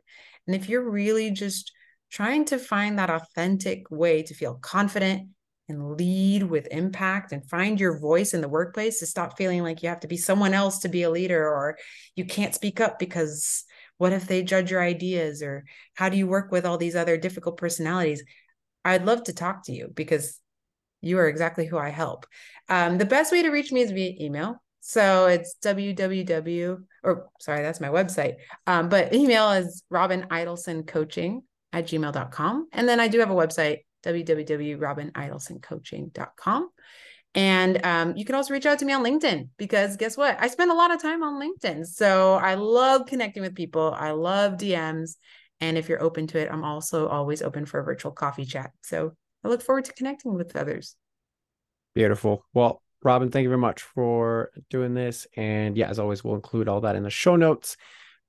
And 0.46 0.54
if 0.54 0.68
you're 0.68 0.88
really 0.88 1.30
just 1.30 1.72
trying 2.10 2.44
to 2.46 2.58
find 2.58 2.98
that 2.98 3.10
authentic 3.10 3.90
way 3.90 4.22
to 4.22 4.34
feel 4.34 4.54
confident 4.54 5.28
and 5.68 5.96
lead 5.96 6.42
with 6.42 6.68
impact 6.70 7.32
and 7.32 7.48
find 7.48 7.80
your 7.80 7.98
voice 7.98 8.34
in 8.34 8.40
the 8.40 8.48
workplace 8.48 8.98
to 8.98 9.06
stop 9.06 9.36
feeling 9.36 9.62
like 9.62 9.82
you 9.82 9.88
have 9.88 10.00
to 10.00 10.06
be 10.06 10.16
someone 10.16 10.54
else 10.54 10.80
to 10.80 10.88
be 10.88 11.02
a 11.02 11.10
leader 11.10 11.48
or 11.48 11.76
you 12.14 12.24
can't 12.24 12.54
speak 12.54 12.80
up 12.80 12.98
because 12.98 13.64
what 13.96 14.12
if 14.12 14.26
they 14.26 14.42
judge 14.42 14.70
your 14.70 14.82
ideas 14.82 15.42
or 15.42 15.64
how 15.94 16.08
do 16.08 16.16
you 16.16 16.26
work 16.26 16.52
with 16.52 16.66
all 16.66 16.76
these 16.76 16.94
other 16.94 17.16
difficult 17.16 17.56
personalities 17.56 18.22
I'd 18.84 19.06
love 19.06 19.24
to 19.24 19.32
talk 19.32 19.64
to 19.64 19.72
you 19.72 19.90
because 19.94 20.40
you 21.00 21.18
are 21.18 21.26
exactly 21.28 21.66
who 21.66 21.78
I 21.78 21.88
help. 21.90 22.26
Um, 22.68 22.98
the 22.98 23.04
best 23.04 23.32
way 23.32 23.42
to 23.42 23.50
reach 23.50 23.72
me 23.72 23.80
is 23.82 23.90
via 23.90 24.12
email. 24.20 24.62
So 24.80 25.26
it's 25.26 25.56
www, 25.64 26.84
or 27.02 27.28
sorry, 27.40 27.62
that's 27.62 27.80
my 27.80 27.88
website. 27.88 28.34
Um, 28.66 28.90
but 28.90 29.14
email 29.14 29.50
is 29.52 29.82
Robyn 29.90 30.28
Eidelson 30.28 30.86
Coaching 30.86 31.42
at 31.72 31.86
gmail.com. 31.86 32.68
And 32.72 32.88
then 32.88 33.00
I 33.00 33.08
do 33.08 33.18
have 33.20 33.30
a 33.30 33.34
website, 33.34 33.78
www.robyneidelsoncoaching.com. 34.04 36.70
And 37.36 37.84
um, 37.84 38.16
you 38.16 38.24
can 38.24 38.36
also 38.36 38.54
reach 38.54 38.66
out 38.66 38.78
to 38.78 38.84
me 38.84 38.92
on 38.92 39.02
LinkedIn 39.02 39.48
because 39.56 39.96
guess 39.96 40.16
what? 40.16 40.36
I 40.38 40.46
spend 40.48 40.70
a 40.70 40.74
lot 40.74 40.94
of 40.94 41.02
time 41.02 41.22
on 41.22 41.42
LinkedIn. 41.42 41.86
So 41.86 42.34
I 42.34 42.54
love 42.54 43.06
connecting 43.06 43.42
with 43.42 43.56
people. 43.56 43.92
I 43.96 44.12
love 44.12 44.58
DMs. 44.58 45.16
And 45.64 45.78
if 45.78 45.88
you're 45.88 46.02
open 46.02 46.26
to 46.26 46.38
it, 46.38 46.50
I'm 46.52 46.62
also 46.62 47.08
always 47.08 47.40
open 47.40 47.64
for 47.64 47.80
a 47.80 47.84
virtual 47.84 48.12
coffee 48.12 48.44
chat. 48.44 48.72
So 48.82 49.12
I 49.42 49.48
look 49.48 49.62
forward 49.62 49.86
to 49.86 49.94
connecting 49.94 50.34
with 50.34 50.54
others. 50.56 50.94
Beautiful. 51.94 52.44
Well, 52.52 52.82
Robyn, 53.02 53.30
thank 53.30 53.44
you 53.44 53.48
very 53.48 53.58
much 53.58 53.80
for 53.80 54.50
doing 54.68 54.92
this. 54.92 55.26
And 55.38 55.74
yeah, 55.74 55.88
as 55.88 55.98
always, 55.98 56.22
we'll 56.22 56.34
include 56.34 56.68
all 56.68 56.82
that 56.82 56.96
in 56.96 57.02
the 57.02 57.08
show 57.08 57.36
notes. 57.36 57.78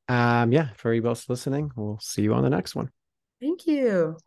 Um, 0.08 0.54
yeah, 0.54 0.70
for 0.78 0.94
you 0.94 1.02
both 1.02 1.28
listening, 1.28 1.72
we'll 1.76 2.00
see 2.00 2.22
you 2.22 2.34
on 2.34 2.44
the 2.44 2.50
next 2.50 2.74
one. 2.74 2.90
Thank 3.42 3.68
you. 3.68 4.18